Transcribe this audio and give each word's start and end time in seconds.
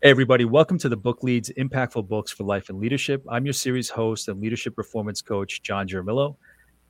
Hey, 0.00 0.10
everybody, 0.10 0.44
welcome 0.44 0.78
to 0.78 0.88
the 0.88 0.96
Book 0.96 1.24
Leads 1.24 1.50
Impactful 1.58 2.06
Books 2.06 2.30
for 2.30 2.44
Life 2.44 2.68
and 2.68 2.78
Leadership. 2.78 3.20
I'm 3.28 3.44
your 3.44 3.52
series 3.52 3.90
host 3.90 4.28
and 4.28 4.40
leadership 4.40 4.76
performance 4.76 5.20
coach, 5.20 5.60
John 5.64 5.88
Jaramillo. 5.88 6.36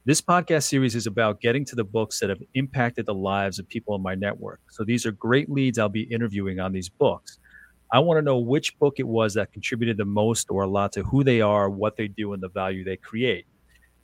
This 0.04 0.20
podcast 0.20 0.64
series 0.64 0.94
is 0.94 1.06
about 1.06 1.40
getting 1.40 1.64
to 1.64 1.74
the 1.74 1.84
books 1.84 2.20
that 2.20 2.28
have 2.28 2.42
impacted 2.52 3.06
the 3.06 3.14
lives 3.14 3.58
of 3.58 3.66
people 3.66 3.94
in 3.94 4.02
my 4.02 4.14
network. 4.14 4.60
So 4.68 4.84
these 4.84 5.06
are 5.06 5.12
great 5.12 5.48
leads 5.48 5.78
I'll 5.78 5.88
be 5.88 6.02
interviewing 6.02 6.60
on 6.60 6.72
these 6.72 6.90
books. 6.90 7.38
I 7.90 7.98
want 8.00 8.18
to 8.18 8.22
know 8.22 8.40
which 8.40 8.78
book 8.78 8.96
it 8.98 9.08
was 9.08 9.32
that 9.34 9.54
contributed 9.54 9.96
the 9.96 10.04
most 10.04 10.50
or 10.50 10.64
a 10.64 10.68
lot 10.68 10.92
to 10.92 11.02
who 11.04 11.24
they 11.24 11.40
are, 11.40 11.70
what 11.70 11.96
they 11.96 12.08
do, 12.08 12.34
and 12.34 12.42
the 12.42 12.50
value 12.50 12.84
they 12.84 12.98
create. 12.98 13.46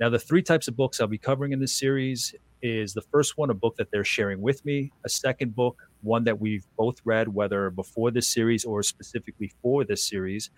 Now, 0.00 0.08
the 0.08 0.18
three 0.18 0.42
types 0.42 0.66
of 0.66 0.78
books 0.78 0.98
I'll 0.98 1.08
be 1.08 1.18
covering 1.18 1.52
in 1.52 1.60
this 1.60 1.78
series 1.78 2.34
is 2.64 2.94
the 2.94 3.02
first 3.02 3.36
one, 3.36 3.50
a 3.50 3.54
book 3.54 3.76
that 3.76 3.90
they're 3.92 4.04
sharing 4.04 4.40
with 4.40 4.64
me, 4.64 4.90
a 5.04 5.08
second 5.08 5.54
book, 5.54 5.82
one 6.00 6.24
that 6.24 6.40
we've 6.40 6.66
both 6.78 6.96
read, 7.04 7.28
whether 7.28 7.68
before 7.68 8.10
this 8.10 8.26
series 8.26 8.64
or 8.64 8.82
specifically 8.82 9.52
for 9.60 9.84
this 9.84 10.08
series. 10.08 10.50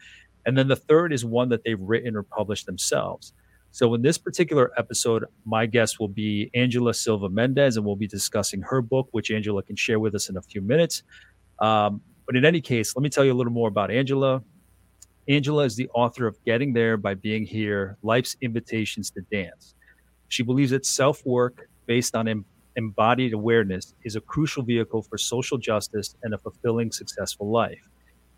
And 0.46 0.56
then 0.56 0.68
the 0.68 0.76
third 0.76 1.12
is 1.12 1.24
one 1.24 1.48
that 1.48 1.64
they've 1.64 1.80
written 1.80 2.14
or 2.14 2.22
published 2.22 2.66
themselves. 2.66 3.32
So, 3.72 3.92
in 3.94 4.02
this 4.02 4.18
particular 4.18 4.70
episode, 4.78 5.24
my 5.44 5.66
guest 5.66 5.98
will 5.98 6.08
be 6.08 6.48
Angela 6.54 6.94
Silva 6.94 7.28
Mendes, 7.28 7.76
and 7.76 7.84
we'll 7.84 7.96
be 7.96 8.06
discussing 8.06 8.62
her 8.62 8.80
book, 8.80 9.08
which 9.10 9.32
Angela 9.32 9.62
can 9.62 9.74
share 9.76 9.98
with 9.98 10.14
us 10.14 10.30
in 10.30 10.36
a 10.36 10.42
few 10.42 10.62
minutes. 10.62 11.02
Um, 11.58 12.00
but 12.24 12.36
in 12.36 12.44
any 12.44 12.60
case, 12.60 12.94
let 12.94 13.02
me 13.02 13.10
tell 13.10 13.24
you 13.24 13.32
a 13.32 13.34
little 13.34 13.52
more 13.52 13.68
about 13.68 13.90
Angela. 13.90 14.42
Angela 15.28 15.64
is 15.64 15.74
the 15.74 15.88
author 15.88 16.28
of 16.28 16.42
Getting 16.44 16.72
There 16.72 16.96
by 16.96 17.14
Being 17.14 17.44
Here 17.44 17.98
Life's 18.02 18.36
Invitations 18.40 19.10
to 19.10 19.22
Dance. 19.22 19.74
She 20.28 20.44
believes 20.44 20.70
that 20.70 20.86
self 20.86 21.26
work 21.26 21.68
based 21.86 22.14
on 22.14 22.28
em- 22.28 22.44
embodied 22.76 23.32
awareness 23.32 23.94
is 24.04 24.16
a 24.16 24.20
crucial 24.20 24.62
vehicle 24.62 25.02
for 25.02 25.18
social 25.18 25.58
justice 25.58 26.14
and 26.22 26.34
a 26.34 26.38
fulfilling, 26.38 26.92
successful 26.92 27.50
life. 27.50 27.88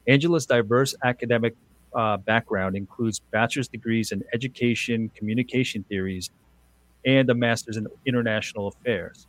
Angela's 0.06 0.46
diverse 0.46 0.94
academic 1.04 1.54
uh, 1.94 2.16
background 2.18 2.76
includes 2.76 3.20
bachelor's 3.32 3.68
degrees 3.68 4.12
in 4.12 4.22
education, 4.32 5.10
communication 5.14 5.84
theories, 5.88 6.30
and 7.04 7.28
a 7.30 7.34
master's 7.34 7.76
in 7.76 7.86
international 8.06 8.68
affairs. 8.68 9.26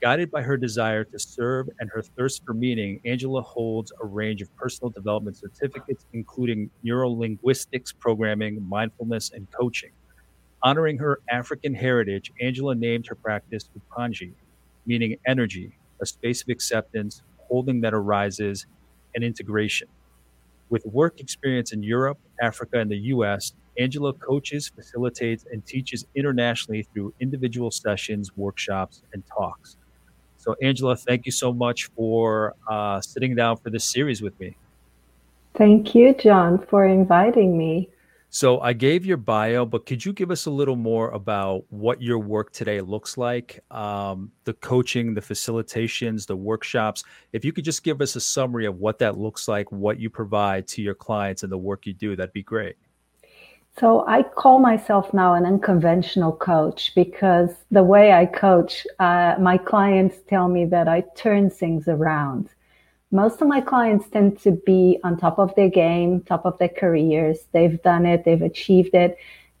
Guided 0.00 0.30
by 0.30 0.42
her 0.42 0.56
desire 0.56 1.04
to 1.04 1.18
serve 1.18 1.68
and 1.80 1.90
her 1.90 2.02
thirst 2.02 2.42
for 2.44 2.52
meaning, 2.52 3.00
Angela 3.06 3.40
holds 3.40 3.92
a 4.02 4.06
range 4.06 4.42
of 4.42 4.54
personal 4.56 4.90
development 4.90 5.36
certificates, 5.36 6.04
including 6.12 6.70
neurolinguistics 6.84 7.94
programming, 7.98 8.62
mindfulness, 8.68 9.30
and 9.32 9.50
coaching. 9.50 9.92
Honoring 10.64 10.96
her 10.96 11.20
African 11.30 11.74
heritage, 11.74 12.32
Angela 12.40 12.74
named 12.74 13.06
her 13.08 13.14
practice 13.14 13.68
Upanji, 13.78 14.32
meaning 14.86 15.18
energy, 15.26 15.76
a 16.00 16.06
space 16.06 16.40
of 16.40 16.48
acceptance, 16.48 17.22
holding 17.36 17.82
that 17.82 17.92
arises, 17.92 18.64
and 19.14 19.22
integration. 19.22 19.88
With 20.70 20.86
work 20.86 21.20
experience 21.20 21.74
in 21.74 21.82
Europe, 21.82 22.18
Africa, 22.40 22.78
and 22.78 22.90
the 22.90 22.96
US, 22.96 23.52
Angela 23.78 24.14
coaches, 24.14 24.72
facilitates, 24.74 25.44
and 25.52 25.64
teaches 25.66 26.06
internationally 26.14 26.88
through 26.94 27.12
individual 27.20 27.70
sessions, 27.70 28.34
workshops, 28.34 29.02
and 29.12 29.22
talks. 29.26 29.76
So, 30.38 30.56
Angela, 30.62 30.96
thank 30.96 31.26
you 31.26 31.32
so 31.32 31.52
much 31.52 31.90
for 31.94 32.54
uh, 32.70 33.02
sitting 33.02 33.34
down 33.34 33.58
for 33.58 33.68
this 33.68 33.84
series 33.84 34.22
with 34.22 34.38
me. 34.40 34.56
Thank 35.56 35.94
you, 35.94 36.14
John, 36.14 36.58
for 36.58 36.86
inviting 36.86 37.58
me. 37.58 37.90
So 38.34 38.58
I 38.58 38.72
gave 38.72 39.06
your 39.06 39.16
bio, 39.16 39.64
but 39.64 39.86
could 39.86 40.04
you 40.04 40.12
give 40.12 40.32
us 40.32 40.46
a 40.46 40.50
little 40.50 40.74
more 40.74 41.10
about 41.10 41.66
what 41.70 42.02
your 42.02 42.18
work 42.18 42.50
today 42.50 42.80
looks 42.80 43.16
like? 43.16 43.62
Um, 43.70 44.32
the 44.42 44.54
coaching, 44.54 45.14
the 45.14 45.20
facilitations, 45.20 46.26
the 46.26 46.34
workshops. 46.34 47.04
If 47.32 47.44
you 47.44 47.52
could 47.52 47.64
just 47.64 47.84
give 47.84 48.00
us 48.00 48.16
a 48.16 48.20
summary 48.20 48.66
of 48.66 48.78
what 48.80 48.98
that 48.98 49.16
looks 49.16 49.46
like, 49.46 49.70
what 49.70 50.00
you 50.00 50.10
provide 50.10 50.66
to 50.66 50.82
your 50.82 50.96
clients, 50.96 51.44
and 51.44 51.52
the 51.52 51.56
work 51.56 51.86
you 51.86 51.94
do, 51.94 52.16
that'd 52.16 52.32
be 52.32 52.42
great. 52.42 52.74
So 53.78 54.04
I 54.08 54.24
call 54.24 54.58
myself 54.58 55.14
now 55.14 55.34
an 55.34 55.46
unconventional 55.46 56.32
coach 56.32 56.90
because 56.96 57.50
the 57.70 57.84
way 57.84 58.14
I 58.14 58.26
coach, 58.26 58.84
uh, 58.98 59.36
my 59.38 59.58
clients 59.58 60.16
tell 60.28 60.48
me 60.48 60.64
that 60.64 60.88
I 60.88 61.04
turn 61.14 61.50
things 61.50 61.86
around 61.86 62.48
most 63.14 63.40
of 63.40 63.46
my 63.46 63.60
clients 63.60 64.08
tend 64.08 64.40
to 64.40 64.50
be 64.50 64.98
on 65.04 65.16
top 65.16 65.38
of 65.38 65.54
their 65.54 65.68
game, 65.68 66.20
top 66.22 66.44
of 66.44 66.58
their 66.58 66.68
careers. 66.68 67.46
They've 67.52 67.80
done 67.80 68.06
it, 68.06 68.24
they've 68.24 68.42
achieved 68.42 68.92
it. 68.92 69.16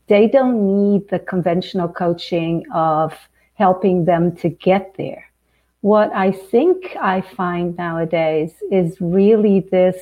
They 0.08 0.26
don't 0.26 0.58
need 0.66 1.08
the 1.08 1.20
conventional 1.20 1.86
coaching 1.86 2.64
of 2.74 3.14
helping 3.54 4.06
them 4.06 4.34
to 4.38 4.48
get 4.48 4.96
there. 4.98 5.30
What 5.82 6.12
I 6.12 6.32
think 6.32 6.96
I 7.00 7.20
find 7.20 7.76
nowadays 7.76 8.52
is 8.72 9.00
really 9.00 9.60
this 9.60 9.98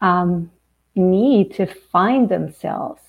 um, 0.00 0.50
need 0.94 1.52
to 1.56 1.66
find 1.66 2.30
themselves. 2.30 3.02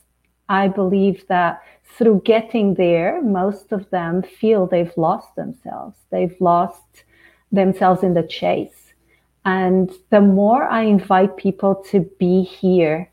I 0.50 0.68
believe 0.68 1.26
that 1.28 1.64
through 1.98 2.24
getting 2.26 2.74
there, 2.74 3.22
most 3.22 3.72
of 3.72 3.90
them 3.92 4.24
feel 4.24 4.68
they've 4.68 4.98
lost 4.98 5.38
themselves. 5.38 5.96
They've 6.10 6.36
lost 6.42 7.06
themselves 7.50 8.04
in 8.04 8.14
the 8.14 8.24
chase 8.24 8.89
and 9.46 9.92
the 10.10 10.22
more 10.22 10.64
I 10.64 10.84
invite 10.84 11.38
people 11.38 11.76
to 11.92 12.02
be 12.20 12.44
here, 12.44 13.10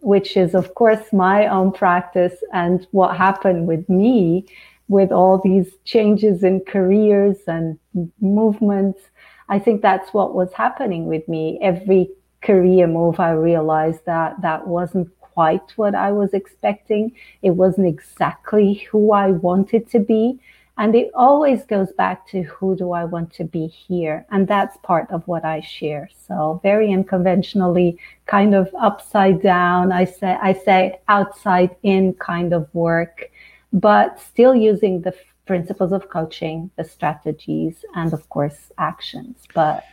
which 0.00 0.36
is, 0.36 0.54
of 0.54 0.74
course, 0.74 1.12
my 1.12 1.46
own 1.46 1.72
practice 1.72 2.34
and 2.52 2.86
what 2.90 3.16
happened 3.16 3.66
with 3.66 3.88
me 3.88 4.46
with 4.88 5.12
all 5.12 5.38
these 5.38 5.72
changes 5.84 6.42
in 6.42 6.60
careers 6.60 7.36
and 7.46 7.78
movements, 8.20 9.00
I 9.48 9.58
think 9.58 9.82
that's 9.82 10.12
what 10.12 10.34
was 10.34 10.52
happening 10.52 11.06
with 11.06 11.28
me. 11.28 11.58
Every 11.62 12.10
career 12.42 12.86
move, 12.86 13.20
I 13.20 13.32
realized 13.32 14.04
that 14.06 14.40
that 14.42 14.66
wasn't 14.66 15.08
quite 15.20 15.70
what 15.76 15.94
I 15.94 16.10
was 16.12 16.34
expecting. 16.34 17.12
It 17.42 17.50
wasn't 17.50 17.86
exactly 17.86 18.74
who 18.90 19.12
I 19.12 19.30
wanted 19.30 19.88
to 19.90 20.00
be. 20.00 20.40
And 20.80 20.94
it 20.94 21.10
always 21.14 21.64
goes 21.64 21.92
back 21.92 22.26
to 22.28 22.42
who 22.44 22.74
do 22.74 22.92
I 22.92 23.04
want 23.04 23.34
to 23.34 23.44
be 23.44 23.66
here? 23.66 24.24
And 24.30 24.48
that's 24.48 24.78
part 24.78 25.10
of 25.10 25.28
what 25.28 25.44
I 25.44 25.60
share. 25.60 26.08
So 26.26 26.58
very 26.62 26.90
unconventionally, 26.90 27.98
kind 28.24 28.54
of 28.54 28.74
upside 28.80 29.42
down. 29.42 29.92
I 29.92 30.06
say, 30.06 30.38
I 30.40 30.54
say 30.54 30.98
outside 31.06 31.76
in 31.82 32.14
kind 32.14 32.54
of 32.54 32.66
work, 32.74 33.30
but 33.74 34.18
still 34.18 34.54
using 34.54 35.02
the 35.02 35.14
principles 35.44 35.92
of 35.92 36.08
coaching, 36.08 36.70
the 36.76 36.84
strategies, 36.84 37.84
and 37.94 38.14
of 38.14 38.26
course, 38.30 38.72
actions. 38.78 39.36
But 39.54 39.84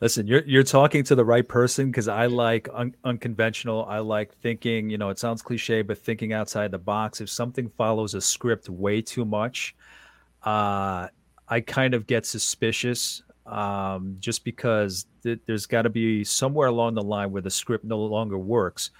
Listen, 0.00 0.26
you're 0.26 0.42
you're 0.44 0.62
talking 0.64 1.04
to 1.04 1.14
the 1.14 1.24
right 1.24 1.46
person 1.46 1.86
because 1.86 2.08
I 2.08 2.26
like 2.26 2.68
un- 2.74 2.96
unconventional. 3.04 3.86
I 3.86 4.00
like 4.00 4.34
thinking. 4.42 4.90
You 4.90 4.98
know, 4.98 5.08
it 5.08 5.20
sounds 5.20 5.40
cliche, 5.40 5.82
but 5.82 5.96
thinking 5.96 6.32
outside 6.34 6.72
the 6.72 6.78
box. 6.78 7.20
If 7.20 7.30
something 7.30 7.70
follows 7.78 8.14
a 8.14 8.20
script 8.20 8.68
way 8.68 9.00
too 9.00 9.24
much, 9.24 9.74
uh, 10.46 11.08
I 11.48 11.60
kind 11.60 11.92
of 11.92 12.06
get 12.06 12.24
suspicious 12.24 13.22
um, 13.46 14.16
just 14.20 14.44
because 14.44 15.06
th- 15.22 15.40
there's 15.46 15.66
got 15.66 15.82
to 15.82 15.90
be 15.90 16.24
somewhere 16.24 16.68
along 16.68 16.94
the 16.94 17.02
line 17.02 17.32
where 17.32 17.42
the 17.42 17.50
script 17.50 17.84
no 17.84 17.98
longer 17.98 18.38
works. 18.38 18.90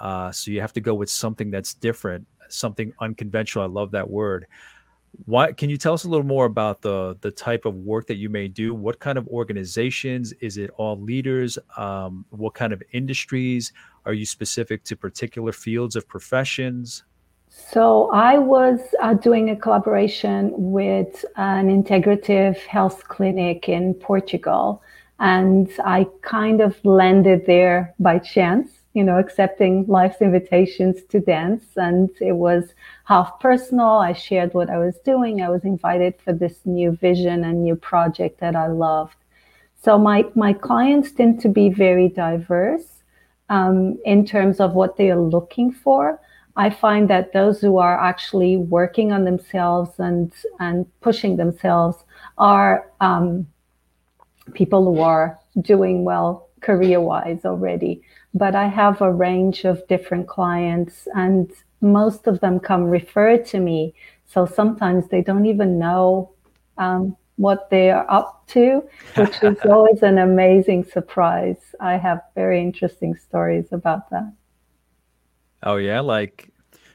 Uh, 0.00 0.30
so 0.32 0.50
you 0.50 0.60
have 0.60 0.72
to 0.72 0.80
go 0.80 0.94
with 0.94 1.10
something 1.10 1.50
that's 1.50 1.74
different, 1.74 2.26
something 2.48 2.92
unconventional. 3.00 3.64
I 3.64 3.68
love 3.68 3.90
that 3.92 4.08
word. 4.08 4.46
Why 5.26 5.52
can 5.52 5.68
you 5.68 5.76
tell 5.76 5.92
us 5.92 6.04
a 6.04 6.08
little 6.08 6.24
more 6.24 6.46
about 6.46 6.80
the 6.80 7.18
the 7.20 7.30
type 7.30 7.66
of 7.66 7.74
work 7.74 8.06
that 8.06 8.16
you 8.16 8.30
may 8.30 8.48
do? 8.48 8.74
What 8.74 8.98
kind 8.98 9.18
of 9.18 9.28
organizations? 9.28 10.32
Is 10.40 10.56
it 10.56 10.70
all 10.78 10.98
leaders? 10.98 11.58
Um, 11.76 12.24
what 12.30 12.54
kind 12.54 12.72
of 12.72 12.82
industries? 12.92 13.72
Are 14.06 14.14
you 14.14 14.24
specific 14.24 14.84
to 14.84 14.96
particular 14.96 15.52
fields 15.52 15.96
of 15.96 16.08
professions? 16.08 17.04
So 17.54 18.10
I 18.10 18.38
was 18.38 18.80
uh, 19.02 19.12
doing 19.12 19.50
a 19.50 19.56
collaboration 19.56 20.52
with 20.56 21.22
an 21.36 21.68
integrative 21.68 22.56
health 22.56 23.06
clinic 23.08 23.68
in 23.68 23.92
Portugal, 23.92 24.82
and 25.20 25.70
I 25.84 26.06
kind 26.22 26.62
of 26.62 26.82
landed 26.82 27.44
there 27.44 27.94
by 28.00 28.20
chance, 28.20 28.70
you 28.94 29.04
know, 29.04 29.18
accepting 29.18 29.84
life's 29.86 30.22
invitations 30.22 31.02
to 31.10 31.20
dance. 31.20 31.64
And 31.76 32.08
it 32.22 32.32
was 32.32 32.72
half 33.04 33.38
personal. 33.38 33.98
I 33.98 34.14
shared 34.14 34.54
what 34.54 34.70
I 34.70 34.78
was 34.78 34.96
doing. 35.04 35.42
I 35.42 35.50
was 35.50 35.64
invited 35.64 36.14
for 36.24 36.32
this 36.32 36.56
new 36.64 36.92
vision 36.92 37.44
and 37.44 37.62
new 37.62 37.76
project 37.76 38.40
that 38.40 38.56
I 38.56 38.68
loved. 38.68 39.16
So 39.82 39.98
my, 39.98 40.24
my 40.34 40.54
clients 40.54 41.12
tend 41.12 41.42
to 41.42 41.50
be 41.50 41.68
very 41.68 42.08
diverse 42.08 43.02
um, 43.50 43.98
in 44.06 44.24
terms 44.24 44.58
of 44.58 44.72
what 44.72 44.96
they 44.96 45.10
are 45.10 45.20
looking 45.20 45.70
for 45.70 46.18
I 46.56 46.70
find 46.70 47.08
that 47.08 47.32
those 47.32 47.60
who 47.60 47.78
are 47.78 47.98
actually 47.98 48.56
working 48.56 49.12
on 49.12 49.24
themselves 49.24 49.98
and 49.98 50.32
and 50.60 50.86
pushing 51.00 51.36
themselves 51.36 51.96
are 52.36 52.90
um, 53.00 53.46
people 54.52 54.84
who 54.84 55.00
are 55.00 55.38
doing 55.60 56.04
well 56.04 56.48
career 56.60 57.00
wise 57.00 57.44
already. 57.44 58.02
But 58.34 58.54
I 58.54 58.66
have 58.66 59.00
a 59.00 59.12
range 59.12 59.64
of 59.64 59.86
different 59.88 60.28
clients, 60.28 61.08
and 61.14 61.50
most 61.80 62.26
of 62.26 62.40
them 62.40 62.60
come 62.60 62.84
referred 62.84 63.44
to 63.46 63.60
me. 63.60 63.94
So 64.26 64.46
sometimes 64.46 65.08
they 65.08 65.22
don't 65.22 65.46
even 65.46 65.78
know 65.78 66.30
um, 66.78 67.16
what 67.36 67.70
they 67.70 67.90
are 67.90 68.06
up 68.10 68.46
to, 68.48 68.82
which 69.16 69.42
is 69.42 69.58
always 69.64 70.02
an 70.02 70.18
amazing 70.18 70.84
surprise. 70.84 71.74
I 71.80 71.96
have 71.96 72.22
very 72.34 72.60
interesting 72.60 73.16
stories 73.16 73.72
about 73.72 74.08
that. 74.10 74.32
Oh 75.62 75.76
yeah, 75.76 76.00
like 76.00 76.50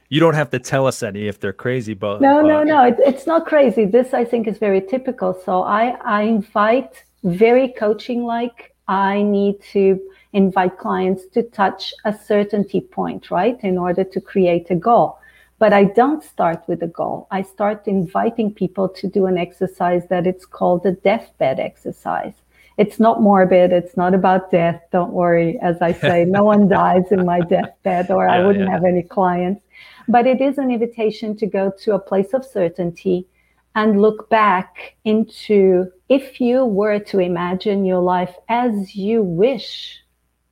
you 0.08 0.20
don't 0.20 0.34
have 0.34 0.50
to 0.50 0.58
tell 0.58 0.86
us 0.86 1.02
any 1.02 1.28
if 1.28 1.38
they're 1.40 1.52
crazy, 1.52 1.94
but 1.94 2.20
no, 2.20 2.40
no, 2.40 2.62
no, 2.62 2.84
it, 2.84 2.96
it's 2.98 3.26
not 3.26 3.46
crazy. 3.46 3.84
This 3.84 4.14
I 4.14 4.24
think 4.24 4.46
is 4.46 4.58
very 4.58 4.80
typical. 4.80 5.38
So 5.44 5.62
I 5.62 5.96
I 6.04 6.22
invite 6.22 7.04
very 7.24 7.68
coaching 7.68 8.24
like. 8.24 8.74
I 8.90 9.20
need 9.20 9.60
to 9.72 10.00
invite 10.32 10.78
clients 10.78 11.26
to 11.34 11.42
touch 11.42 11.92
a 12.06 12.12
certainty 12.16 12.80
point, 12.80 13.30
right, 13.30 13.58
in 13.62 13.76
order 13.76 14.02
to 14.02 14.20
create 14.20 14.70
a 14.70 14.74
goal. 14.74 15.18
But 15.58 15.74
I 15.74 15.84
don't 15.84 16.24
start 16.24 16.62
with 16.66 16.82
a 16.82 16.86
goal. 16.86 17.26
I 17.30 17.42
start 17.42 17.86
inviting 17.86 18.54
people 18.54 18.88
to 18.88 19.06
do 19.06 19.26
an 19.26 19.36
exercise 19.36 20.06
that 20.08 20.26
it's 20.26 20.46
called 20.46 20.84
the 20.84 20.92
deathbed 20.92 21.60
exercise. 21.60 22.32
It's 22.78 23.00
not 23.00 23.20
morbid. 23.20 23.72
It's 23.72 23.96
not 23.96 24.14
about 24.14 24.50
death. 24.52 24.80
Don't 24.92 25.12
worry. 25.12 25.58
As 25.60 25.82
I 25.82 25.92
say, 25.92 26.24
no 26.24 26.44
one 26.44 26.68
dies 26.80 27.10
in 27.10 27.26
my 27.26 27.40
deathbed, 27.40 28.10
or 28.10 28.24
yeah, 28.24 28.32
I 28.32 28.46
wouldn't 28.46 28.66
yeah. 28.66 28.70
have 28.70 28.84
any 28.84 29.02
clients. 29.02 29.64
But 30.06 30.26
it 30.26 30.40
is 30.40 30.56
an 30.58 30.70
invitation 30.70 31.36
to 31.36 31.46
go 31.46 31.72
to 31.82 31.94
a 31.94 31.98
place 31.98 32.32
of 32.32 32.44
certainty 32.44 33.26
and 33.74 34.00
look 34.00 34.30
back 34.30 34.96
into 35.04 35.90
if 36.08 36.40
you 36.40 36.64
were 36.64 36.98
to 36.98 37.18
imagine 37.18 37.84
your 37.84 38.00
life 38.00 38.34
as 38.48 38.94
you 38.94 39.22
wish 39.22 39.98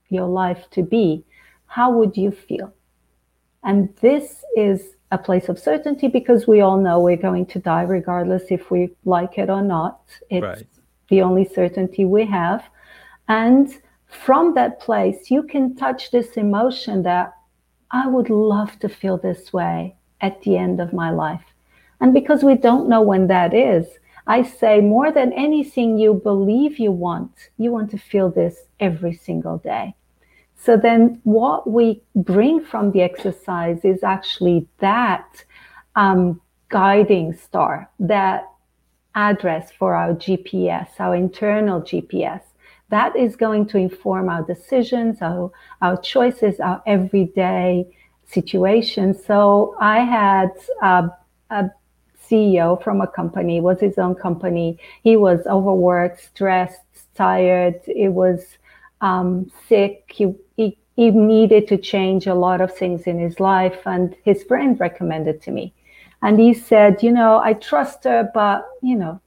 your 0.08 0.28
life 0.28 0.69
to 0.73 0.82
be, 0.82 1.25
how 1.67 1.90
would 1.90 2.17
you 2.17 2.31
feel? 2.31 2.73
And 3.64 3.94
this 4.00 4.44
is 4.56 4.96
a 5.11 5.19
place 5.19 5.49
of 5.49 5.58
certainty 5.58 6.08
because 6.08 6.46
we 6.46 6.61
all 6.61 6.78
know 6.78 7.00
we're 7.00 7.17
going 7.17 7.46
to 7.46 7.58
die 7.58 7.82
regardless 7.82 8.44
if 8.50 8.70
we 8.70 8.90
like 9.05 9.38
it 9.38 9.49
or 9.49 9.62
not. 9.62 10.00
It's 10.31 10.43
right. 10.43 10.67
The 11.08 11.22
only 11.22 11.44
certainty 11.44 12.04
we 12.04 12.26
have. 12.26 12.64
And 13.28 13.72
from 14.06 14.54
that 14.54 14.80
place, 14.80 15.30
you 15.30 15.42
can 15.42 15.74
touch 15.76 16.10
this 16.10 16.36
emotion 16.36 17.02
that 17.02 17.34
I 17.90 18.06
would 18.06 18.30
love 18.30 18.78
to 18.80 18.88
feel 18.88 19.16
this 19.16 19.52
way 19.52 19.96
at 20.20 20.42
the 20.42 20.56
end 20.56 20.80
of 20.80 20.92
my 20.92 21.10
life. 21.10 21.44
And 22.00 22.12
because 22.12 22.42
we 22.42 22.54
don't 22.54 22.88
know 22.88 23.02
when 23.02 23.26
that 23.28 23.54
is, 23.54 23.86
I 24.26 24.42
say 24.42 24.80
more 24.80 25.12
than 25.12 25.32
anything 25.32 25.98
you 25.98 26.14
believe 26.14 26.78
you 26.78 26.90
want, 26.90 27.50
you 27.58 27.70
want 27.70 27.90
to 27.92 27.98
feel 27.98 28.30
this 28.30 28.64
every 28.80 29.14
single 29.14 29.58
day. 29.58 29.94
So 30.56 30.76
then 30.76 31.20
what 31.24 31.70
we 31.70 32.02
bring 32.14 32.64
from 32.64 32.90
the 32.90 33.02
exercise 33.02 33.84
is 33.84 34.02
actually 34.02 34.66
that 34.78 35.44
um, 35.94 36.40
guiding 36.70 37.34
star, 37.34 37.88
that 38.00 38.50
address 39.16 39.72
for 39.72 39.94
our 39.94 40.14
GPS, 40.14 40.88
our 41.00 41.16
internal 41.16 41.80
GPS. 41.80 42.42
That 42.90 43.16
is 43.16 43.34
going 43.34 43.66
to 43.68 43.78
inform 43.78 44.28
our 44.28 44.42
decisions, 44.42 45.20
our, 45.20 45.50
our 45.82 46.00
choices, 46.00 46.60
our 46.60 46.80
everyday 46.86 47.88
situations. 48.28 49.24
So 49.24 49.74
I 49.80 50.00
had 50.00 50.50
a, 50.82 51.10
a 51.50 51.70
CEO 52.28 52.80
from 52.82 53.00
a 53.00 53.06
company, 53.06 53.60
was 53.60 53.80
his 53.80 53.98
own 53.98 54.14
company. 54.14 54.78
He 55.02 55.16
was 55.16 55.46
overworked, 55.46 56.20
stressed, 56.20 56.80
tired. 57.14 57.80
It 57.86 58.10
was 58.10 58.44
um, 59.00 59.50
sick. 59.68 60.04
He, 60.14 60.34
he, 60.56 60.78
he 60.94 61.10
needed 61.10 61.66
to 61.68 61.76
change 61.76 62.26
a 62.26 62.34
lot 62.34 62.60
of 62.60 62.76
things 62.76 63.02
in 63.02 63.18
his 63.18 63.40
life. 63.40 63.80
And 63.86 64.14
his 64.24 64.44
friend 64.44 64.78
recommended 64.78 65.42
to 65.42 65.50
me. 65.50 65.72
And 66.22 66.38
he 66.40 66.54
said, 66.54 67.02
You 67.02 67.12
know, 67.12 67.38
I 67.38 67.54
trust 67.54 68.04
her, 68.04 68.30
but, 68.32 68.66
you 68.82 68.96
know, 68.96 69.20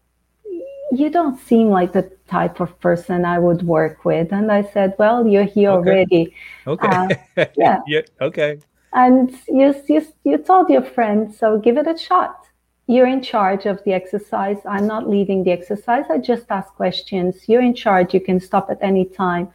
you 0.91 1.09
don't 1.09 1.39
seem 1.39 1.69
like 1.69 1.93
the 1.93 2.11
type 2.27 2.59
of 2.59 2.79
person 2.79 3.25
I 3.25 3.39
would 3.39 3.63
work 3.63 4.05
with. 4.05 4.31
And 4.31 4.51
I 4.51 4.63
said, 4.63 4.95
Well, 4.97 5.27
you're 5.27 5.43
here 5.43 5.71
okay. 5.71 5.89
already. 5.89 6.35
Okay. 6.67 6.87
Uh, 6.87 7.09
yeah. 7.55 7.79
yeah. 7.87 8.01
Okay. 8.21 8.59
And 8.93 9.31
you, 9.47 9.75
you, 9.87 10.05
you 10.23 10.37
told 10.39 10.69
your 10.69 10.81
friend, 10.81 11.33
so 11.33 11.59
give 11.59 11.77
it 11.77 11.87
a 11.87 11.97
shot. 11.97 12.47
You're 12.87 13.07
in 13.07 13.21
charge 13.21 13.67
of 13.67 13.83
the 13.83 13.93
exercise. 13.93 14.57
I'm 14.65 14.87
not 14.87 15.07
leading 15.07 15.43
the 15.43 15.51
exercise. 15.51 16.05
I 16.09 16.17
just 16.17 16.45
ask 16.49 16.73
questions. 16.73 17.47
You're 17.47 17.61
in 17.61 17.75
charge. 17.75 18.15
You 18.15 18.19
can 18.19 18.39
stop 18.39 18.71
at 18.71 18.79
any 18.81 19.05
time 19.05 19.49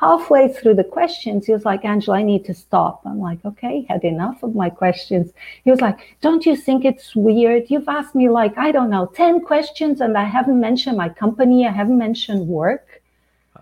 halfway 0.00 0.50
through 0.50 0.74
the 0.74 0.84
questions, 0.84 1.46
he 1.46 1.52
was 1.52 1.66
like, 1.66 1.84
Angela, 1.84 2.16
I 2.18 2.22
need 2.22 2.44
to 2.46 2.54
stop. 2.54 3.02
I'm 3.04 3.20
like, 3.20 3.44
okay, 3.44 3.84
had 3.88 4.02
enough 4.02 4.42
of 4.42 4.54
my 4.54 4.70
questions. 4.70 5.32
He 5.62 5.70
was 5.70 5.82
like, 5.82 6.16
don't 6.22 6.46
you 6.46 6.56
think 6.56 6.86
it's 6.86 7.14
weird? 7.14 7.70
You've 7.70 7.88
asked 7.88 8.14
me 8.14 8.30
like, 8.30 8.56
I 8.56 8.72
don't 8.72 8.88
know, 8.88 9.06
10 9.14 9.42
questions 9.42 10.00
and 10.00 10.16
I 10.16 10.24
haven't 10.24 10.58
mentioned 10.58 10.96
my 10.96 11.10
company. 11.10 11.66
I 11.66 11.70
haven't 11.70 11.98
mentioned 11.98 12.48
work. 12.48 13.02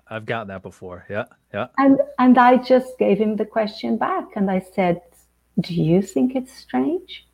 I've 0.09 0.27
gotten 0.27 0.49
that 0.49 0.63
before. 0.63 1.05
Yeah. 1.11 1.25
Yeah. 1.53 1.67
And, 1.77 1.99
and 2.19 2.39
I 2.39 2.59
just 2.59 2.99
gave 2.99 3.19
him 3.19 3.35
the 3.37 3.45
question 3.45 3.99
back 3.99 4.29
and 4.37 4.49
I 4.51 4.61
said, 4.61 5.01
do 5.61 5.75
you 5.75 6.03
think 6.03 6.37
it's 6.37 6.53
strange? 6.53 7.28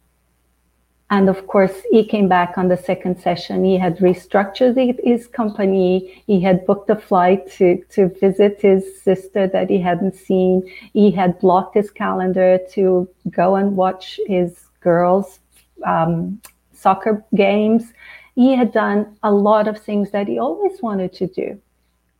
And 1.14 1.28
of 1.28 1.46
course, 1.46 1.76
he 1.92 2.04
came 2.04 2.26
back 2.26 2.58
on 2.58 2.66
the 2.66 2.76
second 2.76 3.20
session. 3.20 3.64
He 3.64 3.78
had 3.78 3.98
restructured 3.98 4.74
his 5.04 5.28
company. 5.28 6.24
He 6.26 6.40
had 6.40 6.66
booked 6.66 6.90
a 6.90 6.96
flight 6.96 7.48
to, 7.52 7.80
to 7.90 8.08
visit 8.08 8.60
his 8.60 9.00
sister 9.00 9.46
that 9.46 9.70
he 9.70 9.78
hadn't 9.78 10.16
seen. 10.16 10.68
He 10.92 11.12
had 11.12 11.38
blocked 11.38 11.76
his 11.76 11.88
calendar 11.88 12.58
to 12.72 13.08
go 13.30 13.54
and 13.54 13.76
watch 13.76 14.18
his 14.26 14.66
girls' 14.80 15.38
um, 15.86 16.40
soccer 16.72 17.24
games. 17.32 17.92
He 18.34 18.56
had 18.56 18.72
done 18.72 19.16
a 19.22 19.30
lot 19.30 19.68
of 19.68 19.78
things 19.78 20.10
that 20.10 20.26
he 20.26 20.40
always 20.40 20.82
wanted 20.82 21.12
to 21.12 21.28
do, 21.28 21.60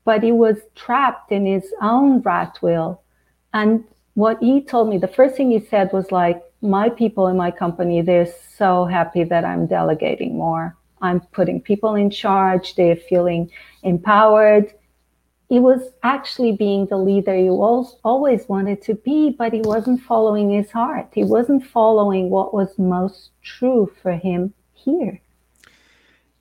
but 0.05 0.23
he 0.23 0.31
was 0.31 0.58
trapped 0.76 1.32
in 1.32 1.47
his 1.47 1.67
own 1.82 2.20
rat 2.20 2.58
wheel. 2.62 3.02
And 3.55 3.82
what 4.14 4.38
he 4.40 4.61
told 4.61 4.88
me, 4.88 4.99
the 4.99 5.08
first 5.08 5.35
thing 5.35 5.50
he 5.50 5.58
said 5.58 5.93
was 5.93 6.12
like, 6.12 6.40
my 6.64 6.88
people 6.88 7.28
in 7.28 7.37
my 7.37 7.50
company, 7.50 8.00
they're 8.00 8.32
so 8.56 8.87
happy 8.87 9.22
that 9.25 9.44
I'm 9.44 9.66
delegating 9.66 10.37
more. 10.37 10.76
I'm 11.02 11.20
putting 11.20 11.61
people 11.61 11.94
in 11.94 12.11
charge. 12.11 12.75
They're 12.75 12.96
feeling 12.96 13.50
empowered. 13.82 14.72
He 15.50 15.61
was 15.61 15.82
actually 16.02 16.52
being 16.52 16.87
the 16.87 16.96
leader 16.96 17.37
you 17.37 17.52
always 18.02 18.49
wanted 18.49 18.81
to 18.82 18.94
be, 18.94 19.31
but 19.31 19.52
he 19.52 19.61
wasn't 19.61 20.00
following 20.00 20.50
his 20.50 20.70
heart. 20.70 21.08
He 21.12 21.22
wasn't 21.22 21.66
following 21.66 22.31
what 22.31 22.55
was 22.55 22.78
most 22.78 23.31
true 23.43 23.93
for 24.02 24.12
him 24.12 24.55
here. 24.72 25.20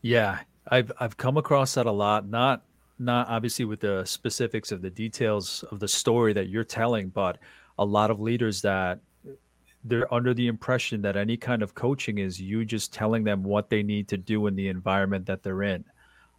Yeah, 0.01 0.39
I've 0.69 0.91
I've 0.99 1.17
come 1.17 1.37
across 1.37 1.73
that 1.73 1.85
a 1.85 1.91
lot. 1.91 2.27
Not 2.27 2.63
not 2.97 3.27
obviously 3.27 3.65
with 3.65 3.81
the 3.81 4.05
specifics 4.05 4.71
of 4.71 4.81
the 4.81 4.89
details 4.89 5.63
of 5.69 5.81
the 5.81 5.87
story 5.87 6.31
that 6.33 6.47
you're 6.47 6.63
telling, 6.63 7.09
but 7.09 7.37
a 7.77 7.85
lot 7.85 8.09
of 8.09 8.21
leaders 8.21 8.61
that 8.61 9.01
they're 9.83 10.11
under 10.13 10.33
the 10.33 10.47
impression 10.47 11.01
that 11.01 11.17
any 11.17 11.35
kind 11.37 11.61
of 11.61 11.75
coaching 11.75 12.17
is 12.17 12.39
you 12.39 12.63
just 12.63 12.93
telling 12.93 13.23
them 13.23 13.43
what 13.43 13.69
they 13.69 13.83
need 13.83 14.07
to 14.09 14.17
do 14.17 14.47
in 14.47 14.55
the 14.55 14.69
environment 14.69 15.25
that 15.25 15.43
they're 15.43 15.63
in. 15.63 15.83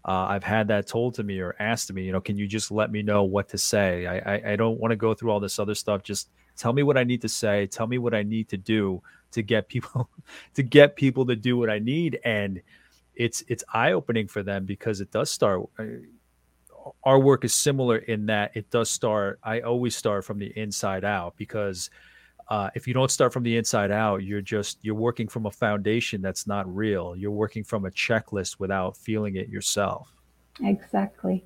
Uh, 0.06 0.26
I've 0.28 0.44
had 0.44 0.68
that 0.68 0.86
told 0.86 1.14
to 1.14 1.22
me 1.22 1.40
or 1.40 1.54
asked 1.58 1.86
to 1.88 1.94
me, 1.94 2.04
you 2.04 2.12
know, 2.12 2.20
can 2.20 2.36
you 2.36 2.46
just 2.46 2.70
let 2.70 2.90
me 2.90 3.02
know 3.02 3.24
what 3.24 3.48
to 3.50 3.58
say? 3.58 4.06
I, 4.06 4.34
I, 4.34 4.52
I 4.52 4.56
don't 4.56 4.78
want 4.78 4.92
to 4.92 4.96
go 4.96 5.14
through 5.14 5.30
all 5.30 5.40
this 5.40 5.58
other 5.58 5.74
stuff. 5.74 6.02
Just 6.02 6.28
tell 6.56 6.72
me 6.72 6.82
what 6.82 6.98
I 6.98 7.04
need 7.04 7.22
to 7.22 7.28
say. 7.28 7.66
Tell 7.66 7.86
me 7.86 7.98
what 7.98 8.14
I 8.14 8.22
need 8.22 8.48
to 8.50 8.56
do 8.58 9.02
to 9.32 9.42
get 9.42 9.68
people 9.68 10.08
to 10.54 10.62
get 10.62 10.96
people 10.96 11.26
to 11.26 11.36
do 11.36 11.56
what 11.56 11.70
I 11.70 11.78
need. 11.78 12.20
And 12.24 12.60
it's 13.14 13.44
it's 13.48 13.64
eye 13.72 13.92
opening 13.92 14.28
for 14.28 14.42
them 14.42 14.66
because 14.66 15.00
it 15.00 15.10
does 15.10 15.30
start. 15.30 15.62
Uh, 15.78 15.84
our 17.02 17.18
work 17.18 17.44
is 17.44 17.54
similar 17.54 17.96
in 17.96 18.26
that 18.26 18.52
it 18.54 18.70
does 18.70 18.90
start. 18.90 19.38
I 19.42 19.60
always 19.60 19.96
start 19.96 20.24
from 20.26 20.38
the 20.38 20.52
inside 20.58 21.04
out 21.04 21.34
because 21.38 21.88
uh, 22.48 22.70
if 22.74 22.86
you 22.86 22.94
don't 22.94 23.10
start 23.10 23.32
from 23.32 23.42
the 23.42 23.56
inside 23.56 23.90
out 23.90 24.22
you're 24.22 24.40
just 24.40 24.78
you're 24.82 24.94
working 24.94 25.28
from 25.28 25.46
a 25.46 25.50
foundation 25.50 26.20
that's 26.20 26.46
not 26.46 26.72
real. 26.74 27.16
You're 27.16 27.30
working 27.30 27.64
from 27.64 27.86
a 27.86 27.90
checklist 27.90 28.58
without 28.58 28.96
feeling 28.96 29.36
it 29.36 29.48
yourself. 29.48 30.12
Exactly. 30.62 31.44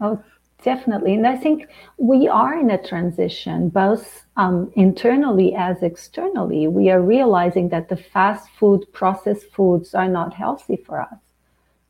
Oh 0.00 0.22
definitely. 0.62 1.14
And 1.14 1.26
i 1.26 1.36
think 1.36 1.68
we 1.96 2.28
are 2.28 2.58
in 2.58 2.70
a 2.70 2.86
transition 2.86 3.68
both 3.68 4.26
um, 4.36 4.70
internally 4.74 5.54
as 5.54 5.82
externally. 5.82 6.68
We 6.68 6.90
are 6.90 7.00
realizing 7.00 7.68
that 7.70 7.88
the 7.88 7.96
fast 7.96 8.48
food 8.58 8.90
processed 8.92 9.46
foods 9.52 9.94
are 9.94 10.08
not 10.08 10.34
healthy 10.34 10.76
for 10.76 11.00
us. 11.00 11.18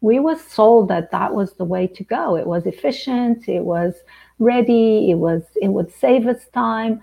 We 0.00 0.19
were 0.19 0.37
sold 0.37 0.88
that 0.88 1.11
that 1.11 1.35
was 1.35 1.52
the 1.55 1.64
way 1.64 1.87
to 1.87 2.05
go. 2.05 2.37
It 2.37 2.47
was 2.47 2.67
efficient. 2.67 3.49
It 3.49 3.64
was 3.64 3.95
ready. 4.38 5.11
It 5.11 5.17
was 5.17 5.43
it 5.61 5.69
would 5.69 5.93
save 5.93 6.26
us 6.26 6.47
time 6.55 7.00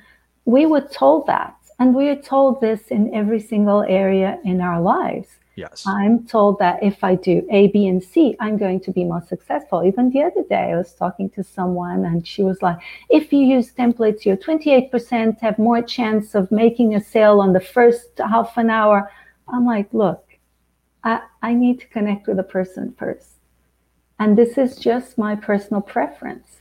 we 0.48 0.66
were 0.66 0.82
told 0.82 1.28
that. 1.28 1.54
And 1.78 1.94
we 1.94 2.08
are 2.10 2.16
told 2.16 2.60
this 2.60 2.88
in 2.88 3.14
every 3.14 3.40
single 3.40 3.84
area 3.84 4.40
in 4.44 4.62
our 4.62 4.82
lives. 4.82 5.28
Yes. 5.56 5.84
I'm 5.86 6.26
told 6.26 6.58
that 6.60 6.82
if 6.82 7.04
I 7.04 7.16
do 7.16 7.46
A, 7.52 7.68
B, 7.68 7.88
and 7.88 8.02
C, 8.02 8.36
I'm 8.40 8.58
going 8.58 8.80
to 8.82 8.92
be 8.92 9.04
more 9.04 9.22
successful. 9.22 9.84
Even 9.84 10.10
the 10.10 10.24
other 10.24 10.44
day, 10.50 10.72
I 10.72 10.78
was 10.78 10.94
talking 10.94 11.30
to 11.32 11.44
someone 11.44 12.06
and 12.06 12.26
she 12.26 12.44
was 12.44 12.62
like, 12.62 12.78
if 13.10 13.34
you 13.34 13.40
use 13.40 13.72
templates, 13.74 14.24
you're 14.24 14.38
28% 14.38 15.40
have 15.42 15.60
more 15.60 15.82
chance 15.82 16.34
of 16.34 16.52
making 16.52 16.96
a 16.96 17.04
sale 17.04 17.40
on 17.42 17.54
the 17.54 17.60
first 17.60 18.10
half 18.18 18.58
an 18.58 18.70
hour. 18.70 19.12
I'm 19.48 19.66
like, 19.66 19.94
look, 19.94 20.24
I, 21.04 21.22
I 21.42 21.54
need 21.54 21.80
to 21.82 21.88
connect 21.88 22.28
with 22.28 22.40
a 22.40 22.44
person 22.44 22.96
first. 22.98 23.34
And 24.20 24.38
this 24.38 24.58
is 24.58 24.78
just 24.78 25.18
my 25.18 25.36
personal 25.36 25.82
preference. 25.82 26.57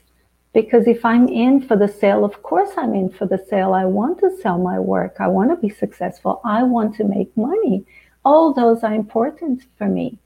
Because 0.53 0.87
if 0.87 1.05
I'm 1.05 1.27
in 1.27 1.61
for 1.61 1.75
the 1.75 1.87
sale, 1.87 2.25
of 2.25 2.41
course 2.41 2.71
I'm 2.77 2.95
in 2.95 3.09
for 3.09 3.25
the 3.25 3.43
sale. 3.49 3.73
I 3.73 3.85
want 3.85 4.19
to 4.19 4.35
sell 4.41 4.57
my 4.57 4.79
work. 4.79 5.17
I 5.19 5.27
want 5.27 5.51
to 5.51 5.55
be 5.55 5.69
successful. 5.69 6.41
I 6.43 6.63
want 6.63 6.95
to 6.95 7.03
make 7.03 7.35
money. 7.37 7.85
All 8.25 8.53
those 8.53 8.83
are 8.83 8.93
important 8.93 9.63
for 9.77 9.87
me. 9.87 10.17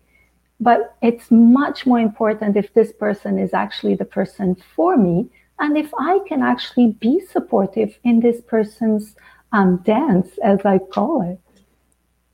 But 0.60 0.96
it's 1.01 1.32
much 1.32 1.86
more 1.86 2.00
important 2.00 2.56
if 2.56 2.74
this 2.74 2.94
person 2.94 3.40
is 3.40 3.54
actually 3.54 3.96
the 3.96 4.06
person 4.06 4.56
for 4.75 4.96
me 4.96 5.28
and 5.62 5.78
if 5.78 5.92
I 6.00 6.20
can 6.28 6.42
actually 6.42 6.88
be 7.00 7.20
supportive 7.20 7.98
in 8.04 8.20
this 8.20 8.42
person's 8.42 9.16
um, 9.54 9.78
dance, 9.86 10.30
as 10.44 10.66
I 10.66 10.80
call 10.80 11.22
it. 11.22 11.40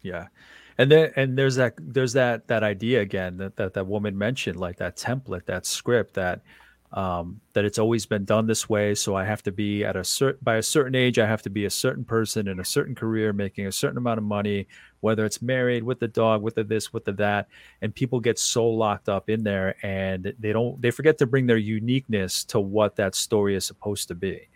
Yeah. 0.01 0.27
And 0.77 0.91
then 0.91 1.11
and 1.15 1.37
there's 1.37 1.55
that 1.55 1.73
there's 1.79 2.13
that 2.13 2.47
that 2.47 2.63
idea 2.63 3.01
again 3.01 3.37
that, 3.37 3.57
that 3.57 3.73
that 3.73 3.87
woman 3.87 4.17
mentioned, 4.17 4.57
like 4.57 4.77
that 4.77 4.95
template, 4.95 5.45
that 5.45 5.65
script 5.65 6.13
that 6.13 6.41
um, 6.93 7.41
that 7.53 7.65
it's 7.65 7.79
always 7.79 8.05
been 8.05 8.23
done 8.23 8.47
this 8.47 8.69
way. 8.69 8.95
So 8.95 9.15
I 9.15 9.25
have 9.25 9.43
to 9.43 9.51
be 9.51 9.83
at 9.83 9.95
a 9.95 10.03
certain 10.03 10.39
by 10.41 10.55
a 10.55 10.63
certain 10.63 10.95
age. 10.95 11.19
I 11.19 11.27
have 11.27 11.41
to 11.43 11.49
be 11.49 11.65
a 11.65 11.69
certain 11.69 12.05
person 12.05 12.47
in 12.47 12.59
a 12.59 12.65
certain 12.65 12.95
career, 12.95 13.33
making 13.33 13.67
a 13.67 13.71
certain 13.71 13.97
amount 13.97 14.19
of 14.19 14.23
money, 14.23 14.67
whether 15.01 15.25
it's 15.25 15.41
married 15.41 15.83
with 15.83 15.99
the 15.99 16.07
dog, 16.07 16.41
with 16.41 16.55
the 16.55 16.63
this, 16.63 16.93
with 16.93 17.03
the 17.03 17.11
that. 17.13 17.47
And 17.81 17.93
people 17.93 18.19
get 18.19 18.39
so 18.39 18.67
locked 18.67 19.09
up 19.09 19.29
in 19.29 19.43
there, 19.43 19.75
and 19.85 20.33
they 20.39 20.53
don't 20.53 20.81
they 20.81 20.91
forget 20.91 21.17
to 21.17 21.27
bring 21.27 21.45
their 21.45 21.57
uniqueness 21.57 22.45
to 22.45 22.59
what 22.59 22.95
that 22.95 23.15
story 23.15 23.55
is 23.55 23.65
supposed 23.65 24.07
to 24.07 24.15
be, 24.15 24.47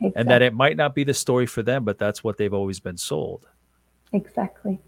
exactly. 0.00 0.12
and 0.14 0.28
that 0.28 0.42
it 0.42 0.52
might 0.52 0.76
not 0.76 0.94
be 0.94 1.04
the 1.04 1.14
story 1.14 1.46
for 1.46 1.62
them, 1.62 1.84
but 1.84 1.98
that's 1.98 2.22
what 2.22 2.36
they've 2.36 2.54
always 2.54 2.80
been 2.80 2.98
sold. 2.98 3.46
Exactly. 4.12 4.78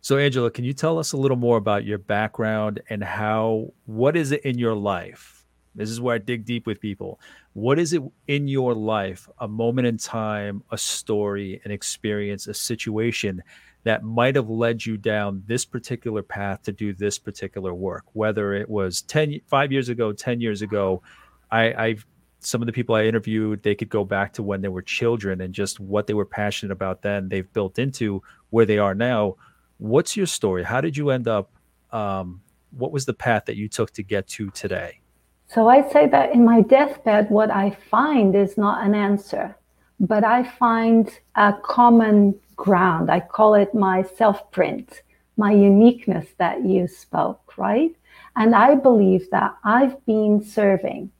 So, 0.00 0.16
Angela, 0.16 0.50
can 0.50 0.64
you 0.64 0.72
tell 0.72 0.98
us 0.98 1.12
a 1.12 1.16
little 1.16 1.36
more 1.36 1.56
about 1.56 1.84
your 1.84 1.98
background 1.98 2.80
and 2.88 3.02
how 3.02 3.72
what 3.86 4.16
is 4.16 4.32
it 4.32 4.44
in 4.44 4.58
your 4.58 4.74
life? 4.74 5.37
This 5.78 5.90
is 5.90 6.00
where 6.00 6.16
I 6.16 6.18
dig 6.18 6.44
deep 6.44 6.66
with 6.66 6.80
people. 6.80 7.20
What 7.52 7.78
is 7.78 7.92
it 7.92 8.02
in 8.26 8.48
your 8.48 8.74
life, 8.74 9.28
a 9.38 9.46
moment 9.46 9.86
in 9.86 9.96
time, 9.96 10.62
a 10.70 10.76
story, 10.78 11.60
an 11.64 11.70
experience, 11.70 12.46
a 12.46 12.54
situation 12.54 13.42
that 13.84 14.02
might 14.02 14.34
have 14.34 14.50
led 14.50 14.84
you 14.84 14.96
down 14.96 15.44
this 15.46 15.64
particular 15.64 16.22
path 16.22 16.62
to 16.64 16.72
do 16.72 16.92
this 16.92 17.18
particular 17.18 17.72
work? 17.72 18.04
Whether 18.12 18.54
it 18.54 18.68
was 18.68 19.02
10, 19.02 19.40
five 19.46 19.70
years 19.70 19.88
ago, 19.88 20.12
10 20.12 20.40
years 20.40 20.62
ago, 20.62 21.02
I, 21.50 21.72
I've 21.72 22.06
some 22.40 22.62
of 22.62 22.66
the 22.66 22.72
people 22.72 22.94
I 22.94 23.04
interviewed, 23.04 23.62
they 23.62 23.74
could 23.74 23.88
go 23.88 24.04
back 24.04 24.34
to 24.34 24.42
when 24.42 24.60
they 24.60 24.68
were 24.68 24.82
children 24.82 25.40
and 25.40 25.52
just 25.52 25.80
what 25.80 26.06
they 26.06 26.14
were 26.14 26.24
passionate 26.24 26.72
about 26.72 27.02
then. 27.02 27.28
They've 27.28 27.52
built 27.52 27.78
into 27.78 28.22
where 28.50 28.64
they 28.64 28.78
are 28.78 28.94
now. 28.94 29.36
What's 29.78 30.16
your 30.16 30.26
story? 30.26 30.62
How 30.62 30.80
did 30.80 30.96
you 30.96 31.10
end 31.10 31.26
up? 31.26 31.50
Um, 31.90 32.42
what 32.70 32.92
was 32.92 33.06
the 33.06 33.14
path 33.14 33.46
that 33.46 33.56
you 33.56 33.68
took 33.68 33.92
to 33.94 34.02
get 34.02 34.28
to 34.28 34.50
today? 34.50 35.00
So 35.48 35.66
I 35.66 35.88
say 35.88 36.06
that 36.08 36.34
in 36.34 36.44
my 36.44 36.60
deathbed, 36.60 37.30
what 37.30 37.50
I 37.50 37.70
find 37.70 38.36
is 38.36 38.58
not 38.58 38.84
an 38.84 38.94
answer, 38.94 39.56
but 39.98 40.22
I 40.22 40.44
find 40.44 41.10
a 41.36 41.54
common 41.62 42.38
ground. 42.54 43.10
I 43.10 43.20
call 43.20 43.54
it 43.54 43.74
my 43.74 44.02
self 44.02 44.50
print, 44.50 45.02
my 45.38 45.52
uniqueness 45.52 46.26
that 46.36 46.66
you 46.66 46.86
spoke, 46.86 47.56
right? 47.56 47.92
And 48.36 48.54
I 48.54 48.74
believe 48.74 49.30
that 49.30 49.56
I've 49.64 50.04
been 50.04 50.42
serving 50.44 51.10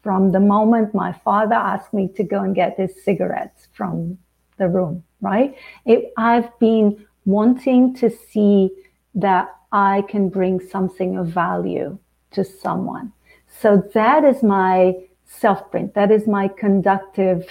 from 0.00 0.30
the 0.30 0.40
moment 0.40 0.94
my 0.94 1.12
father 1.12 1.56
asked 1.56 1.92
me 1.92 2.06
to 2.16 2.22
go 2.22 2.42
and 2.42 2.54
get 2.54 2.78
his 2.78 3.02
cigarettes 3.04 3.66
from 3.72 4.16
the 4.58 4.68
room, 4.68 5.02
right? 5.20 5.56
It, 5.84 6.12
I've 6.16 6.56
been 6.60 7.04
wanting 7.24 7.94
to 7.96 8.10
see 8.10 8.70
that 9.16 9.52
I 9.72 10.04
can 10.08 10.28
bring 10.28 10.60
something 10.60 11.18
of 11.18 11.26
value 11.26 11.98
to 12.30 12.44
someone. 12.44 13.12
So 13.60 13.82
that 13.94 14.24
is 14.24 14.42
my 14.42 14.94
self 15.24 15.70
print. 15.70 15.94
That 15.94 16.10
is 16.10 16.26
my 16.26 16.48
conductive. 16.48 17.46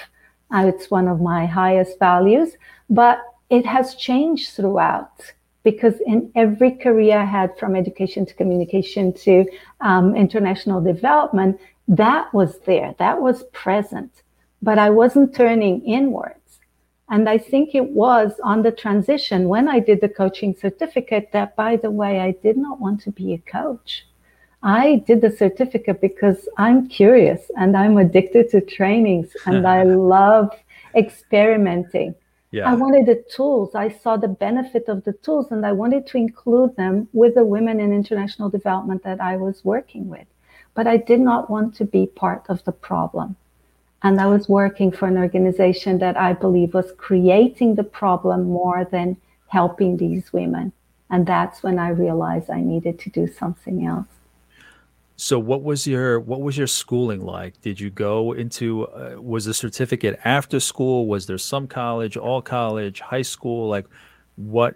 Uh, 0.53 0.65
it's 0.67 0.91
one 0.91 1.07
of 1.07 1.19
my 1.21 1.45
highest 1.45 1.97
values, 2.00 2.55
but 2.89 3.19
it 3.50 3.65
has 3.65 3.95
changed 3.95 4.53
throughout 4.53 5.33
because 5.63 5.95
in 6.05 6.31
every 6.35 6.71
career 6.71 7.17
I 7.17 7.25
had 7.25 7.57
from 7.57 7.75
education 7.75 8.25
to 8.27 8.33
communication 8.35 9.12
to 9.13 9.45
um, 9.81 10.15
international 10.15 10.81
development, 10.81 11.59
that 11.88 12.31
was 12.33 12.59
there, 12.59 12.93
that 13.00 13.19
was 13.19 13.43
present, 13.51 14.12
but 14.62 14.77
I 14.77 14.91
wasn't 14.91 15.35
turning 15.35 15.83
inwards. 15.85 16.59
And 17.09 17.27
I 17.27 17.39
think 17.39 17.74
it 17.74 17.89
was 17.89 18.33
on 18.43 18.62
the 18.62 18.71
transition 18.71 19.50
when 19.50 19.67
I 19.67 19.79
did 19.79 20.01
the 20.01 20.09
coaching 20.09 20.55
certificate 20.55 21.29
that, 21.33 21.55
by 21.55 21.75
the 21.75 21.91
way, 21.91 22.19
I 22.19 22.31
did 22.31 22.57
not 22.57 22.79
want 22.79 23.01
to 23.01 23.12
be 23.12 23.33
a 23.33 23.38
coach. 23.38 24.05
I 24.65 25.03
did 25.05 25.22
the 25.22 25.29
certificate 25.29 26.01
because 26.01 26.50
I'm 26.57 26.89
curious 26.89 27.51
and 27.55 27.77
I'm 27.77 28.00
addicted 28.00 28.50
to 28.50 28.62
trainings 28.62 29.29
and 29.45 29.67
I 29.67 29.84
love 30.15 30.50
experimenting. 30.95 32.15
Yeah. 32.50 32.72
I 32.72 32.74
wanted 32.74 33.05
the 33.05 33.24
tools. 33.29 33.75
I 33.75 33.89
saw 33.89 34.17
the 34.17 34.27
benefit 34.27 34.86
of 34.88 35.03
the 35.03 35.13
tools 35.13 35.51
and 35.51 35.63
I 35.63 35.72
wanted 35.72 36.07
to 36.07 36.17
include 36.17 36.75
them 36.77 37.07
with 37.13 37.36
the 37.36 37.45
women 37.45 37.79
in 37.79 37.93
international 37.93 38.50
development 38.50 39.03
that 39.03 39.22
I 39.22 39.38
was 39.38 39.63
working 39.63 40.10
with. 40.10 40.25
But 40.74 40.88
I 40.88 40.98
did 40.98 41.19
not 41.19 41.48
want 41.48 41.75
to 41.75 41.86
be 41.86 42.07
part 42.07 42.43
of 42.50 42.63
the 42.63 42.72
problem. 42.72 43.36
And 44.01 44.19
I 44.19 44.25
was 44.25 44.50
working 44.50 44.91
for 44.91 45.07
an 45.07 45.17
organization 45.17 46.00
that 46.00 46.17
I 46.17 46.34
believe 46.34 46.74
was 46.74 46.91
creating 46.98 47.75
the 47.75 47.84
problem 47.84 48.45
more 48.45 48.84
than 48.84 49.17
helping 49.48 49.98
these 49.98 50.34
women. 50.34 50.72
And 51.12 51.27
that's 51.27 51.62
when 51.62 51.77
I 51.77 51.89
realized 51.89 52.50
I 52.50 52.62
needed 52.62 52.98
to 53.01 53.12
do 53.12 53.27
something 53.27 53.86
else. 53.86 54.07
So 55.17 55.39
what 55.39 55.63
was 55.63 55.88
your 55.88 56.19
what 56.19 56.41
was 56.41 56.57
your 56.57 56.67
schooling 56.67 57.22
like? 57.22 57.62
Did 57.62 57.79
you 57.79 57.89
go 57.89 58.34
into 58.34 58.88
uh, 58.88 59.15
was 59.17 59.45
the 59.45 59.53
certificate 59.53 60.19
after 60.25 60.60
school? 60.60 61.07
Was 61.07 61.25
there 61.25 61.38
some 61.38 61.67
college, 61.67 62.17
all 62.17 62.41
college, 62.41 63.00
high 63.00 63.22
school? 63.22 63.69
Like 63.69 63.86
what 64.36 64.75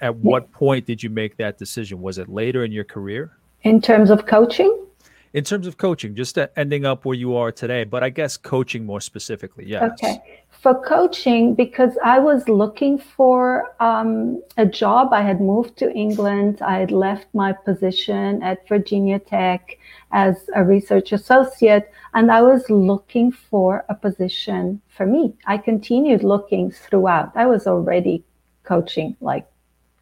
at 0.00 0.14
what 0.16 0.52
point 0.52 0.86
did 0.86 1.02
you 1.02 1.10
make 1.10 1.36
that 1.38 1.58
decision? 1.58 2.00
Was 2.00 2.18
it 2.18 2.28
later 2.28 2.64
in 2.64 2.70
your 2.70 2.84
career? 2.84 3.36
In 3.62 3.80
terms 3.80 4.10
of 4.10 4.26
coaching? 4.26 4.86
In 5.32 5.44
terms 5.44 5.66
of 5.66 5.76
coaching, 5.76 6.16
just 6.16 6.36
ending 6.56 6.84
up 6.84 7.04
where 7.04 7.14
you 7.14 7.36
are 7.36 7.52
today, 7.52 7.84
but 7.84 8.02
I 8.02 8.10
guess 8.10 8.36
coaching 8.36 8.84
more 8.84 9.00
specifically, 9.00 9.64
yes. 9.66 9.92
Okay 9.92 10.40
for 10.60 10.78
coaching 10.82 11.54
because 11.54 11.96
I 12.04 12.18
was 12.18 12.46
looking 12.48 12.98
for 12.98 13.74
um, 13.80 14.42
a 14.58 14.66
job. 14.66 15.12
I 15.12 15.22
had 15.22 15.40
moved 15.40 15.78
to 15.78 15.90
England. 15.92 16.60
I 16.60 16.78
had 16.78 16.90
left 16.90 17.28
my 17.32 17.52
position 17.52 18.42
at 18.42 18.68
Virginia 18.68 19.18
Tech 19.18 19.78
as 20.12 20.50
a 20.54 20.62
research 20.62 21.12
associate, 21.12 21.90
and 22.12 22.30
I 22.30 22.42
was 22.42 22.68
looking 22.68 23.32
for 23.32 23.86
a 23.88 23.94
position 23.94 24.82
for 24.88 25.06
me. 25.06 25.34
I 25.46 25.56
continued 25.56 26.24
looking 26.24 26.70
throughout. 26.70 27.32
I 27.34 27.46
was 27.46 27.66
already 27.66 28.22
coaching 28.64 29.16
like 29.20 29.46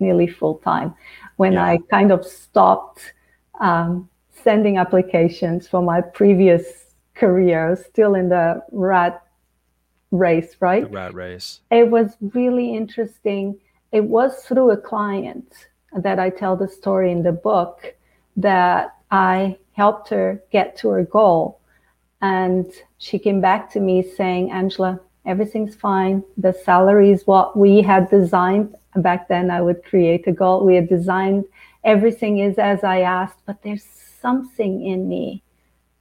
nearly 0.01 0.27
full 0.27 0.57
time 0.59 0.93
when 1.37 1.53
yeah. 1.53 1.65
I 1.65 1.79
kind 1.89 2.11
of 2.11 2.25
stopped 2.27 3.13
um, 3.61 4.09
sending 4.49 4.79
applications 4.79 5.69
for 5.69 5.83
my 5.83 6.01
previous 6.01 6.65
career, 7.15 7.77
still 7.91 8.15
in 8.15 8.31
the 8.31 8.63
rat 8.73 9.23
race, 10.11 10.57
right? 10.61 10.85
The 10.85 10.97
rat 11.03 11.13
race. 11.13 11.61
It 11.71 11.91
was 11.91 12.17
really 12.33 12.75
interesting. 12.75 13.59
It 13.93 14.05
was 14.05 14.43
through 14.47 14.71
a 14.71 14.79
client 14.79 15.53
that 15.95 16.19
I 16.19 16.31
tell 16.31 16.57
the 16.57 16.67
story 16.67 17.13
in 17.13 17.23
the 17.23 17.37
book 17.51 17.95
that 18.39 18.97
I 19.11 19.59
helped 19.73 20.09
her 20.09 20.43
get 20.51 20.79
to 20.79 20.89
her 20.95 21.05
goal. 21.05 21.61
And 22.23 22.73
she 22.97 23.19
came 23.19 23.43
back 23.43 23.71
to 23.73 23.81
me 23.81 23.97
saying, 24.03 24.51
Angela, 24.51 24.99
everything's 25.27 25.75
fine. 25.75 26.25
The 26.39 26.55
salary 26.55 27.11
is 27.11 27.27
what 27.27 27.55
we 27.55 27.83
had 27.83 28.09
designed. 28.09 28.75
Back 28.97 29.29
then, 29.29 29.51
I 29.51 29.61
would 29.61 29.85
create 29.85 30.27
a 30.27 30.33
goal. 30.33 30.65
We 30.65 30.77
had 30.77 30.89
designed 30.89 31.45
everything 31.85 32.39
is 32.39 32.57
as 32.57 32.83
I 32.83 33.01
asked, 33.01 33.41
but 33.45 33.63
there's 33.63 33.98
something 34.21 34.85
in 34.85 35.09
me 35.09 35.43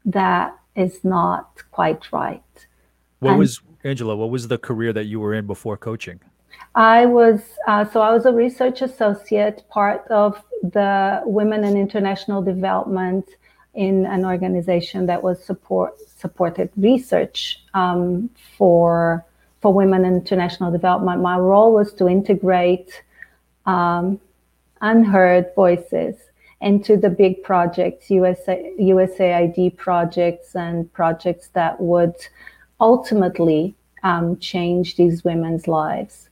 that 0.06 0.58
is 0.76 1.04
not 1.04 1.62
quite 1.72 2.12
right. 2.12 2.42
What 3.20 3.32
and 3.32 3.40
was 3.40 3.62
Angela, 3.84 4.16
what 4.16 4.30
was 4.30 4.48
the 4.48 4.58
career 4.58 4.94
that 4.94 5.06
you 5.06 5.20
were 5.20 5.34
in 5.34 5.48
before 5.48 5.78
coaching? 5.78 6.20
I 6.76 7.06
was 7.06 7.42
uh, 7.68 7.86
so 7.86 8.02
I 8.02 8.12
was 8.12 8.26
a 8.26 8.32
research 8.32 8.82
associate, 8.82 9.64
part 9.70 10.08
of 10.10 10.42
the 10.62 11.22
Women 11.26 11.64
in 11.64 11.78
International 11.78 12.42
Development 12.42 13.28
in 13.74 14.06
an 14.08 14.26
organization 14.26 15.06
that 15.06 15.22
was 15.22 15.44
support 15.44 16.00
supported 16.18 16.70
research 16.78 17.64
um, 17.74 18.30
for 18.58 19.26
for 19.62 19.74
women 19.74 20.06
in 20.06 20.16
international 20.16 20.72
development. 20.72 21.22
My 21.22 21.38
role 21.38 21.74
was 21.74 21.94
to 21.94 22.08
integrate 22.08 23.04
um, 23.66 24.20
unheard 24.82 25.52
voices 25.56 26.16
into 26.62 26.98
the 26.98 27.10
big 27.10 27.44
projects, 27.44 28.10
USA, 28.10 28.74
USAID 28.80 29.78
projects, 29.78 30.56
and 30.56 30.92
projects 30.94 31.50
that 31.50 31.80
would 31.80 32.16
ultimately 32.80 33.76
um, 34.04 34.38
change 34.40 34.96
these 34.96 35.24
women's 35.24 35.68
lives. 35.68 36.30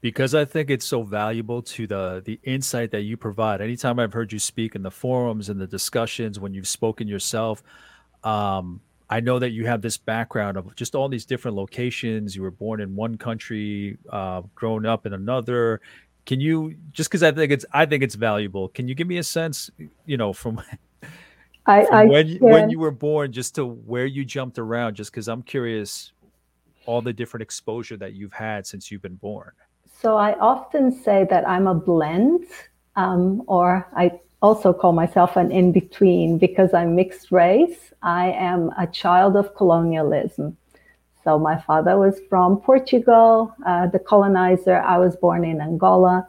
because 0.00 0.34
I 0.34 0.44
think 0.46 0.70
it's 0.70 0.86
so 0.86 1.02
valuable 1.02 1.62
to 1.62 1.86
the 1.86 2.22
the 2.24 2.40
insight 2.44 2.90
that 2.92 3.02
you 3.02 3.16
provide. 3.16 3.60
Anytime 3.60 3.98
I've 3.98 4.12
heard 4.12 4.32
you 4.32 4.38
speak 4.38 4.74
in 4.74 4.82
the 4.82 4.90
forums 4.90 5.48
and 5.48 5.60
the 5.60 5.66
discussions 5.66 6.40
when 6.40 6.54
you've 6.54 6.68
spoken 6.68 7.06
yourself, 7.06 7.62
um, 8.24 8.80
I 9.10 9.20
know 9.20 9.38
that 9.40 9.50
you 9.50 9.66
have 9.66 9.82
this 9.82 9.98
background 9.98 10.56
of 10.56 10.74
just 10.76 10.94
all 10.94 11.08
these 11.08 11.26
different 11.26 11.56
locations. 11.56 12.36
You 12.36 12.42
were 12.42 12.50
born 12.52 12.80
in 12.80 12.94
one 12.94 13.18
country, 13.18 13.98
uh, 14.08 14.42
grown 14.54 14.86
up 14.86 15.04
in 15.04 15.12
another. 15.12 15.80
Can 16.26 16.40
you 16.40 16.76
just 16.92 17.10
because 17.10 17.22
I 17.22 17.32
think 17.32 17.52
it's 17.52 17.64
I 17.72 17.86
think 17.86 18.02
it's 18.02 18.14
valuable? 18.14 18.68
Can 18.68 18.88
you 18.88 18.94
give 18.94 19.06
me 19.06 19.18
a 19.18 19.22
sense, 19.22 19.70
you 20.06 20.16
know, 20.16 20.32
from, 20.32 20.60
I, 21.66 21.84
from 21.84 21.94
I 21.94 22.04
when 22.06 22.28
you, 22.28 22.38
when 22.40 22.70
you 22.70 22.78
were 22.78 22.90
born, 22.90 23.32
just 23.32 23.54
to 23.56 23.66
where 23.66 24.06
you 24.06 24.24
jumped 24.24 24.58
around? 24.58 24.94
Just 24.94 25.10
because 25.10 25.28
I'm 25.28 25.42
curious, 25.42 26.12
all 26.86 27.02
the 27.02 27.12
different 27.12 27.42
exposure 27.42 27.96
that 27.96 28.14
you've 28.14 28.32
had 28.32 28.66
since 28.66 28.90
you've 28.90 29.02
been 29.02 29.16
born. 29.16 29.52
So 30.00 30.16
I 30.16 30.38
often 30.38 30.92
say 30.92 31.26
that 31.30 31.46
I'm 31.48 31.66
a 31.66 31.74
blend, 31.74 32.46
um, 32.96 33.42
or 33.46 33.86
I 33.94 34.18
also 34.42 34.72
call 34.72 34.92
myself 34.92 35.36
an 35.36 35.50
in 35.50 35.72
between 35.72 36.38
because 36.38 36.72
I'm 36.72 36.96
mixed 36.96 37.30
race. 37.30 37.92
I 38.02 38.32
am 38.32 38.70
a 38.78 38.86
child 38.86 39.36
of 39.36 39.54
colonialism. 39.54 40.56
So 41.24 41.38
my 41.38 41.60
father 41.60 41.98
was 41.98 42.20
from 42.28 42.60
Portugal, 42.60 43.54
uh, 43.66 43.86
the 43.88 43.98
colonizer. 43.98 44.80
I 44.80 44.98
was 44.98 45.16
born 45.16 45.44
in 45.44 45.60
Angola. 45.60 46.26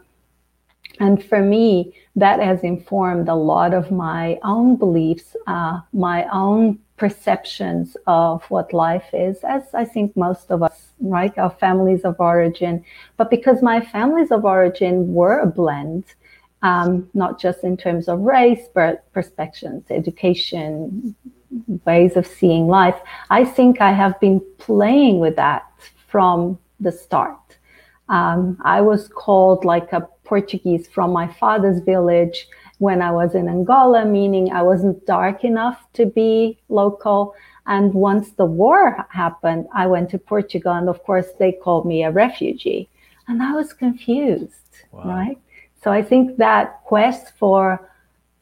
And 0.99 1.23
for 1.23 1.41
me, 1.41 1.95
that 2.15 2.39
has 2.39 2.61
informed 2.61 3.29
a 3.29 3.35
lot 3.35 3.73
of 3.73 3.91
my 3.91 4.37
own 4.43 4.75
beliefs, 4.75 5.35
uh, 5.47 5.79
my 5.93 6.27
own 6.31 6.79
perceptions 6.97 7.97
of 8.05 8.43
what 8.51 8.73
life 8.73 9.09
is, 9.13 9.37
as 9.43 9.63
I 9.73 9.85
think 9.85 10.15
most 10.15 10.51
of 10.51 10.61
us, 10.61 10.91
right? 10.99 11.35
Our 11.37 11.49
families 11.49 12.01
of 12.01 12.19
origin. 12.19 12.83
But 13.17 13.31
because 13.31 13.63
my 13.63 13.81
families 13.81 14.29
of 14.31 14.45
origin 14.45 15.13
were 15.13 15.39
a 15.39 15.47
blend, 15.47 16.03
um, 16.61 17.09
not 17.13 17.39
just 17.39 17.63
in 17.63 17.77
terms 17.77 18.07
of 18.07 18.19
race, 18.19 18.67
but 18.75 19.11
perspectives, 19.13 19.89
education, 19.89 21.15
ways 21.85 22.15
of 22.15 22.25
seeing 22.25 22.67
life, 22.67 22.99
I 23.29 23.43
think 23.45 23.81
I 23.81 23.91
have 23.91 24.19
been 24.19 24.41
playing 24.57 25.19
with 25.19 25.35
that 25.35 25.63
from 26.07 26.57
the 26.79 26.91
start. 26.91 27.57
Um, 28.09 28.57
I 28.63 28.81
was 28.81 29.07
called 29.07 29.63
like 29.63 29.93
a 29.93 30.07
Portuguese 30.23 30.87
from 30.87 31.11
my 31.11 31.27
father's 31.27 31.81
village 31.81 32.47
when 32.79 33.01
I 33.01 33.11
was 33.11 33.35
in 33.35 33.47
Angola, 33.47 34.05
meaning 34.05 34.51
I 34.51 34.63
wasn't 34.63 35.05
dark 35.05 35.43
enough 35.43 35.85
to 35.93 36.05
be 36.05 36.59
local. 36.67 37.35
And 37.67 37.93
once 37.93 38.31
the 38.31 38.45
war 38.45 39.05
happened, 39.09 39.67
I 39.73 39.87
went 39.87 40.09
to 40.11 40.17
Portugal, 40.17 40.73
and 40.73 40.89
of 40.89 41.03
course, 41.03 41.27
they 41.37 41.51
called 41.51 41.85
me 41.85 42.03
a 42.03 42.11
refugee. 42.11 42.89
And 43.27 43.41
I 43.43 43.53
was 43.53 43.71
confused, 43.71 44.71
wow. 44.91 45.03
right? 45.05 45.37
So 45.83 45.91
I 45.91 46.01
think 46.01 46.37
that 46.37 46.81
quest 46.85 47.33
for 47.37 47.90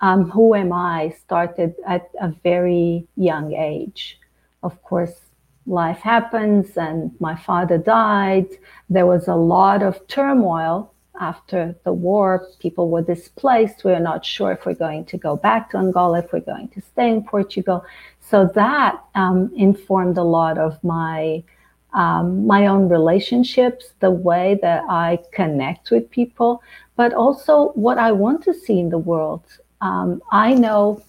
um, 0.02 0.30
who 0.30 0.56
am 0.56 0.72
I 0.72 1.14
started 1.22 1.76
at 1.86 2.10
a 2.22 2.30
very 2.44 3.08
young 3.16 3.54
age. 3.54 4.20
Of 4.64 4.82
course, 4.84 5.20
life 5.66 6.00
happens, 6.00 6.78
and 6.78 7.12
my 7.20 7.36
father 7.36 7.78
died. 7.78 8.48
There 8.90 9.06
was 9.06 9.28
a 9.28 9.36
lot 9.36 9.84
of 9.84 10.06
turmoil 10.08 10.94
after 11.20 11.76
the 11.84 11.92
war, 11.92 12.48
people 12.60 12.90
were 12.90 13.02
displaced. 13.02 13.84
We 13.84 13.92
are 13.92 14.00
not 14.00 14.26
sure 14.26 14.54
if 14.54 14.66
we're 14.66 14.74
going 14.74 15.06
to 15.06 15.18
go 15.18 15.36
back 15.36 15.72
to 15.72 15.78
Angola, 15.78 16.20
if 16.20 16.32
we're 16.32 16.40
going 16.40 16.70
to 16.70 16.82
stay 16.82 17.10
in 17.10 17.24
Portugal. 17.24 17.86
So 18.22 18.50
that 18.56 19.04
um, 19.16 19.52
informed 19.56 20.18
a 20.18 20.24
lot 20.24 20.58
of 20.58 20.82
my 20.84 21.44
um, 21.92 22.46
my 22.46 22.68
own 22.68 22.88
relationships, 22.88 23.94
the 24.00 24.12
way 24.12 24.60
that 24.62 24.84
I 24.88 25.18
connect 25.32 25.90
with 25.90 26.08
people, 26.12 26.62
but 26.96 27.14
also 27.14 27.70
what 27.70 27.98
I 27.98 28.12
want 28.12 28.44
to 28.44 28.54
see 28.54 28.80
in 28.80 28.90
the 28.90 29.00
world. 29.00 29.42
Um, 29.82 30.22
I 30.32 30.54
know 30.54 31.02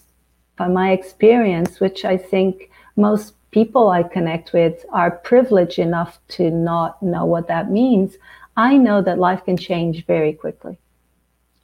by 0.57 0.69
my 0.69 0.93
experience, 0.93 1.81
which 1.81 2.05
I 2.05 2.17
think 2.17 2.71
most 2.97 3.35
people 3.51 3.89
I 3.89 4.03
connect 4.03 4.53
with 4.53 4.85
are 4.93 5.11
privileged 5.11 5.79
enough 5.79 6.19
to 6.29 6.51
not 6.51 7.03
know 7.03 7.25
what 7.25 7.49
that 7.49 7.71
means. 7.71 8.17
I 8.57 8.77
know 8.77 9.03
that 9.03 9.19
life 9.19 9.45
can 9.45 9.57
change 9.57 10.07
very 10.07 10.33
quickly. 10.33 10.79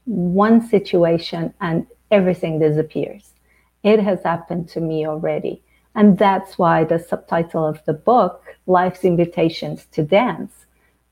One 0.05 0.67
situation 0.67 1.53
and 1.61 1.87
everything 2.11 2.59
disappears. 2.59 3.35
It 3.83 4.01
has 4.01 4.23
happened 4.23 4.69
to 4.71 4.81
me 4.81 5.07
already. 5.07 5.63
And 5.95 6.19
that's 6.19 6.59
why 6.59 6.85
the 6.85 6.99
subtitle 6.99 7.67
of 7.67 7.85
the 7.85 7.95
book, 7.95 8.45
Life's 8.67 9.05
Invitations 9.05 9.87
to 9.93 10.03
Dance. 10.03 10.66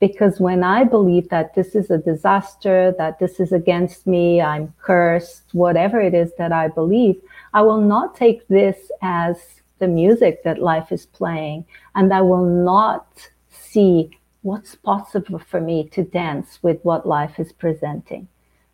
Because 0.07 0.38
when 0.38 0.62
I 0.62 0.85
believe 0.85 1.31
that 1.31 1.55
this 1.55 1.75
is 1.75 1.90
a 1.90 1.97
disaster, 1.97 2.95
that 2.99 3.19
this 3.19 3.40
is 3.40 3.53
against 3.53 4.07
me, 4.07 4.38
I'm 4.38 4.75
cursed, 4.79 5.45
whatever 5.53 5.99
it 5.99 6.12
is 6.12 6.31
that 6.37 6.53
I 6.53 6.69
believe, 6.69 7.17
I 7.55 7.62
will 7.62 7.81
not 7.81 8.14
take 8.14 8.47
this 8.49 8.77
as 9.01 9.37
the 9.79 9.88
music 9.88 10.43
that 10.43 10.59
life 10.59 10.93
is 10.93 11.07
playing. 11.07 11.64
And 11.95 12.12
I 12.12 12.21
will 12.21 12.45
not 12.45 13.07
see 13.49 14.11
what's 14.43 14.75
possible 14.75 15.38
for 15.38 15.59
me 15.59 15.88
to 15.95 16.03
dance 16.03 16.59
with 16.61 16.85
what 16.85 17.09
life 17.09 17.40
is 17.40 17.53
presenting. 17.53 18.29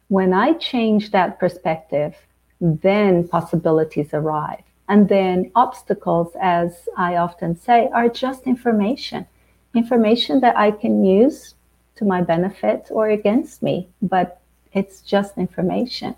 When 0.09 0.33
I 0.33 0.55
change 0.55 1.13
that 1.13 1.39
perspective, 1.39 2.17
then 2.61 3.29
possibilities 3.29 4.13
arrive. 4.13 4.65
And 4.89 5.09
then 5.09 5.53
obstacles, 5.55 6.33
as 6.43 6.89
I 6.97 7.19
often 7.19 7.55
say, 7.57 7.89
are 7.95 8.09
just 8.09 8.49
information 8.49 9.29
information 9.75 10.41
that 10.41 10.57
I 10.57 10.71
can 10.71 11.05
use 11.05 11.55
to 11.97 12.05
my 12.05 12.23
benefit 12.23 12.89
or 12.91 13.11
against 13.11 13.63
me, 13.63 13.89
but 14.03 14.41
it's 14.73 15.01
just 15.03 15.37
information. 15.39 16.15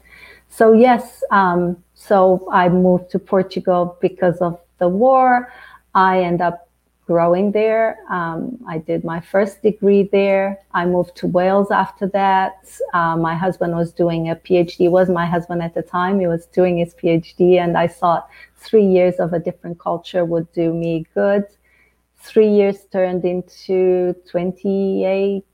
So, 0.49 0.73
yes, 0.73 1.25
um, 1.31 1.83
so 1.95 2.47
I 2.53 2.69
moved 2.69 3.11
to 3.13 3.19
Portugal 3.19 3.97
because 4.01 4.39
of 4.39 4.61
the 4.79 4.89
war. 4.89 5.53
I 5.95 6.21
end 6.21 6.41
up 6.41 6.69
growing 7.07 7.53
there. 7.53 7.97
Um, 8.11 8.59
I 8.69 8.79
did 8.79 9.05
my 9.05 9.21
first 9.21 9.63
degree 9.63 10.05
there. 10.13 10.59
I 10.73 10.87
moved 10.87 11.17
to 11.17 11.27
Wales 11.27 11.71
after 11.71 12.07
that. 12.09 12.65
Uh, 12.93 13.17
my 13.17 13.35
husband 13.35 13.75
was 13.75 13.93
doing 13.93 14.31
a 14.31 14.37
PhD. 14.37 14.91
Was 14.91 15.09
my 15.09 15.27
husband 15.27 15.63
at 15.63 15.75
the 15.75 15.83
time. 15.83 16.21
He 16.21 16.27
was 16.27 16.47
doing 16.47 16.79
his 16.79 16.95
PhD, 16.95 17.59
and 17.59 17.77
I 17.77 17.89
thought 17.89 18.29
three 18.57 18.85
years 18.85 19.17
of 19.17 19.33
a 19.33 19.39
different 19.39 19.79
culture 19.79 20.25
would 20.25 20.51
do 20.53 20.73
me 20.73 21.07
good. 21.15 21.45
Three 22.23 22.49
years 22.49 22.79
turned 22.93 23.25
into 23.25 24.15
28, 24.31 25.45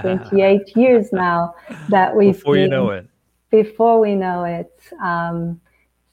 28 0.00 0.76
years 0.76 1.12
now 1.12 1.54
that 1.88 2.14
we've 2.14 2.34
before 2.34 2.54
been, 2.54 2.62
you 2.62 2.68
know 2.68 2.90
it. 2.90 3.08
Before 3.50 4.00
we 4.00 4.14
know 4.14 4.44
it. 4.44 4.72
Um, 5.02 5.60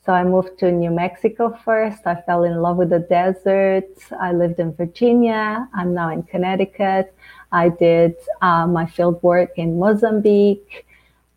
so 0.03 0.13
I 0.13 0.23
moved 0.23 0.57
to 0.59 0.71
New 0.71 0.89
Mexico 0.89 1.55
first. 1.63 2.07
I 2.07 2.15
fell 2.15 2.43
in 2.43 2.55
love 2.61 2.77
with 2.77 2.89
the 2.89 2.99
desert. 2.99 3.89
I 4.19 4.31
lived 4.31 4.59
in 4.59 4.73
Virginia. 4.73 5.69
I'm 5.75 5.93
now 5.93 6.09
in 6.09 6.23
Connecticut. 6.23 7.13
I 7.51 7.69
did 7.69 8.15
uh, 8.41 8.65
my 8.65 8.87
field 8.87 9.21
work 9.21 9.51
in 9.57 9.77
Mozambique. 9.77 10.87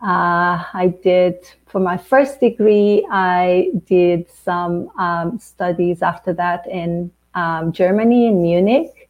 Uh, 0.00 0.64
I 0.72 0.94
did, 1.02 1.36
for 1.66 1.80
my 1.80 1.98
first 1.98 2.40
degree, 2.40 3.06
I 3.10 3.70
did 3.86 4.30
some 4.30 4.90
um, 4.98 5.38
studies 5.38 6.00
after 6.02 6.32
that 6.34 6.66
in 6.66 7.10
um, 7.34 7.72
Germany, 7.72 8.28
in 8.28 8.42
Munich. 8.42 9.08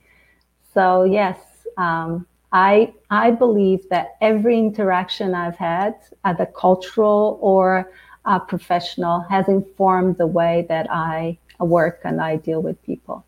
So, 0.73 1.05
yes, 1.05 1.39
um, 1.77 2.27
I, 2.53 2.93
I 3.11 3.33
believe 3.33 3.89
that 3.91 4.17
every 4.21 4.59
interaction 4.59 5.35
I've 5.35 5.57
had 5.57 5.95
at 6.25 6.39
the 6.39 6.47
cultural 6.47 7.39
or 7.41 7.91
uh, 8.25 8.39
professional 8.39 9.21
has 9.31 9.49
informed 9.49 10.19
the 10.19 10.27
way 10.27 10.67
that 10.69 10.91
I 10.91 11.39
work 11.59 12.01
and 12.05 12.21
I 12.21 12.37
deal 12.37 12.63
with 12.63 12.83
people. 12.83 13.25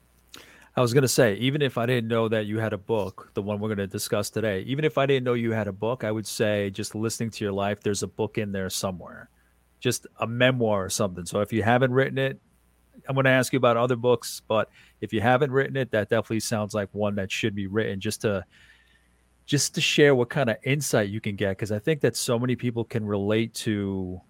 I 0.76 0.82
was 0.82 0.92
going 0.92 1.02
to 1.02 1.08
say, 1.08 1.34
even 1.36 1.62
if 1.62 1.78
I 1.78 1.86
didn't 1.86 2.08
know 2.08 2.28
that 2.28 2.44
you 2.44 2.58
had 2.58 2.74
a 2.74 2.78
book, 2.78 3.30
the 3.32 3.40
one 3.40 3.60
we're 3.60 3.68
going 3.68 3.78
to 3.78 3.86
discuss 3.86 4.28
today, 4.28 4.60
even 4.62 4.84
if 4.84 4.98
I 4.98 5.06
didn't 5.06 5.24
know 5.24 5.32
you 5.32 5.52
had 5.52 5.68
a 5.68 5.72
book, 5.72 6.04
I 6.04 6.12
would 6.12 6.26
say 6.26 6.68
just 6.68 6.94
listening 6.94 7.30
to 7.30 7.44
your 7.44 7.52
life, 7.52 7.80
there's 7.80 8.02
a 8.02 8.06
book 8.06 8.36
in 8.36 8.52
there 8.52 8.68
somewhere, 8.68 9.30
just 9.80 10.06
a 10.20 10.26
memoir 10.26 10.84
or 10.84 10.90
something. 10.90 11.24
So 11.24 11.40
if 11.40 11.50
you 11.50 11.62
haven't 11.62 11.92
written 11.92 12.18
it, 12.18 12.38
I'm 13.08 13.14
going 13.14 13.24
to 13.24 13.30
ask 13.30 13.54
you 13.54 13.56
about 13.56 13.78
other 13.78 13.96
books, 13.96 14.42
but 14.46 14.68
if 15.00 15.12
you 15.12 15.20
haven't 15.20 15.50
written 15.50 15.76
it, 15.76 15.90
that 15.90 16.08
definitely 16.08 16.40
sounds 16.40 16.74
like 16.74 16.88
one 16.92 17.14
that 17.16 17.30
should 17.30 17.54
be 17.54 17.66
written 17.66 18.00
just 18.00 18.22
to 18.22 18.44
just 19.44 19.74
to 19.76 19.80
share 19.80 20.14
what 20.14 20.28
kind 20.28 20.50
of 20.50 20.56
insight 20.64 21.08
you 21.08 21.20
can 21.20 21.36
get 21.36 21.50
because 21.50 21.70
I 21.70 21.78
think 21.78 22.00
that 22.00 22.16
so 22.16 22.38
many 22.38 22.56
people 22.56 22.84
can 22.84 23.06
relate 23.06 23.54
to 23.54 24.20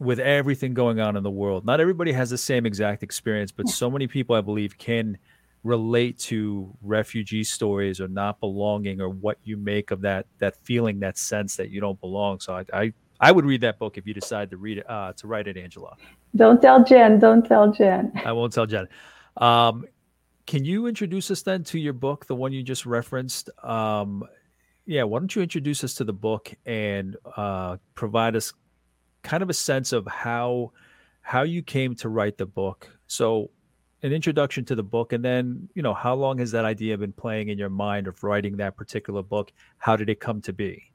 with 0.00 0.18
everything 0.18 0.74
going 0.74 1.00
on 1.00 1.16
in 1.16 1.22
the 1.22 1.30
world. 1.30 1.64
Not 1.64 1.80
everybody 1.80 2.12
has 2.12 2.30
the 2.30 2.38
same 2.38 2.66
exact 2.66 3.02
experience, 3.02 3.50
but 3.50 3.68
so 3.68 3.90
many 3.90 4.06
people, 4.06 4.36
I 4.36 4.40
believe, 4.40 4.76
can 4.78 5.18
relate 5.64 6.18
to 6.18 6.72
refugee 6.82 7.42
stories 7.42 8.00
or 8.00 8.06
not 8.08 8.38
belonging 8.38 9.00
or 9.00 9.08
what 9.08 9.38
you 9.42 9.56
make 9.56 9.90
of 9.90 10.00
that 10.02 10.26
that 10.38 10.56
feeling, 10.64 11.00
that 11.00 11.18
sense 11.18 11.56
that 11.56 11.70
you 11.70 11.80
don't 11.80 12.00
belong. 12.00 12.40
So 12.40 12.54
I 12.54 12.64
I, 12.72 12.92
I 13.20 13.32
would 13.32 13.44
read 13.44 13.60
that 13.62 13.78
book 13.78 13.98
if 13.98 14.06
you 14.06 14.14
decide 14.14 14.50
to 14.50 14.56
read 14.56 14.78
it 14.78 14.90
uh, 14.90 15.12
to 15.14 15.26
write 15.26 15.48
it, 15.48 15.56
Angela. 15.56 15.96
Don't 16.36 16.60
tell 16.60 16.84
Jenn. 16.84 17.18
Don't 17.18 17.44
tell 17.44 17.72
Jenn. 17.72 18.12
I 18.24 18.32
won't 18.32 18.52
tell 18.52 18.66
Jenn. 18.66 18.88
Um, 19.38 19.86
can 20.46 20.64
you 20.64 20.86
introduce 20.86 21.30
us 21.30 21.42
then 21.42 21.62
to 21.64 21.78
your 21.78 21.92
book, 21.92 22.26
the 22.26 22.34
one 22.34 22.52
you 22.52 22.62
just 22.62 22.86
referenced? 22.86 23.50
Um, 23.62 24.24
yeah, 24.86 25.02
why 25.02 25.18
don't 25.18 25.34
you 25.34 25.42
introduce 25.42 25.84
us 25.84 25.94
to 25.94 26.04
the 26.04 26.12
book 26.12 26.52
and 26.64 27.16
uh, 27.36 27.76
provide 27.94 28.34
us 28.34 28.52
kind 29.22 29.42
of 29.42 29.50
a 29.50 29.54
sense 29.54 29.92
of 29.92 30.06
how 30.06 30.72
how 31.20 31.42
you 31.42 31.62
came 31.62 31.94
to 31.96 32.08
write 32.08 32.38
the 32.38 32.46
book. 32.46 32.88
So, 33.06 33.50
an 34.02 34.12
introduction 34.12 34.64
to 34.64 34.74
the 34.74 34.82
book, 34.82 35.12
and 35.12 35.22
then 35.22 35.68
you 35.74 35.82
know 35.82 35.92
how 35.92 36.14
long 36.14 36.38
has 36.38 36.50
that 36.52 36.64
idea 36.64 36.96
been 36.96 37.12
playing 37.12 37.50
in 37.50 37.58
your 37.58 37.68
mind 37.68 38.06
of 38.06 38.24
writing 38.24 38.56
that 38.56 38.76
particular 38.76 39.22
book? 39.22 39.52
How 39.76 39.96
did 39.96 40.08
it 40.08 40.20
come 40.20 40.40
to 40.42 40.52
be? 40.54 40.90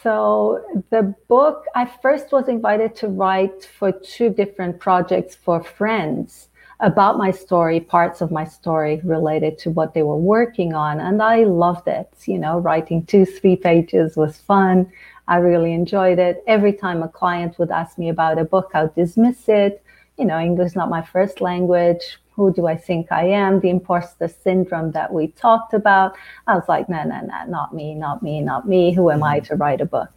So 0.00 0.62
the 0.90 1.12
book, 1.26 1.64
I 1.74 1.90
first 2.00 2.30
was 2.30 2.46
invited 2.46 2.94
to 2.96 3.08
write 3.08 3.64
for 3.64 3.90
two 3.90 4.30
different 4.30 4.78
projects 4.78 5.34
for 5.34 5.60
friends 5.60 6.50
about 6.80 7.18
my 7.18 7.30
story, 7.30 7.80
parts 7.80 8.20
of 8.20 8.30
my 8.30 8.44
story 8.44 9.00
related 9.02 9.58
to 9.58 9.70
what 9.70 9.94
they 9.94 10.02
were 10.02 10.16
working 10.16 10.74
on. 10.74 11.00
And 11.00 11.20
I 11.20 11.44
loved 11.44 11.88
it. 11.88 12.08
You 12.26 12.38
know, 12.38 12.58
writing 12.58 13.04
two, 13.04 13.24
three 13.24 13.56
pages 13.56 14.16
was 14.16 14.38
fun. 14.38 14.90
I 15.26 15.36
really 15.38 15.72
enjoyed 15.72 16.18
it. 16.18 16.42
Every 16.46 16.72
time 16.72 17.02
a 17.02 17.08
client 17.08 17.58
would 17.58 17.70
ask 17.70 17.98
me 17.98 18.08
about 18.08 18.38
a 18.38 18.44
book, 18.44 18.70
I 18.74 18.84
would 18.84 18.94
dismiss 18.94 19.48
it. 19.48 19.82
You 20.18 20.24
know, 20.24 20.38
English 20.38 20.68
is 20.68 20.76
not 20.76 20.88
my 20.88 21.02
first 21.02 21.40
language. 21.40 22.18
Who 22.32 22.52
do 22.52 22.68
I 22.68 22.76
think 22.76 23.10
I 23.10 23.24
am? 23.24 23.58
The 23.58 23.70
imposter 23.70 24.28
syndrome 24.28 24.92
that 24.92 25.12
we 25.12 25.28
talked 25.28 25.74
about. 25.74 26.14
I 26.46 26.54
was 26.54 26.68
like, 26.68 26.88
no, 26.88 27.02
no, 27.02 27.20
no, 27.20 27.44
not 27.48 27.74
me, 27.74 27.94
not 27.94 28.22
me, 28.22 28.40
not 28.40 28.68
me. 28.68 28.92
Who 28.92 29.10
am 29.10 29.24
I 29.24 29.40
to 29.40 29.56
write 29.56 29.80
a 29.80 29.86
book? 29.86 30.10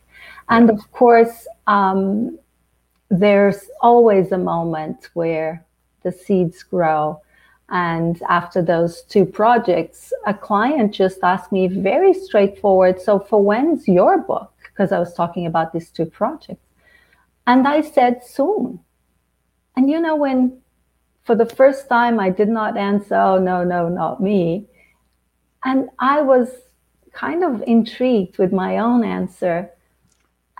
And 0.47 0.69
of 0.69 0.91
course, 0.91 1.47
um, 1.65 2.37
there's 3.09 3.69
always 3.81 4.31
a 4.31 4.37
moment 4.37 5.09
where 5.13 5.65
the 6.03 6.11
seeds 6.11 6.63
grow. 6.63 7.21
And 7.69 8.21
after 8.27 8.61
those 8.61 9.03
two 9.03 9.25
projects, 9.25 10.11
a 10.25 10.33
client 10.33 10.93
just 10.93 11.19
asked 11.23 11.51
me 11.51 11.67
very 11.67 12.13
straightforward, 12.13 13.01
so 13.01 13.19
for 13.19 13.41
when's 13.41 13.87
your 13.87 14.17
book? 14.17 14.51
Because 14.63 14.91
I 14.91 14.99
was 14.99 15.13
talking 15.13 15.45
about 15.45 15.71
these 15.71 15.89
two 15.89 16.05
projects. 16.05 16.65
And 17.47 17.67
I 17.67 17.81
said, 17.81 18.25
soon. 18.25 18.79
And 19.75 19.89
you 19.89 19.99
know, 20.01 20.15
when 20.15 20.61
for 21.23 21.35
the 21.35 21.45
first 21.45 21.87
time 21.87 22.19
I 22.19 22.29
did 22.29 22.49
not 22.49 22.77
answer, 22.77 23.15
oh, 23.15 23.39
no, 23.39 23.63
no, 23.63 23.87
not 23.87 24.21
me. 24.21 24.67
And 25.63 25.89
I 25.99 26.21
was 26.21 26.49
kind 27.13 27.43
of 27.43 27.63
intrigued 27.67 28.37
with 28.37 28.51
my 28.51 28.77
own 28.77 29.03
answer. 29.03 29.69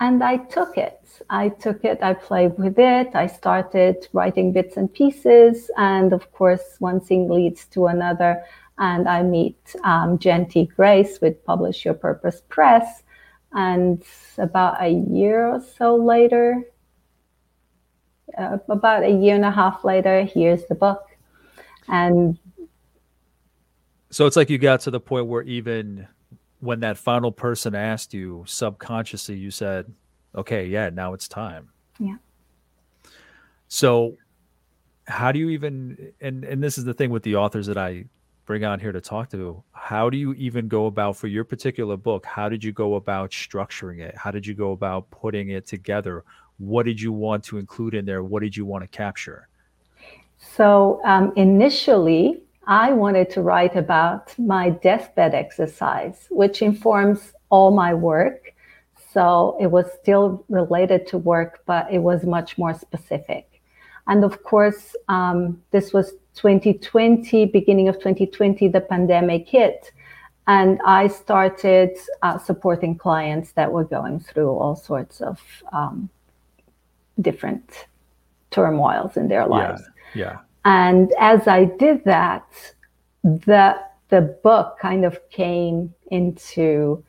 And 0.02 0.20
I 0.24 0.38
took 0.38 0.76
it. 0.76 0.98
I 1.30 1.50
took 1.50 1.84
it, 1.84 2.02
I 2.02 2.14
played 2.14 2.58
with 2.58 2.76
it, 2.76 3.14
I 3.14 3.28
started 3.28 4.08
writing 4.12 4.52
bits 4.52 4.76
and 4.76 4.92
pieces. 4.92 5.70
And 5.76 6.12
of 6.12 6.32
course, 6.32 6.74
one 6.80 6.98
thing 6.98 7.28
leads 7.28 7.66
to 7.66 7.86
another. 7.86 8.42
And 8.78 9.08
I 9.08 9.22
meet 9.22 9.76
um, 9.84 10.18
Jenn 10.18 10.46
T. 10.48 10.64
Grace 10.64 11.20
with 11.20 11.44
Publish 11.44 11.84
Your 11.84 11.94
Purpose 11.94 12.42
Press. 12.48 13.04
And 13.52 14.02
about 14.38 14.82
a 14.82 14.88
year 14.88 15.46
or 15.46 15.60
so 15.78 15.94
later, 15.94 16.64
uh, 18.36 18.58
about 18.68 19.04
a 19.04 19.10
year 19.10 19.36
and 19.36 19.44
a 19.44 19.52
half 19.52 19.84
later, 19.84 20.24
here's 20.24 20.64
the 20.64 20.74
book. 20.74 21.06
And 21.86 22.40
so 24.10 24.26
it's 24.26 24.34
like 24.34 24.50
you 24.50 24.58
got 24.58 24.80
to 24.80 24.90
the 24.90 25.00
point 25.00 25.26
where 25.28 25.42
even 25.42 26.08
when 26.62 26.78
that 26.78 26.96
final 26.96 27.32
person 27.32 27.74
asked 27.74 28.14
you 28.14 28.44
subconsciously, 28.46 29.34
you 29.34 29.50
said, 29.50 29.92
okay, 30.32 30.64
yeah, 30.64 30.90
now 30.90 31.12
it's 31.12 31.26
time. 31.26 31.68
Yeah. 31.98 32.16
So 33.66 34.16
how 35.08 35.32
do 35.32 35.40
you 35.40 35.50
even 35.50 36.12
and 36.20 36.44
and 36.44 36.62
this 36.62 36.78
is 36.78 36.84
the 36.84 36.94
thing 36.94 37.10
with 37.10 37.24
the 37.24 37.34
authors 37.34 37.66
that 37.66 37.76
I 37.76 38.04
bring 38.44 38.64
on 38.64 38.78
here 38.78 38.92
to 38.92 39.00
talk 39.00 39.28
to, 39.30 39.62
how 39.72 40.08
do 40.08 40.16
you 40.16 40.34
even 40.34 40.68
go 40.68 40.86
about 40.86 41.16
for 41.16 41.26
your 41.26 41.42
particular 41.42 41.96
book, 41.96 42.24
how 42.24 42.48
did 42.48 42.62
you 42.62 42.70
go 42.70 42.94
about 42.94 43.30
structuring 43.30 43.98
it? 43.98 44.16
How 44.16 44.30
did 44.30 44.46
you 44.46 44.54
go 44.54 44.70
about 44.70 45.10
putting 45.10 45.50
it 45.50 45.66
together? 45.66 46.24
What 46.58 46.86
did 46.86 47.00
you 47.00 47.12
want 47.12 47.42
to 47.44 47.58
include 47.58 47.94
in 47.94 48.04
there? 48.04 48.22
What 48.22 48.42
did 48.42 48.56
you 48.56 48.64
want 48.64 48.84
to 48.84 48.88
capture? 48.88 49.48
So 50.36 51.00
um, 51.04 51.32
initially, 51.34 52.42
I 52.66 52.92
wanted 52.92 53.30
to 53.30 53.42
write 53.42 53.76
about 53.76 54.38
my 54.38 54.70
deathbed 54.70 55.34
exercise, 55.34 56.26
which 56.30 56.62
informs 56.62 57.32
all 57.50 57.70
my 57.70 57.92
work. 57.92 58.54
So 59.12 59.56
it 59.60 59.66
was 59.66 59.86
still 60.00 60.44
related 60.48 61.06
to 61.08 61.18
work, 61.18 61.60
but 61.66 61.92
it 61.92 61.98
was 61.98 62.24
much 62.24 62.56
more 62.56 62.74
specific. 62.74 63.60
And 64.06 64.24
of 64.24 64.42
course, 64.42 64.96
um, 65.08 65.60
this 65.70 65.92
was 65.92 66.12
2020, 66.34 67.46
beginning 67.46 67.88
of 67.88 67.96
2020, 67.96 68.68
the 68.68 68.80
pandemic 68.80 69.48
hit. 69.48 69.92
And 70.46 70.80
I 70.84 71.08
started 71.08 71.96
uh, 72.22 72.38
supporting 72.38 72.96
clients 72.96 73.52
that 73.52 73.70
were 73.70 73.84
going 73.84 74.20
through 74.20 74.50
all 74.50 74.74
sorts 74.74 75.20
of 75.20 75.40
um, 75.72 76.08
different 77.20 77.86
turmoils 78.50 79.16
in 79.16 79.28
their 79.28 79.46
lives. 79.46 79.82
Yeah. 80.14 80.24
yeah. 80.24 80.38
And 80.64 81.12
as 81.18 81.48
I 81.48 81.64
did 81.64 82.04
that, 82.04 82.46
the 83.22 83.80
the 84.08 84.20
book 84.20 84.78
kind 84.78 85.04
of 85.04 85.18
came 85.30 85.94
into 86.10 87.02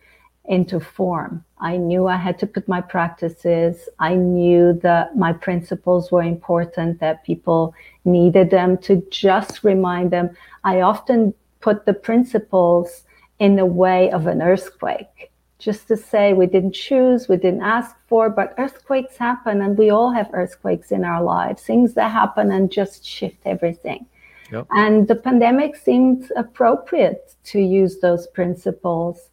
into 0.46 0.80
form. 0.80 1.44
I 1.60 1.78
knew 1.78 2.08
I 2.08 2.18
had 2.18 2.38
to 2.40 2.48
put 2.48 2.68
my 2.68 2.82
practices. 2.82 3.88
I 4.00 4.16
knew 4.16 4.74
that 4.84 5.16
my 5.16 5.32
principles 5.32 6.12
were 6.12 6.24
important, 6.24 7.00
that 7.00 7.24
people 7.24 7.74
needed 8.04 8.50
them 8.50 8.78
to 8.80 9.02
just 9.10 9.64
remind 9.64 10.12
them. 10.12 10.32
I 10.64 10.82
often 10.82 11.34
put 11.62 11.86
the 11.86 11.94
principles 11.94 13.04
in 13.40 13.56
the 13.56 13.66
way 13.66 14.12
of 14.12 14.28
an 14.28 14.42
earthquake, 14.42 15.32
just 15.64 15.88
to 15.88 15.96
say 15.96 16.34
we 16.34 16.46
didn't 16.46 16.74
choose, 16.74 17.30
we 17.30 17.38
didn't 17.38 17.62
ask 17.62 17.96
for, 18.08 18.30
but 18.30 18.54
earthquakes 18.58 19.16
happen 19.16 19.62
and 19.62 19.78
we 19.78 19.90
all 19.90 20.12
have 20.12 20.30
earthquakes 20.34 20.92
in 20.92 21.06
our 21.06 21.24
lives, 21.24 21.64
things 21.64 21.94
that 21.94 22.12
happen 22.12 22.52
and 22.52 22.70
just 22.70 23.06
shift 23.06 23.40
everything. 23.46 24.06
Yep. 24.52 24.68
And 24.72 25.08
the 25.08 25.16
pandemic 25.16 25.78
seemed 25.78 26.30
appropriate 26.36 27.36
to 27.46 27.60
use 27.62 28.00
those 28.00 28.28
principles. 28.28 29.30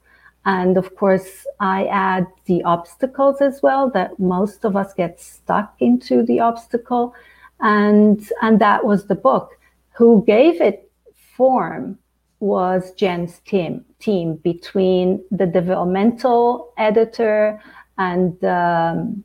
And 0.46 0.76
of 0.76 0.94
course, 0.94 1.46
I 1.58 1.86
add 1.86 2.26
the 2.46 2.62
obstacles 2.62 3.40
as 3.40 3.60
well, 3.60 3.90
that 3.90 4.18
most 4.20 4.64
of 4.64 4.76
us 4.76 4.94
get 4.94 5.20
stuck 5.20 5.74
into 5.80 6.22
the 6.22 6.38
obstacle. 6.38 7.12
And, 7.58 8.26
and 8.40 8.60
that 8.60 8.84
was 8.84 9.06
the 9.06 9.16
book. 9.16 9.58
Who 9.94 10.24
gave 10.26 10.60
it 10.60 10.90
form 11.36 11.98
was 12.40 12.92
Jenn's 12.92 13.38
team, 13.40 13.84
team 14.00 14.36
between 14.36 15.22
the 15.30 15.46
developmental 15.46 16.72
editor 16.78 17.62
and 17.98 18.42
um, 18.44 19.24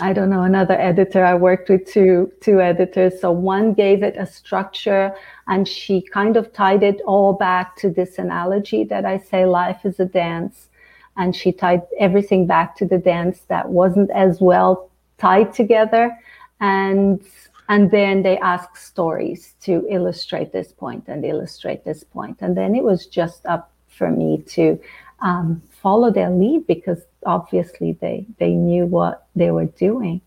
I 0.00 0.12
don't 0.12 0.28
know, 0.28 0.42
another 0.42 0.78
editor. 0.78 1.24
I 1.24 1.34
worked 1.34 1.70
with 1.70 1.86
two 1.86 2.30
two 2.40 2.60
editors. 2.60 3.20
So 3.20 3.30
one 3.32 3.72
gave 3.72 4.02
it 4.02 4.16
a 4.18 4.26
structure 4.26 5.14
and 5.48 5.66
she 5.66 6.02
kind 6.02 6.36
of 6.36 6.52
tied 6.52 6.82
it 6.82 7.00
all 7.06 7.32
back 7.32 7.76
to 7.76 7.90
this 7.90 8.18
analogy 8.18 8.84
that 8.84 9.04
I 9.06 9.18
say 9.18 9.46
life 9.46 9.84
is 9.84 9.98
a 9.98 10.04
dance. 10.04 10.68
And 11.16 11.34
she 11.34 11.50
tied 11.50 11.82
everything 11.98 12.46
back 12.46 12.76
to 12.76 12.84
the 12.84 12.98
dance 12.98 13.40
that 13.48 13.70
wasn't 13.70 14.10
as 14.10 14.38
well 14.38 14.90
tied 15.16 15.54
together. 15.54 16.14
And 16.60 17.22
and 17.68 17.90
then 17.90 18.22
they 18.22 18.38
asked 18.38 18.76
stories 18.76 19.54
to 19.62 19.86
illustrate 19.90 20.52
this 20.52 20.72
point 20.72 21.04
and 21.08 21.24
illustrate 21.24 21.84
this 21.84 22.04
point. 22.04 22.38
And 22.40 22.56
then 22.56 22.74
it 22.74 22.84
was 22.84 23.06
just 23.06 23.44
up 23.46 23.72
for 23.88 24.10
me 24.10 24.42
to 24.48 24.80
um, 25.20 25.62
follow 25.70 26.10
their 26.10 26.30
lead 26.30 26.66
because 26.66 27.00
obviously 27.24 27.92
they 28.00 28.26
they 28.38 28.50
knew 28.50 28.86
what 28.86 29.26
they 29.34 29.50
were 29.50 29.66
doing. 29.66 30.20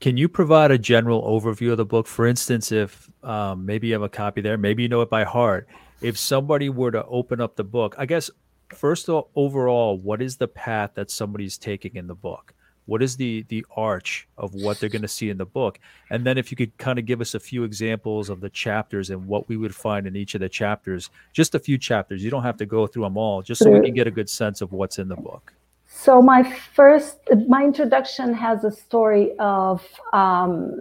Can 0.00 0.16
you 0.16 0.28
provide 0.28 0.70
a 0.70 0.78
general 0.78 1.22
overview 1.22 1.72
of 1.72 1.76
the 1.76 1.84
book? 1.84 2.06
For 2.06 2.26
instance, 2.26 2.72
if 2.72 3.10
um, 3.22 3.66
maybe 3.66 3.88
you 3.88 3.92
have 3.92 4.02
a 4.02 4.08
copy 4.08 4.40
there, 4.40 4.56
maybe 4.56 4.82
you 4.82 4.88
know 4.88 5.02
it 5.02 5.10
by 5.10 5.24
heart. 5.24 5.68
If 6.00 6.18
somebody 6.18 6.70
were 6.70 6.90
to 6.90 7.04
open 7.04 7.40
up 7.40 7.56
the 7.56 7.64
book, 7.64 7.94
I 7.98 8.06
guess 8.06 8.30
first 8.74 9.08
of 9.08 9.14
all, 9.14 9.30
overall, 9.36 9.98
what 9.98 10.22
is 10.22 10.36
the 10.36 10.48
path 10.48 10.92
that 10.94 11.10
somebody's 11.10 11.58
taking 11.58 11.96
in 11.96 12.06
the 12.06 12.14
book? 12.14 12.54
What 12.86 13.02
is 13.02 13.16
the 13.16 13.44
the 13.48 13.64
arch 13.76 14.26
of 14.36 14.54
what 14.54 14.80
they're 14.80 14.88
going 14.88 15.02
to 15.02 15.08
see 15.08 15.30
in 15.30 15.38
the 15.38 15.46
book? 15.46 15.78
And 16.10 16.26
then 16.26 16.38
if 16.38 16.50
you 16.50 16.56
could 16.56 16.76
kind 16.78 16.98
of 16.98 17.06
give 17.06 17.20
us 17.20 17.34
a 17.34 17.40
few 17.40 17.64
examples 17.64 18.28
of 18.28 18.40
the 18.40 18.50
chapters 18.50 19.10
and 19.10 19.26
what 19.26 19.48
we 19.48 19.56
would 19.56 19.74
find 19.74 20.06
in 20.06 20.16
each 20.16 20.34
of 20.34 20.40
the 20.40 20.48
chapters 20.48 21.10
just 21.32 21.54
a 21.54 21.58
few 21.58 21.78
chapters. 21.78 22.22
You 22.24 22.30
don't 22.30 22.42
have 22.42 22.56
to 22.58 22.66
go 22.66 22.86
through 22.86 23.04
them 23.04 23.16
all 23.16 23.42
just 23.42 23.62
so 23.62 23.70
we 23.70 23.80
can 23.80 23.94
get 23.94 24.06
a 24.06 24.10
good 24.10 24.28
sense 24.28 24.60
of 24.60 24.72
what's 24.72 24.98
in 24.98 25.08
the 25.08 25.16
book. 25.16 25.52
So 25.86 26.22
my 26.22 26.42
first 26.74 27.18
my 27.48 27.64
introduction 27.64 28.34
has 28.34 28.64
a 28.64 28.70
story 28.70 29.32
of 29.38 29.86
um, 30.12 30.80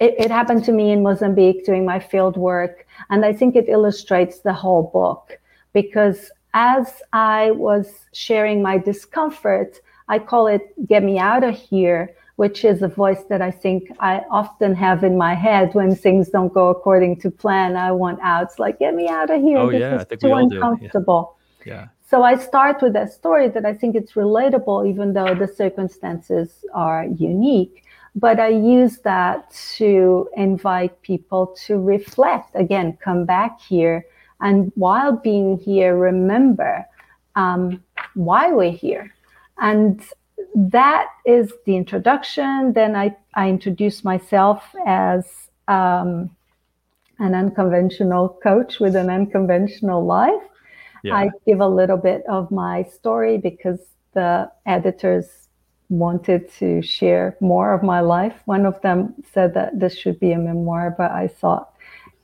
it, 0.00 0.14
it 0.18 0.30
happened 0.30 0.64
to 0.64 0.72
me 0.72 0.90
in 0.90 1.02
mozambique 1.02 1.64
doing 1.64 1.84
my 1.84 2.00
field 2.00 2.36
work 2.36 2.86
and 3.10 3.24
i 3.24 3.32
think 3.32 3.56
it 3.56 3.68
illustrates 3.68 4.40
the 4.40 4.52
whole 4.52 4.90
book 4.92 5.38
because 5.72 6.30
as 6.52 7.02
i 7.12 7.50
was 7.52 8.06
sharing 8.12 8.62
my 8.62 8.78
discomfort 8.78 9.80
I 10.08 10.18
call 10.18 10.46
it 10.46 10.62
Get 10.86 11.02
Me 11.02 11.18
Out 11.18 11.44
of 11.44 11.54
Here, 11.54 12.14
which 12.36 12.64
is 12.64 12.82
a 12.82 12.88
voice 12.88 13.24
that 13.28 13.40
I 13.40 13.50
think 13.50 13.90
I 14.00 14.22
often 14.30 14.74
have 14.74 15.04
in 15.04 15.16
my 15.16 15.34
head 15.34 15.74
when 15.74 15.94
things 15.94 16.28
don't 16.28 16.52
go 16.52 16.68
according 16.68 17.20
to 17.20 17.30
plan. 17.30 17.76
I 17.76 17.92
want 17.92 18.20
out. 18.22 18.44
It's 18.44 18.58
like, 18.58 18.78
Get 18.78 18.94
me 18.94 19.08
out 19.08 19.30
of 19.30 19.40
here. 19.40 19.58
Oh, 19.58 19.70
this 19.70 19.80
yeah. 19.80 20.00
is 20.00 20.20
too 20.20 20.34
uncomfortable. 20.34 21.36
Yeah. 21.64 21.72
yeah. 21.72 21.86
So 22.06 22.22
I 22.22 22.36
start 22.36 22.82
with 22.82 22.96
a 22.96 23.08
story 23.08 23.48
that 23.48 23.64
I 23.64 23.72
think 23.72 23.96
it's 23.96 24.12
relatable, 24.12 24.88
even 24.88 25.14
though 25.14 25.34
the 25.34 25.48
circumstances 25.48 26.64
are 26.74 27.06
unique. 27.06 27.84
But 28.14 28.38
I 28.38 28.48
use 28.48 28.98
that 28.98 29.50
to 29.76 30.28
invite 30.36 31.00
people 31.02 31.56
to 31.66 31.78
reflect 31.78 32.50
again, 32.54 32.98
come 33.02 33.24
back 33.24 33.60
here. 33.60 34.06
And 34.40 34.70
while 34.74 35.16
being 35.16 35.58
here, 35.58 35.96
remember 35.96 36.84
um, 37.34 37.82
why 38.14 38.52
we're 38.52 38.70
here. 38.70 39.13
And 39.58 40.02
that 40.54 41.08
is 41.24 41.52
the 41.66 41.76
introduction. 41.76 42.72
Then 42.72 42.96
I, 42.96 43.16
I 43.34 43.48
introduce 43.48 44.04
myself 44.04 44.62
as 44.86 45.24
um, 45.68 46.30
an 47.18 47.34
unconventional 47.34 48.38
coach 48.42 48.80
with 48.80 48.96
an 48.96 49.10
unconventional 49.10 50.04
life. 50.04 50.42
Yeah. 51.02 51.16
I 51.16 51.30
give 51.46 51.60
a 51.60 51.68
little 51.68 51.96
bit 51.96 52.24
of 52.28 52.50
my 52.50 52.82
story 52.84 53.38
because 53.38 53.80
the 54.14 54.50
editors 54.66 55.48
wanted 55.90 56.50
to 56.52 56.82
share 56.82 57.36
more 57.40 57.74
of 57.74 57.82
my 57.82 58.00
life. 58.00 58.40
One 58.46 58.64
of 58.64 58.80
them 58.80 59.14
said 59.32 59.54
that 59.54 59.78
this 59.78 59.96
should 59.96 60.18
be 60.18 60.32
a 60.32 60.38
memoir, 60.38 60.94
but 60.96 61.10
I 61.10 61.28
thought 61.28 61.74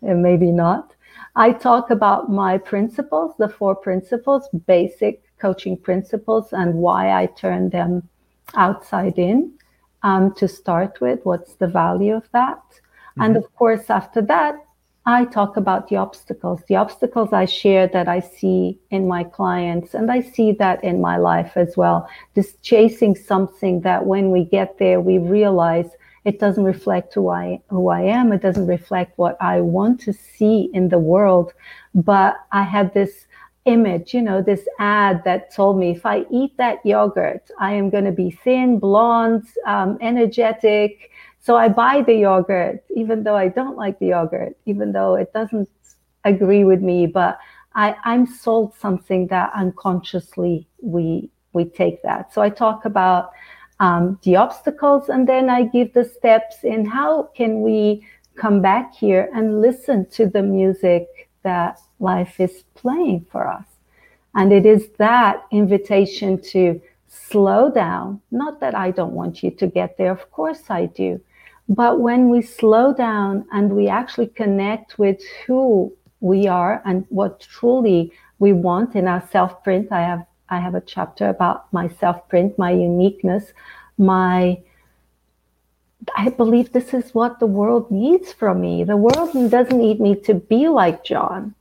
eh, 0.06 0.14
maybe 0.14 0.50
not. 0.50 0.94
I 1.36 1.52
talk 1.52 1.90
about 1.90 2.30
my 2.30 2.58
principles, 2.58 3.34
the 3.38 3.48
four 3.48 3.74
principles, 3.74 4.48
basic 4.66 5.22
coaching 5.40 5.76
principles, 5.76 6.52
and 6.52 6.74
why 6.74 7.10
I 7.10 7.26
turn 7.26 7.70
them 7.70 8.08
outside 8.54 9.18
in 9.18 9.52
um, 10.02 10.34
to 10.34 10.46
start 10.48 11.00
with. 11.00 11.20
What's 11.24 11.54
the 11.54 11.66
value 11.66 12.14
of 12.14 12.28
that? 12.32 12.62
Mm-hmm. 12.70 13.22
And 13.22 13.36
of 13.36 13.54
course, 13.56 13.90
after 13.90 14.22
that, 14.22 14.56
I 15.06 15.24
talk 15.24 15.56
about 15.56 15.88
the 15.88 15.96
obstacles, 15.96 16.62
the 16.68 16.76
obstacles 16.76 17.32
I 17.32 17.46
share 17.46 17.86
that 17.88 18.06
I 18.06 18.20
see 18.20 18.78
in 18.90 19.08
my 19.08 19.24
clients, 19.24 19.94
and 19.94 20.12
I 20.12 20.20
see 20.20 20.52
that 20.52 20.84
in 20.84 21.00
my 21.00 21.16
life 21.16 21.52
as 21.56 21.76
well. 21.76 22.08
This 22.34 22.54
chasing 22.62 23.16
something 23.16 23.80
that 23.80 24.04
when 24.06 24.30
we 24.30 24.44
get 24.44 24.78
there, 24.78 25.00
we 25.00 25.18
realize 25.18 25.90
it 26.24 26.38
doesn't 26.38 26.64
reflect 26.64 27.14
who 27.14 27.30
I 27.30 27.62
who 27.68 27.88
I 27.88 28.02
am. 28.02 28.32
It 28.32 28.42
doesn't 28.42 28.66
reflect 28.66 29.16
what 29.16 29.38
I 29.40 29.62
want 29.62 30.00
to 30.02 30.12
see 30.12 30.70
in 30.74 30.90
the 30.90 30.98
world. 30.98 31.54
But 31.94 32.36
I 32.52 32.62
had 32.62 32.92
this 32.92 33.26
image, 33.64 34.14
you 34.14 34.22
know, 34.22 34.42
this 34.42 34.66
ad 34.78 35.22
that 35.24 35.52
told 35.52 35.78
me 35.78 35.90
if 35.90 36.06
I 36.06 36.24
eat 36.30 36.56
that 36.56 36.84
yogurt, 36.84 37.50
I 37.58 37.72
am 37.72 37.90
going 37.90 38.04
to 38.04 38.12
be 38.12 38.30
thin, 38.30 38.78
blonde, 38.78 39.46
um, 39.66 39.98
energetic. 40.00 41.10
So 41.40 41.56
I 41.56 41.68
buy 41.68 42.02
the 42.02 42.14
yogurt, 42.14 42.82
even 42.96 43.22
though 43.22 43.36
I 43.36 43.48
don't 43.48 43.76
like 43.76 43.98
the 43.98 44.08
yogurt, 44.08 44.56
even 44.66 44.92
though 44.92 45.14
it 45.14 45.32
doesn't 45.32 45.68
agree 46.24 46.64
with 46.64 46.80
me. 46.80 47.06
But 47.06 47.38
I, 47.74 47.96
I'm 48.04 48.26
sold 48.26 48.74
something 48.74 49.26
that 49.28 49.52
unconsciously 49.54 50.66
we 50.80 51.30
we 51.52 51.64
take 51.64 52.02
that. 52.02 52.32
So 52.32 52.42
I 52.42 52.48
talk 52.48 52.84
about 52.84 53.30
um, 53.80 54.18
the 54.22 54.36
obstacles, 54.36 55.08
and 55.08 55.28
then 55.28 55.50
I 55.50 55.64
give 55.64 55.92
the 55.92 56.04
steps 56.04 56.62
in 56.62 56.84
how 56.86 57.24
can 57.34 57.62
we 57.62 58.06
come 58.36 58.62
back 58.62 58.94
here 58.94 59.28
and 59.34 59.60
listen 59.60 60.08
to 60.10 60.26
the 60.26 60.42
music 60.42 61.28
that 61.42 61.80
life 62.00 62.40
is 62.40 62.64
playing 62.74 63.26
for 63.30 63.46
us. 63.46 63.64
And 64.34 64.52
it 64.52 64.66
is 64.66 64.88
that 64.98 65.44
invitation 65.50 66.40
to 66.52 66.80
slow 67.08 67.70
down. 67.70 68.20
Not 68.30 68.60
that 68.60 68.74
I 68.74 68.90
don't 68.90 69.12
want 69.12 69.42
you 69.42 69.50
to 69.50 69.66
get 69.66 69.98
there, 69.98 70.12
of 70.12 70.30
course 70.30 70.62
I 70.70 70.86
do. 70.86 71.20
But 71.68 72.00
when 72.00 72.30
we 72.30 72.42
slow 72.42 72.92
down 72.92 73.46
and 73.52 73.72
we 73.72 73.88
actually 73.88 74.28
connect 74.28 74.98
with 74.98 75.20
who 75.46 75.92
we 76.20 76.48
are 76.48 76.82
and 76.84 77.06
what 77.08 77.40
truly 77.40 78.12
we 78.38 78.52
want 78.52 78.96
in 78.96 79.06
our 79.06 79.26
self 79.30 79.62
print, 79.62 79.92
I 79.92 80.02
have 80.02 80.24
I 80.48 80.58
have 80.58 80.74
a 80.74 80.80
chapter 80.80 81.28
about 81.28 81.72
my 81.72 81.88
self 81.88 82.28
print, 82.28 82.58
my 82.58 82.72
uniqueness, 82.72 83.52
my 83.98 84.60
I 86.16 86.30
believe 86.30 86.72
this 86.72 86.94
is 86.94 87.14
what 87.14 87.38
the 87.38 87.46
world 87.46 87.90
needs 87.90 88.32
from 88.32 88.60
me. 88.60 88.84
The 88.84 88.96
world 88.96 89.32
doesn't 89.50 89.78
need 89.78 90.00
me 90.00 90.14
to 90.22 90.34
be 90.34 90.68
like 90.68 91.04
John. 91.04 91.54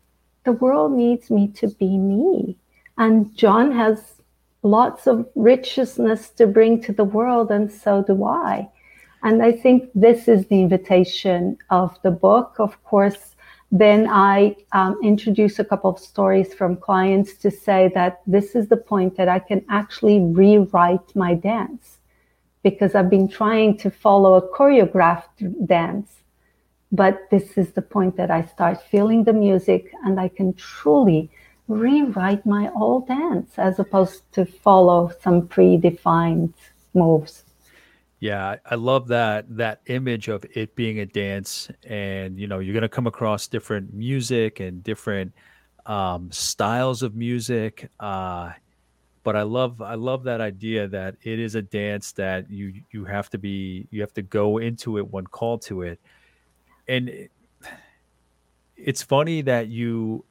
The 0.46 0.54
world 0.54 0.94
needs 0.94 1.30
me 1.30 1.48
to 1.50 1.68
be 1.68 1.98
me. 1.98 2.58
And 2.98 3.36
John 3.36 3.72
has 3.72 4.22
lots 4.64 5.08
of 5.08 5.28
richness 5.36 6.30
to 6.32 6.48
bring 6.48 6.82
to 6.84 6.94
the 6.94 7.04
world, 7.04 7.52
and 7.52 7.72
so 7.72 8.04
do 8.04 8.24
I. 8.24 8.70
And 9.24 9.44
I 9.44 9.52
think 9.52 9.90
this 9.96 10.28
is 10.28 10.48
the 10.48 10.62
invitation 10.62 11.58
of 11.70 11.98
the 12.04 12.12
book. 12.12 12.56
Of 12.60 12.82
course, 12.84 13.36
then 13.72 14.08
I 14.10 14.56
um, 14.72 14.98
introduce 15.04 15.60
a 15.60 15.66
couple 15.66 15.90
of 15.92 16.00
stories 16.00 16.54
from 16.54 16.78
clients 16.78 17.36
to 17.38 17.52
say 17.52 17.92
that 17.94 18.22
this 18.26 18.56
is 18.56 18.68
the 18.68 18.78
point 18.78 19.16
that 19.18 19.30
I 19.30 19.40
can 19.40 19.64
actually 19.70 20.20
rewrite 20.20 21.16
my 21.16 21.36
dance 21.36 21.98
because 22.64 22.96
I've 22.96 23.10
been 23.10 23.28
trying 23.28 23.78
to 23.78 23.92
follow 23.92 24.36
a 24.36 24.48
choreographed 24.58 25.68
dance. 25.68 26.12
But 26.92 27.30
this 27.30 27.58
is 27.58 27.72
the 27.72 27.82
point 27.82 28.18
that 28.18 28.32
I 28.32 28.44
start 28.46 28.82
feeling 28.82 29.24
the 29.24 29.34
music 29.34 29.94
and 30.04 30.20
I 30.20 30.28
can 30.28 30.54
truly 30.54 31.30
rewrite 31.68 32.46
my 32.46 32.72
old 32.76 33.08
dance 33.08 33.52
as 33.58 33.78
opposed 33.78 34.24
to 34.34 34.46
follow 34.46 35.12
some 35.22 35.48
predefined 35.48 36.54
moves. 36.94 37.44
Yeah, 38.20 38.58
I 38.66 38.76
love 38.76 39.08
that 39.10 39.46
that 39.56 39.82
image 39.86 40.28
of 40.28 40.44
it 40.54 40.76
being 40.76 41.00
a 41.00 41.06
dance, 41.06 41.70
and 41.88 42.38
you 42.38 42.48
know, 42.48 42.60
you're 42.60 42.74
gonna 42.74 42.90
come 42.90 43.08
across 43.08 43.48
different 43.48 43.94
music 43.94 44.60
and 44.60 44.84
different 44.84 45.32
um, 45.86 46.30
styles 46.30 47.02
of 47.02 47.16
music. 47.16 47.90
Uh, 47.98 48.52
but 49.24 49.38
I 49.38 49.44
love 49.44 49.82
I 49.82 49.96
love 49.96 50.24
that 50.24 50.42
idea 50.42 50.88
that 50.90 51.16
it 51.24 51.40
is 51.40 51.56
a 51.56 51.62
dance 51.62 52.12
that 52.14 52.50
you 52.50 52.74
you 52.92 53.06
have 53.06 53.30
to 53.30 53.38
be 53.38 53.88
you 53.90 54.02
have 54.02 54.14
to 54.16 54.22
go 54.22 54.58
into 54.58 54.98
it 54.98 55.08
when 55.10 55.26
called 55.26 55.62
to 55.64 55.84
it, 55.84 56.00
and 56.90 57.10
it, 57.10 57.32
it's 58.76 59.02
funny 59.02 59.42
that 59.44 59.68
you 59.68 60.26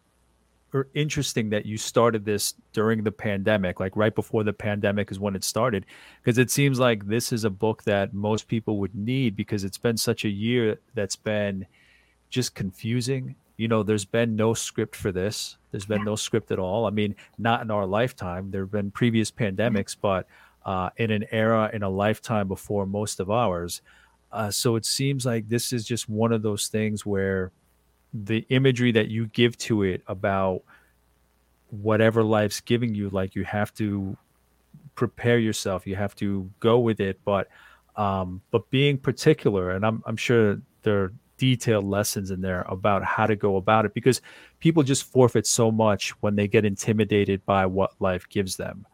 or 0.74 0.88
interesting 0.92 1.48
that 1.48 1.64
you 1.64 1.78
started 1.78 2.26
this 2.26 2.52
during 2.74 3.02
the 3.02 3.12
pandemic, 3.12 3.80
like 3.80 3.96
right 3.96 4.14
before 4.14 4.44
the 4.44 4.52
pandemic 4.52 5.10
is 5.10 5.18
when 5.18 5.34
it 5.34 5.42
started, 5.42 5.86
because 6.22 6.36
it 6.36 6.50
seems 6.50 6.78
like 6.78 7.06
this 7.06 7.32
is 7.32 7.44
a 7.44 7.50
book 7.50 7.84
that 7.84 8.12
most 8.12 8.48
people 8.48 8.76
would 8.78 8.94
need 8.94 9.34
because 9.34 9.64
it's 9.64 9.78
been 9.78 9.96
such 9.96 10.26
a 10.26 10.28
year 10.28 10.78
that's 10.94 11.16
been 11.16 11.64
just 12.28 12.54
confusing 12.54 13.34
you 13.58 13.66
know, 13.66 13.82
there's 13.82 14.04
been 14.04 14.36
no 14.36 14.54
script 14.54 14.94
for 14.94 15.10
this. 15.12 15.58
There's 15.72 15.84
been 15.84 16.04
no 16.04 16.14
script 16.14 16.52
at 16.52 16.60
all. 16.60 16.86
I 16.86 16.90
mean, 16.90 17.16
not 17.38 17.60
in 17.60 17.72
our 17.72 17.84
lifetime. 17.84 18.52
There 18.52 18.62
have 18.62 18.70
been 18.70 18.92
previous 18.92 19.32
pandemics, 19.32 19.96
but 20.00 20.28
uh, 20.64 20.90
in 20.96 21.10
an 21.10 21.24
era, 21.32 21.68
in 21.72 21.82
a 21.82 21.90
lifetime 21.90 22.46
before 22.46 22.86
most 22.86 23.18
of 23.18 23.30
ours. 23.30 23.82
Uh, 24.30 24.50
so 24.50 24.76
it 24.76 24.84
seems 24.84 25.24
like 25.24 25.48
this 25.48 25.72
is 25.72 25.84
just 25.84 26.08
one 26.08 26.32
of 26.32 26.42
those 26.42 26.68
things 26.68 27.06
where 27.06 27.50
the 28.12 28.46
imagery 28.50 28.92
that 28.92 29.08
you 29.08 29.26
give 29.28 29.56
to 29.56 29.82
it 29.82 30.02
about 30.06 30.62
whatever 31.70 32.22
life's 32.22 32.60
giving 32.60 32.94
you, 32.94 33.10
like 33.10 33.34
you 33.34 33.44
have 33.44 33.72
to 33.74 34.16
prepare 34.94 35.38
yourself, 35.38 35.86
you 35.86 35.96
have 35.96 36.14
to 36.16 36.50
go 36.60 36.78
with 36.78 37.00
it, 37.00 37.20
but 37.24 37.48
um, 37.96 38.40
but 38.50 38.70
being 38.70 38.96
particular, 38.96 39.72
and 39.72 39.84
I'm 39.84 40.02
I'm 40.06 40.16
sure 40.16 40.60
there 40.82 41.04
are 41.04 41.12
detailed 41.36 41.84
lessons 41.84 42.30
in 42.30 42.40
there 42.40 42.62
about 42.68 43.04
how 43.04 43.26
to 43.26 43.36
go 43.36 43.56
about 43.56 43.84
it 43.84 43.94
because 43.94 44.20
people 44.60 44.82
just 44.82 45.04
forfeit 45.04 45.46
so 45.46 45.70
much 45.70 46.10
when 46.20 46.36
they 46.36 46.48
get 46.48 46.64
intimidated 46.64 47.44
by 47.46 47.64
what 47.66 47.92
life 48.00 48.28
gives 48.28 48.56
them. 48.56 48.86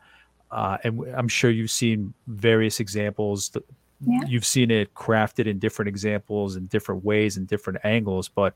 Uh, 0.50 0.76
and 0.84 1.02
I'm 1.16 1.28
sure 1.28 1.50
you've 1.50 1.70
seen 1.70 2.14
various 2.26 2.80
examples. 2.80 3.50
Yeah. 4.00 4.20
You've 4.26 4.44
seen 4.44 4.70
it 4.70 4.94
crafted 4.94 5.46
in 5.46 5.58
different 5.58 5.88
examples 5.88 6.56
in 6.56 6.66
different 6.66 7.04
ways 7.04 7.36
and 7.36 7.46
different 7.46 7.80
angles. 7.84 8.28
But 8.28 8.54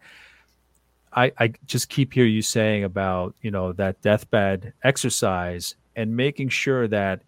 I, 1.12 1.32
I 1.38 1.52
just 1.66 1.88
keep 1.88 2.12
hear 2.12 2.26
you 2.26 2.42
saying 2.42 2.84
about 2.84 3.34
you 3.40 3.50
know 3.50 3.72
that 3.72 4.00
deathbed 4.02 4.72
exercise 4.82 5.74
and 5.96 6.16
making 6.16 6.50
sure 6.50 6.86
that 6.88 7.22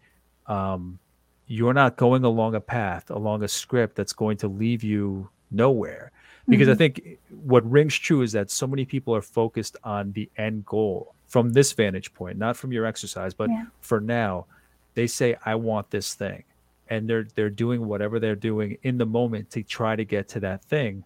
um, 0.47 0.99
you're 1.47 1.75
not 1.75 1.97
going 1.97 2.25
along 2.25 2.55
a 2.55 2.61
path 2.61 3.11
along 3.11 3.43
a 3.43 3.49
script 3.49 3.97
that's 3.97 4.13
going 4.13 4.37
to 4.39 4.49
leave 4.49 4.85
you 4.85 5.29
nowhere 5.51 6.13
because 6.49 6.67
mm-hmm. 6.67 6.73
I 6.73 6.77
think 6.77 7.19
what 7.45 7.69
rings 7.71 7.97
true 7.97 8.23
is 8.23 8.33
that 8.33 8.51
so 8.51 8.67
many 8.67 8.85
people 8.85 9.15
are 9.15 9.23
focused 9.23 9.77
on 9.85 10.13
the 10.13 10.29
end 10.37 10.67
goal 10.67 11.15
from 11.29 11.53
this 11.53 11.73
vantage 11.73 12.13
point, 12.13 12.39
not 12.39 12.57
from 12.57 12.73
your 12.73 12.85
exercise, 12.85 13.35
but 13.35 13.49
yeah. 13.49 13.65
for 13.81 14.01
now, 14.01 14.47
they 14.95 15.07
say, 15.07 15.37
I 15.45 15.55
want 15.55 15.91
this 15.91 16.15
thing. 16.15 16.43
And 16.91 17.09
they're 17.09 17.27
they're 17.35 17.51
doing 17.51 17.87
whatever 17.87 18.19
they're 18.19 18.37
doing 18.37 18.77
in 18.83 18.99
the 18.99 19.07
moment 19.07 19.51
to 19.51 19.63
try 19.63 19.97
to 19.97 20.05
get 20.05 20.29
to 20.31 20.41
that 20.41 20.65
thing. 20.65 21.05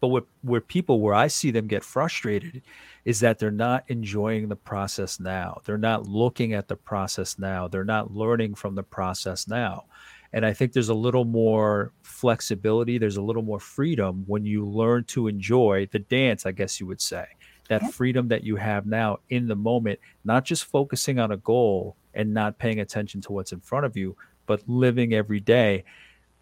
But 0.00 0.08
what 0.08 0.26
where 0.42 0.60
people 0.60 1.00
where 1.00 1.14
I 1.14 1.28
see 1.28 1.52
them 1.52 1.68
get 1.68 1.84
frustrated 1.84 2.62
is 3.04 3.20
that 3.20 3.38
they're 3.38 3.52
not 3.52 3.84
enjoying 3.86 4.48
the 4.48 4.56
process 4.56 5.20
now. 5.20 5.60
They're 5.64 5.78
not 5.78 6.08
looking 6.08 6.52
at 6.52 6.66
the 6.66 6.76
process 6.76 7.38
now. 7.38 7.68
They're 7.68 7.84
not 7.84 8.12
learning 8.12 8.56
from 8.56 8.74
the 8.74 8.82
process 8.82 9.46
now. 9.46 9.84
And 10.32 10.46
I 10.46 10.54
think 10.54 10.72
there's 10.72 10.88
a 10.88 10.94
little 10.94 11.24
more 11.24 11.92
flexibility, 12.02 12.98
there's 12.98 13.18
a 13.18 13.22
little 13.22 13.42
more 13.42 13.60
freedom 13.60 14.24
when 14.26 14.46
you 14.46 14.66
learn 14.66 15.04
to 15.04 15.28
enjoy 15.28 15.88
the 15.92 15.98
dance, 15.98 16.46
I 16.46 16.52
guess 16.52 16.80
you 16.80 16.86
would 16.86 17.02
say, 17.02 17.26
that 17.68 17.92
freedom 17.92 18.28
that 18.28 18.42
you 18.42 18.56
have 18.56 18.86
now 18.86 19.18
in 19.28 19.46
the 19.46 19.56
moment, 19.56 20.00
not 20.24 20.44
just 20.44 20.64
focusing 20.64 21.18
on 21.18 21.32
a 21.32 21.36
goal 21.36 21.96
and 22.14 22.32
not 22.32 22.58
paying 22.58 22.80
attention 22.80 23.20
to 23.22 23.32
what's 23.32 23.52
in 23.52 23.60
front 23.60 23.84
of 23.84 23.96
you, 23.96 24.16
but 24.46 24.62
living 24.68 25.14
every 25.14 25.40
day. 25.40 25.84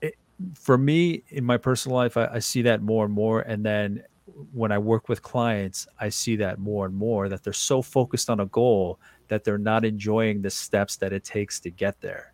It, 0.00 0.16
for 0.54 0.78
me, 0.78 1.22
in 1.28 1.44
my 1.44 1.56
personal 1.56 1.96
life, 1.96 2.16
I, 2.16 2.26
I 2.26 2.38
see 2.38 2.62
that 2.62 2.82
more 2.82 3.04
and 3.04 3.14
more. 3.14 3.40
And 3.40 3.64
then 3.64 4.02
when 4.52 4.72
I 4.72 4.78
work 4.78 5.08
with 5.08 5.22
clients, 5.22 5.86
I 5.98 6.08
see 6.08 6.36
that 6.36 6.58
more 6.58 6.86
and 6.86 6.94
more 6.94 7.28
that 7.28 7.42
they're 7.42 7.52
so 7.52 7.82
focused 7.82 8.30
on 8.30 8.40
a 8.40 8.46
goal 8.46 8.98
that 9.28 9.44
they're 9.44 9.58
not 9.58 9.84
enjoying 9.84 10.42
the 10.42 10.50
steps 10.50 10.96
that 10.96 11.12
it 11.12 11.24
takes 11.24 11.60
to 11.60 11.70
get 11.70 12.00
there. 12.00 12.32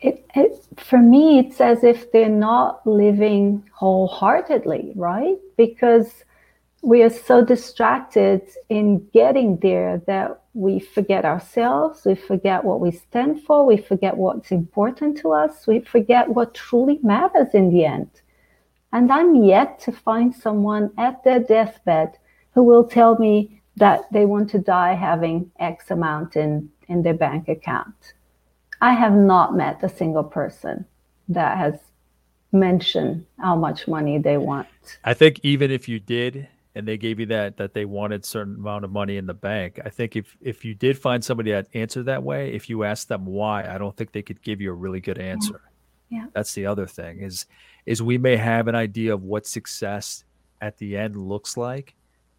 It, 0.00 0.26
it, 0.34 0.64
for 0.78 0.98
me, 0.98 1.38
it's 1.38 1.60
as 1.60 1.84
if 1.84 2.10
they're 2.10 2.28
not 2.28 2.84
living 2.86 3.68
wholeheartedly, 3.72 4.92
right? 4.96 5.38
Because 5.56 6.24
we 6.82 7.02
are 7.02 7.10
so 7.10 7.44
distracted 7.44 8.42
in 8.68 9.06
getting 9.12 9.58
there 9.58 10.02
that 10.08 10.41
we 10.54 10.78
forget 10.78 11.24
ourselves, 11.24 12.04
we 12.04 12.14
forget 12.14 12.64
what 12.64 12.80
we 12.80 12.90
stand 12.90 13.42
for, 13.42 13.64
we 13.64 13.76
forget 13.76 14.16
what's 14.16 14.50
important 14.50 15.16
to 15.18 15.32
us, 15.32 15.66
we 15.66 15.80
forget 15.80 16.28
what 16.28 16.54
truly 16.54 16.98
matters 17.02 17.48
in 17.54 17.70
the 17.70 17.84
end. 17.84 18.10
And 18.92 19.10
I'm 19.10 19.34
yet 19.34 19.80
to 19.80 19.92
find 19.92 20.34
someone 20.34 20.90
at 20.98 21.24
their 21.24 21.40
deathbed 21.40 22.18
who 22.54 22.62
will 22.62 22.84
tell 22.84 23.18
me 23.18 23.62
that 23.76 24.12
they 24.12 24.26
want 24.26 24.50
to 24.50 24.58
die 24.58 24.94
having 24.94 25.50
X 25.58 25.90
amount 25.90 26.36
in, 26.36 26.70
in 26.88 27.02
their 27.02 27.14
bank 27.14 27.48
account. 27.48 28.12
I 28.82 28.92
have 28.92 29.14
not 29.14 29.56
met 29.56 29.82
a 29.82 29.88
single 29.88 30.24
person 30.24 30.84
that 31.28 31.56
has 31.56 31.78
mentioned 32.52 33.24
how 33.38 33.56
much 33.56 33.88
money 33.88 34.18
they 34.18 34.36
want. 34.36 34.68
I 35.04 35.14
think 35.14 35.40
even 35.42 35.70
if 35.70 35.88
you 35.88 35.98
did, 35.98 36.48
and 36.74 36.88
they 36.88 36.96
gave 36.96 37.20
you 37.20 37.26
that 37.26 37.56
that 37.58 37.74
they 37.74 37.84
wanted 37.84 38.24
certain 38.24 38.56
amount 38.56 38.84
of 38.84 38.90
money 38.90 39.16
in 39.16 39.26
the 39.26 39.34
bank. 39.34 39.80
I 39.84 39.90
think 39.90 40.16
if 40.16 40.36
if 40.40 40.64
you 40.64 40.74
did 40.74 40.98
find 40.98 41.22
somebody 41.24 41.52
that 41.52 41.68
answered 41.74 42.06
that 42.06 42.22
way, 42.22 42.52
if 42.52 42.68
you 42.68 42.84
asked 42.84 43.08
them 43.08 43.26
why, 43.26 43.68
I 43.68 43.78
don't 43.78 43.96
think 43.96 44.12
they 44.12 44.22
could 44.22 44.42
give 44.42 44.60
you 44.60 44.70
a 44.70 44.74
really 44.74 45.00
good 45.00 45.18
answer. 45.18 45.60
Yeah. 46.08 46.26
That's 46.34 46.54
the 46.54 46.66
other 46.66 46.86
thing 46.86 47.20
is 47.20 47.46
is 47.86 48.02
we 48.02 48.18
may 48.18 48.36
have 48.36 48.68
an 48.68 48.74
idea 48.74 49.12
of 49.12 49.22
what 49.22 49.46
success 49.46 50.24
at 50.60 50.78
the 50.78 50.96
end 50.96 51.16
looks 51.16 51.56
like, 51.56 51.94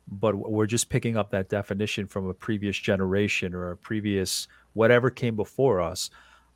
but 0.08 0.36
we're 0.36 0.65
just 0.65 0.89
picking 0.89 1.17
up 1.17 1.32
that 1.32 1.50
definition 1.50 2.08
from 2.08 2.30
a 2.30 2.34
previous 2.34 2.78
generation 2.78 3.54
or 3.54 3.72
a 3.72 3.78
previous 3.78 4.48
whatever 4.74 5.10
came 5.10 5.36
before 5.36 5.82
us. 5.82 6.10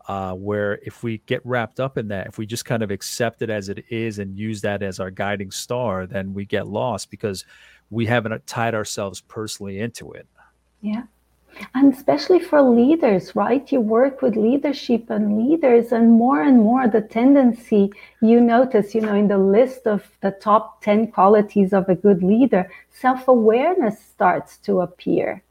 Uh, 0.08 0.32
where 0.32 0.80
if 0.84 1.04
we 1.04 1.18
get 1.26 1.46
wrapped 1.46 1.82
up 1.82 1.98
in 1.98 2.08
that, 2.08 2.28
if 2.28 2.38
we 2.38 2.46
just 2.46 2.64
kind 2.64 2.82
of 2.82 2.92
accept 2.92 3.42
it 3.42 3.50
as 3.50 3.68
it 3.68 3.84
is 3.90 4.20
and 4.20 4.38
use 4.38 4.62
that 4.62 4.82
as 4.82 5.02
our 5.02 5.12
guiding 5.12 5.52
star, 5.52 6.06
then 6.06 6.34
we 6.34 6.46
get 6.46 6.66
lost 6.66 7.12
because 7.12 7.44
we 7.90 8.06
haven't 8.06 8.48
tied 8.48 8.74
ourselves 8.74 9.20
personally 9.20 9.80
into 9.80 10.14
it. 10.14 10.26
Yeah. 10.82 11.04
And 11.74 11.94
especially 11.94 12.40
for 12.40 12.62
leaders 12.62 13.36
right? 13.36 13.70
You 13.72 13.82
work 13.82 14.22
with 14.22 14.36
leadership 14.36 15.10
and 15.10 15.38
leaders 15.38 15.92
and 15.92 16.12
more 16.12 16.42
and 16.42 16.58
more 16.58 16.88
the 16.88 17.02
tendency 17.02 17.92
you 18.22 18.40
notice 18.40 18.94
you 18.94 19.02
know 19.02 19.16
in 19.16 19.28
the 19.28 19.38
list 19.38 19.88
of 19.88 20.08
the 20.22 20.32
top 20.32 20.82
10 20.84 21.12
qualities 21.12 21.74
of 21.74 21.90
a 21.90 21.96
good 21.96 22.22
leader 22.22 22.70
self-awareness 22.92 24.00
starts 24.00 24.58
to 24.58 24.82
appear 24.82 25.42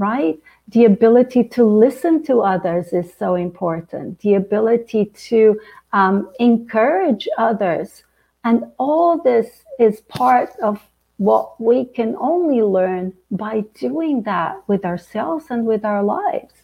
right 0.00 0.38
the 0.68 0.84
ability 0.84 1.44
to 1.44 1.62
listen 1.64 2.22
to 2.24 2.40
others 2.40 2.92
is 2.92 3.12
so 3.18 3.34
important 3.34 4.18
the 4.20 4.34
ability 4.34 5.06
to 5.28 5.58
um, 5.92 6.30
encourage 6.40 7.28
others 7.38 8.04
and 8.44 8.64
all 8.78 9.18
this 9.22 9.64
is 9.78 10.00
part 10.02 10.50
of 10.62 10.80
what 11.20 11.60
we 11.60 11.84
can 11.84 12.16
only 12.18 12.62
learn 12.62 13.12
by 13.30 13.60
doing 13.74 14.22
that 14.22 14.56
with 14.66 14.86
ourselves 14.86 15.44
and 15.50 15.66
with 15.66 15.84
our 15.84 16.02
lives. 16.02 16.54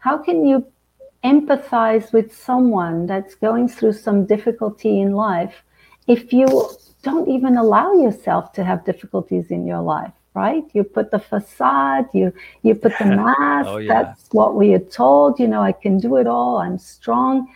How 0.00 0.18
can 0.18 0.44
you 0.44 0.66
empathize 1.24 2.12
with 2.12 2.36
someone 2.36 3.06
that's 3.06 3.34
going 3.34 3.68
through 3.68 3.94
some 3.94 4.26
difficulty 4.26 5.00
in 5.00 5.12
life 5.12 5.64
if 6.06 6.30
you 6.30 6.46
don't 7.02 7.26
even 7.26 7.56
allow 7.56 7.94
yourself 7.94 8.52
to 8.52 8.64
have 8.64 8.84
difficulties 8.84 9.50
in 9.50 9.66
your 9.66 9.80
life? 9.80 10.12
Right? 10.36 10.64
You 10.74 10.84
put 10.84 11.10
the 11.10 11.18
facade, 11.18 12.06
you 12.12 12.32
you 12.62 12.74
put 12.74 12.92
the 12.98 13.06
mask. 13.24 13.68
oh, 13.68 13.78
yeah. 13.78 13.92
That's 13.92 14.28
what 14.32 14.54
we 14.54 14.74
are 14.74 14.86
told. 15.02 15.40
You 15.40 15.48
know, 15.48 15.62
I 15.62 15.72
can 15.72 15.98
do 15.98 16.16
it 16.16 16.26
all. 16.26 16.58
I'm 16.58 16.78
strong, 16.78 17.48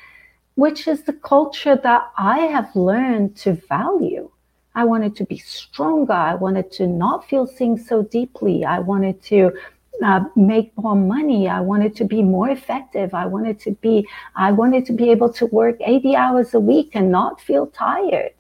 which 0.54 0.88
is 0.88 1.02
the 1.02 1.12
culture 1.12 1.76
that 1.76 2.02
I 2.16 2.38
have 2.54 2.74
learned 2.74 3.36
to 3.44 3.52
value 3.68 4.30
I 4.74 4.84
wanted 4.84 5.16
to 5.16 5.24
be 5.24 5.38
stronger. 5.38 6.12
I 6.12 6.34
wanted 6.34 6.70
to 6.72 6.86
not 6.86 7.28
feel 7.28 7.46
things 7.46 7.88
so 7.88 8.02
deeply. 8.02 8.64
I 8.64 8.78
wanted 8.78 9.22
to 9.24 9.52
uh, 10.02 10.24
make 10.36 10.76
more 10.76 10.94
money. 10.96 11.48
I 11.48 11.60
wanted 11.60 11.96
to 11.96 12.04
be 12.04 12.22
more 12.22 12.48
effective. 12.48 13.12
I 13.12 13.26
wanted 13.26 13.58
to 13.60 13.72
be, 13.72 14.06
I 14.36 14.52
wanted 14.52 14.86
to 14.86 14.92
be 14.92 15.10
able 15.10 15.32
to 15.34 15.46
work 15.46 15.76
80 15.80 16.16
hours 16.16 16.54
a 16.54 16.60
week 16.60 16.90
and 16.94 17.10
not 17.10 17.40
feel 17.40 17.66
tired. 17.66 18.34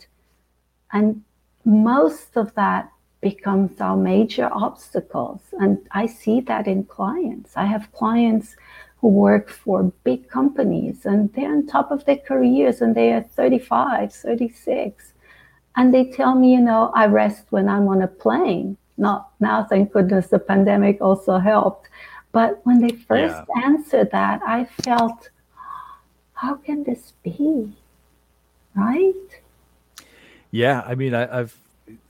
And 0.92 1.22
most 1.64 2.36
of 2.36 2.54
that 2.54 2.90
becomes 3.20 3.80
our 3.80 3.96
major 3.96 4.48
obstacles. 4.52 5.40
And 5.58 5.78
I 5.92 6.06
see 6.06 6.40
that 6.42 6.66
in 6.66 6.84
clients. 6.84 7.56
I 7.56 7.66
have 7.66 7.92
clients 7.92 8.56
who 9.00 9.08
work 9.08 9.48
for 9.48 9.84
big 10.04 10.28
companies 10.28 11.06
and 11.06 11.32
they're 11.32 11.50
on 11.50 11.66
top 11.66 11.90
of 11.90 12.04
their 12.04 12.18
careers 12.18 12.80
and 12.80 12.94
they 12.94 13.12
are 13.12 13.22
35, 13.22 14.12
36 14.12 15.12
and 15.76 15.94
they 15.94 16.04
tell 16.10 16.34
me, 16.34 16.52
you 16.52 16.60
know, 16.60 16.90
I 16.94 17.06
rest 17.06 17.44
when 17.50 17.68
I'm 17.68 17.88
on 17.88 18.02
a 18.02 18.08
plane. 18.08 18.76
Not 18.96 19.30
now, 19.40 19.64
thank 19.64 19.92
goodness 19.92 20.26
the 20.28 20.38
pandemic 20.38 21.00
also 21.00 21.38
helped. 21.38 21.88
But 22.32 22.60
when 22.64 22.80
they 22.80 22.90
first 22.94 23.34
yeah. 23.34 23.64
answered 23.64 24.10
that, 24.12 24.42
I 24.46 24.64
felt, 24.64 25.30
how 26.34 26.54
can 26.56 26.84
this 26.84 27.14
be? 27.22 27.72
Right? 28.76 29.14
Yeah, 30.50 30.82
I 30.86 30.94
mean, 30.94 31.14
I, 31.14 31.40
I've 31.40 31.56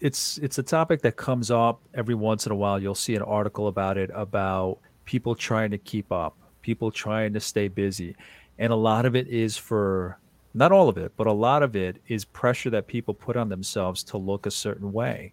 it's 0.00 0.38
it's 0.38 0.58
a 0.58 0.62
topic 0.62 1.02
that 1.02 1.16
comes 1.16 1.50
up 1.50 1.80
every 1.94 2.14
once 2.14 2.46
in 2.46 2.52
a 2.52 2.54
while. 2.54 2.80
You'll 2.80 2.94
see 2.94 3.14
an 3.14 3.22
article 3.22 3.68
about 3.68 3.98
it 3.98 4.10
about 4.14 4.78
people 5.04 5.34
trying 5.34 5.70
to 5.70 5.78
keep 5.78 6.10
up, 6.12 6.36
people 6.62 6.90
trying 6.90 7.32
to 7.34 7.40
stay 7.40 7.68
busy, 7.68 8.16
and 8.58 8.72
a 8.72 8.76
lot 8.76 9.06
of 9.06 9.16
it 9.16 9.28
is 9.28 9.56
for 9.56 10.18
not 10.54 10.72
all 10.72 10.88
of 10.88 10.98
it, 10.98 11.12
but 11.16 11.26
a 11.26 11.32
lot 11.32 11.62
of 11.62 11.76
it 11.76 11.96
is 12.08 12.24
pressure 12.24 12.70
that 12.70 12.86
people 12.86 13.14
put 13.14 13.36
on 13.36 13.48
themselves 13.48 14.02
to 14.04 14.16
look 14.16 14.46
a 14.46 14.50
certain 14.50 14.92
way. 14.92 15.32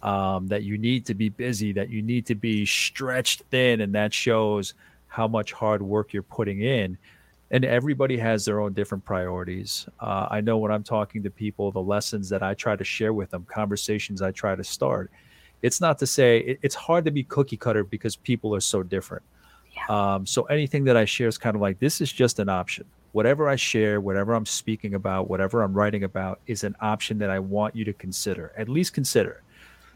Um, 0.00 0.46
that 0.46 0.62
you 0.62 0.78
need 0.78 1.06
to 1.06 1.14
be 1.14 1.28
busy, 1.28 1.72
that 1.72 1.90
you 1.90 2.02
need 2.02 2.24
to 2.26 2.36
be 2.36 2.64
stretched 2.64 3.42
thin, 3.50 3.80
and 3.80 3.92
that 3.96 4.14
shows 4.14 4.74
how 5.08 5.26
much 5.26 5.52
hard 5.52 5.82
work 5.82 6.12
you're 6.12 6.22
putting 6.22 6.62
in. 6.62 6.96
And 7.50 7.64
everybody 7.64 8.18
has 8.18 8.44
their 8.44 8.60
own 8.60 8.74
different 8.74 9.04
priorities. 9.04 9.86
Uh, 10.00 10.28
I 10.30 10.40
know 10.42 10.58
when 10.58 10.70
I'm 10.70 10.82
talking 10.82 11.22
to 11.22 11.30
people, 11.30 11.72
the 11.72 11.80
lessons 11.80 12.28
that 12.28 12.42
I 12.42 12.54
try 12.54 12.76
to 12.76 12.84
share 12.84 13.12
with 13.14 13.30
them, 13.30 13.46
conversations 13.48 14.20
I 14.20 14.32
try 14.32 14.54
to 14.54 14.64
start. 14.64 15.10
It's 15.62 15.80
not 15.80 15.98
to 15.98 16.06
say 16.06 16.40
it, 16.40 16.58
it's 16.62 16.74
hard 16.74 17.04
to 17.06 17.10
be 17.10 17.24
cookie 17.24 17.56
cutter 17.56 17.84
because 17.84 18.16
people 18.16 18.54
are 18.54 18.60
so 18.60 18.82
different. 18.82 19.24
Yeah. 19.74 20.14
Um, 20.14 20.26
so 20.26 20.44
anything 20.44 20.84
that 20.84 20.96
I 20.96 21.04
share 21.04 21.28
is 21.28 21.38
kind 21.38 21.56
of 21.56 21.62
like 21.62 21.78
this 21.78 22.00
is 22.00 22.12
just 22.12 22.38
an 22.38 22.48
option 22.48 22.84
whatever 23.12 23.48
I 23.48 23.56
share, 23.56 24.00
whatever 24.00 24.34
I'm 24.34 24.46
speaking 24.46 24.94
about, 24.94 25.28
whatever 25.28 25.62
I'm 25.62 25.72
writing 25.72 26.04
about 26.04 26.40
is 26.46 26.64
an 26.64 26.76
option 26.80 27.18
that 27.18 27.30
I 27.30 27.38
want 27.38 27.74
you 27.74 27.84
to 27.84 27.92
consider, 27.92 28.52
at 28.56 28.68
least 28.68 28.92
consider. 28.92 29.42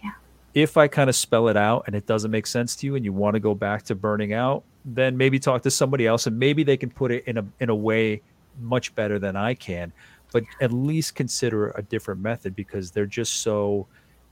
Yeah. 0.03 0.11
If 0.55 0.77
I 0.77 0.89
kind 0.89 1.11
of 1.11 1.17
spell 1.17 1.49
it 1.49 1.57
out 1.57 1.85
and 1.87 1.95
it 1.95 2.07
doesn't 2.07 2.31
make 2.31 2.47
sense 2.47 2.75
to 2.77 2.87
you 2.87 2.97
and 2.97 3.05
you 3.05 3.13
want 3.13 3.35
to 3.35 3.41
go 3.41 3.55
back 3.55 3.85
to 3.85 3.95
burning 3.95 4.33
out, 4.33 4.65
then 4.85 5.17
maybe 5.17 5.39
talk 5.39 5.63
to 5.63 5.71
somebody 5.71 6.07
else 6.07 6.27
and 6.27 6.39
maybe 6.39 6.65
they 6.65 6.77
can 6.77 6.91
put 6.91 7.13
it 7.13 7.25
in 7.27 7.39
a 7.39 7.45
in 7.61 7.69
a 7.71 7.75
way 7.75 8.21
much 8.61 8.95
better 8.95 9.19
than 9.19 9.37
I 9.37 9.55
can. 9.55 9.93
But 10.33 10.45
at 10.61 10.73
least 10.73 11.15
consider 11.15 11.71
a 11.71 11.83
different 11.83 12.21
method 12.21 12.57
because 12.57 12.91
they're 12.91 13.07
just 13.07 13.43
so 13.43 13.87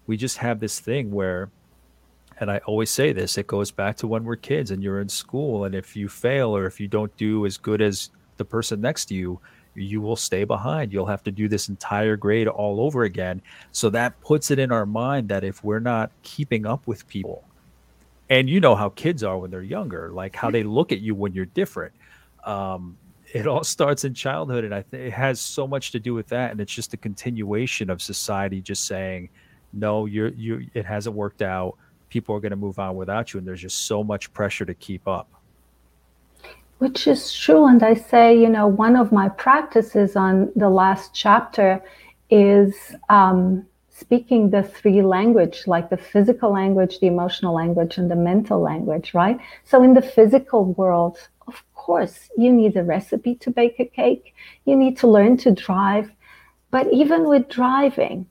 we 0.06 0.16
just 0.16 0.38
have 0.38 0.60
this 0.60 0.80
thing 0.80 1.10
where 1.10 1.50
and 2.40 2.50
I 2.50 2.58
always 2.66 2.90
say 2.90 3.12
this, 3.12 3.36
it 3.36 3.46
goes 3.46 3.70
back 3.70 3.96
to 3.98 4.06
when 4.06 4.24
we're 4.24 4.36
kids 4.36 4.70
and 4.70 4.82
you're 4.82 5.00
in 5.00 5.10
school. 5.10 5.64
And 5.64 5.74
if 5.74 5.94
you 5.94 6.08
fail 6.08 6.56
or 6.56 6.64
if 6.64 6.80
you 6.80 6.88
don't 6.88 7.14
do 7.18 7.44
as 7.44 7.58
good 7.58 7.82
as 7.82 8.10
the 8.38 8.46
person 8.46 8.80
next 8.80 9.06
to 9.06 9.14
you, 9.14 9.38
you 9.74 10.00
will 10.00 10.16
stay 10.16 10.44
behind. 10.44 10.90
You'll 10.90 11.06
have 11.06 11.22
to 11.24 11.30
do 11.30 11.48
this 11.48 11.68
entire 11.68 12.16
grade 12.16 12.48
all 12.48 12.80
over 12.80 13.04
again. 13.04 13.42
So 13.72 13.90
that 13.90 14.18
puts 14.22 14.50
it 14.50 14.58
in 14.58 14.72
our 14.72 14.86
mind 14.86 15.28
that 15.28 15.44
if 15.44 15.62
we're 15.62 15.80
not 15.80 16.10
keeping 16.22 16.64
up 16.64 16.86
with 16.86 17.06
people, 17.06 17.44
and 18.30 18.48
you 18.48 18.60
know 18.60 18.76
how 18.76 18.88
kids 18.90 19.22
are 19.24 19.36
when 19.36 19.50
they're 19.50 19.60
younger, 19.60 20.10
like 20.10 20.36
how 20.36 20.50
they 20.50 20.62
look 20.62 20.92
at 20.92 21.00
you 21.00 21.14
when 21.14 21.34
you're 21.34 21.46
different. 21.46 21.92
Um, 22.44 22.96
it 23.34 23.46
all 23.46 23.64
starts 23.76 24.04
in 24.04 24.14
childhood, 24.14 24.64
and 24.64 24.74
I 24.74 24.82
think 24.82 25.02
it 25.02 25.12
has 25.12 25.40
so 25.40 25.66
much 25.66 25.90
to 25.92 26.00
do 26.00 26.14
with 26.14 26.28
that. 26.28 26.52
And 26.52 26.60
it's 26.60 26.72
just 26.72 26.94
a 26.94 26.96
continuation 26.96 27.90
of 27.90 28.00
society 28.00 28.62
just 28.62 28.86
saying, 28.86 29.28
"No, 29.72 30.06
you're 30.06 30.28
you. 30.28 30.66
It 30.72 30.86
hasn't 30.86 31.14
worked 31.14 31.42
out. 31.42 31.76
People 32.08 32.34
are 32.36 32.40
going 32.40 32.50
to 32.50 32.56
move 32.56 32.78
on 32.78 32.94
without 32.94 33.34
you." 33.34 33.38
And 33.38 33.46
there's 33.46 33.60
just 33.60 33.86
so 33.86 34.02
much 34.04 34.32
pressure 34.32 34.64
to 34.64 34.74
keep 34.74 35.06
up 35.06 35.28
which 36.78 37.06
is 37.06 37.34
true. 37.34 37.66
And 37.66 37.82
I 37.82 37.92
say, 37.92 38.34
you 38.34 38.48
know, 38.48 38.66
one 38.66 38.96
of 38.96 39.12
my 39.12 39.28
practices 39.28 40.16
on 40.16 40.50
the 40.56 40.70
last 40.70 41.12
chapter 41.12 41.84
is 42.30 42.74
um, 43.10 43.66
speaking 44.00 44.50
the 44.50 44.62
three 44.62 45.02
language, 45.02 45.64
like 45.66 45.90
the 45.90 45.96
physical 46.12 46.50
language, 46.52 46.98
the 46.98 47.06
emotional 47.06 47.54
language, 47.54 47.98
and 47.98 48.10
the 48.10 48.16
mental 48.16 48.60
language, 48.60 49.14
right? 49.14 49.38
So 49.64 49.82
in 49.82 49.94
the 49.94 50.02
physical 50.16 50.64
world, 50.80 51.18
of 51.46 51.62
course, 51.74 52.30
you 52.36 52.52
need 52.52 52.76
a 52.76 52.82
recipe 52.82 53.34
to 53.36 53.50
bake 53.50 53.78
a 53.78 53.84
cake. 53.84 54.34
You 54.64 54.76
need 54.76 54.96
to 54.98 55.06
learn 55.06 55.36
to 55.38 55.50
drive. 55.52 56.10
But 56.70 56.92
even 56.92 57.28
with 57.28 57.48
driving, 57.48 58.26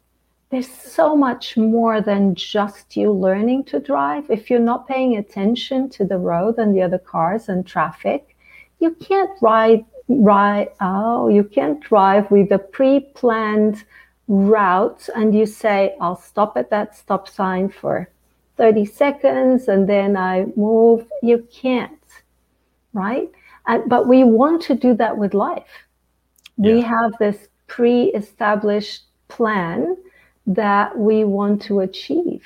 there's 0.50 0.70
so 0.70 1.16
much 1.16 1.58
more 1.58 2.02
than 2.02 2.36
just 2.36 2.98
you 2.98 3.12
learning 3.12 3.66
to 3.66 3.80
drive. 3.80 4.30
If 4.30 4.50
you're 4.50 4.70
not 4.72 4.88
paying 4.88 5.16
attention 5.18 5.90
to 5.92 6.06
the 6.06 6.18
road 6.18 6.58
and 6.58 6.76
the 6.76 6.82
other 6.82 6.98
cars 6.98 7.50
and 7.50 7.66
traffic, 7.66 8.36
you 8.80 8.92
can't 8.96 9.30
ride 9.42 9.86
ride 10.12 10.70
oh 10.82 11.28
you 11.28 11.44
can't 11.44 11.80
drive 11.82 12.30
with 12.32 12.52
a 12.52 12.58
pre-planned 12.58 13.84
route 14.30 15.10
and 15.16 15.36
you 15.36 15.46
say 15.46 15.96
I'll 16.00 16.16
stop 16.16 16.56
at 16.56 16.70
that 16.70 16.96
stop 16.96 17.28
sign 17.28 17.68
for 17.70 18.10
30 18.58 18.86
seconds 18.86 19.68
and 19.68 19.90
then 19.90 20.16
I 20.16 20.46
move. 20.56 21.08
You 21.24 21.48
can't, 21.52 21.92
right? 22.94 23.30
And, 23.68 23.90
but 23.90 24.08
we 24.08 24.24
want 24.24 24.62
to 24.64 24.76
do 24.76 24.94
that 24.96 25.18
with 25.18 25.34
life. 25.34 25.88
Yeah. 26.58 26.74
We 26.74 26.82
have 26.82 27.14
this 27.20 27.48
pre-established 27.68 29.04
plan 29.30 29.98
that 30.46 30.98
we 30.98 31.24
want 31.24 31.62
to 31.64 31.80
achieve. 31.80 32.44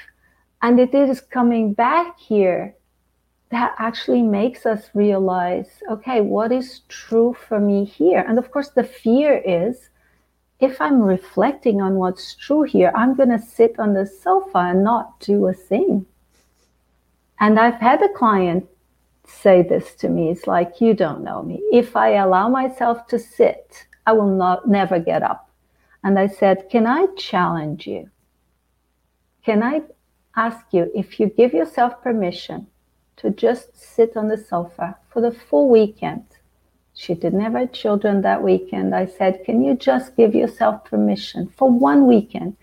And 0.62 0.80
it 0.80 0.94
is 0.94 1.20
coming 1.20 1.74
back 1.74 2.18
here 2.18 2.76
that 3.50 3.76
actually 3.78 4.22
makes 4.22 4.66
us 4.66 4.90
realize 4.94 5.70
okay, 5.90 6.22
what 6.22 6.52
is 6.52 6.82
true 6.88 7.36
for 7.48 7.60
me 7.60 7.84
here? 7.84 8.24
And 8.28 8.40
of 8.40 8.52
course, 8.52 8.70
the 8.70 8.84
fear 8.84 9.42
is 9.46 9.90
if 10.64 10.80
I'm 10.80 11.02
reflecting 11.02 11.82
on 11.82 11.96
what's 11.96 12.36
true 12.36 12.64
here, 12.64 12.92
I'm 12.96 13.16
going 13.16 13.30
to 13.30 13.40
sit 13.40 13.78
on 13.78 13.94
the 13.94 14.06
sofa 14.06 14.60
and 14.60 14.84
not 14.84 15.20
do 15.20 15.48
a 15.48 15.54
thing. 15.54 16.06
And 17.40 17.60
I've 17.60 17.82
had 17.82 18.02
a 18.02 18.14
client 18.14 18.70
say 19.26 19.62
this 19.62 19.96
to 19.96 20.10
me 20.10 20.30
it's 20.30 20.48
like, 20.48 20.80
you 20.80 20.94
don't 20.94 21.24
know 21.24 21.44
me. 21.44 21.62
If 21.72 21.96
I 21.96 22.14
allow 22.14 22.48
myself 22.48 23.08
to 23.08 23.20
sit, 23.20 23.88
I 24.06 24.14
will 24.14 24.36
not 24.36 24.68
never 24.68 25.00
get 25.00 25.22
up. 25.22 25.50
And 26.04 26.18
I 26.18 26.28
said, 26.28 26.70
Can 26.70 26.88
I 26.88 27.08
challenge 27.18 27.88
you? 27.88 28.10
Can 29.44 29.64
I 29.64 29.82
ask 30.36 30.66
you 30.72 30.92
if 30.96 31.20
you 31.20 31.28
give 31.28 31.54
yourself 31.54 32.02
permission 32.02 32.68
to 33.18 33.30
just 33.30 33.78
sit 33.78 34.16
on 34.16 34.30
the 34.30 34.38
sofa 34.38 34.98
for 35.10 35.22
the 35.22 35.32
full 35.32 35.70
weekend? 35.70 36.26
She 36.96 37.16
didn't 37.16 37.42
have 37.42 37.72
children 37.72 38.22
that 38.22 38.44
weekend. 38.44 38.94
I 38.94 39.06
said, 39.06 39.44
Can 39.46 39.64
you 39.64 39.76
just 39.76 40.16
give 40.16 40.36
yourself 40.36 40.86
permission 40.86 41.52
for 41.58 41.70
one 41.70 42.08
weekend? 42.08 42.56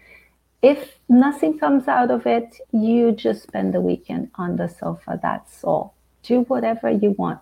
If 0.62 0.98
nothing 1.08 1.58
comes 1.58 1.88
out 1.88 2.10
of 2.10 2.26
it, 2.26 2.58
you 2.70 3.12
just 3.12 3.42
spend 3.42 3.74
the 3.74 3.80
weekend 3.80 4.30
on 4.34 4.56
the 4.56 4.68
sofa. 4.68 5.18
That's 5.22 5.64
all. 5.64 5.94
Do 6.22 6.42
whatever 6.42 6.90
you 6.90 7.12
want. 7.12 7.40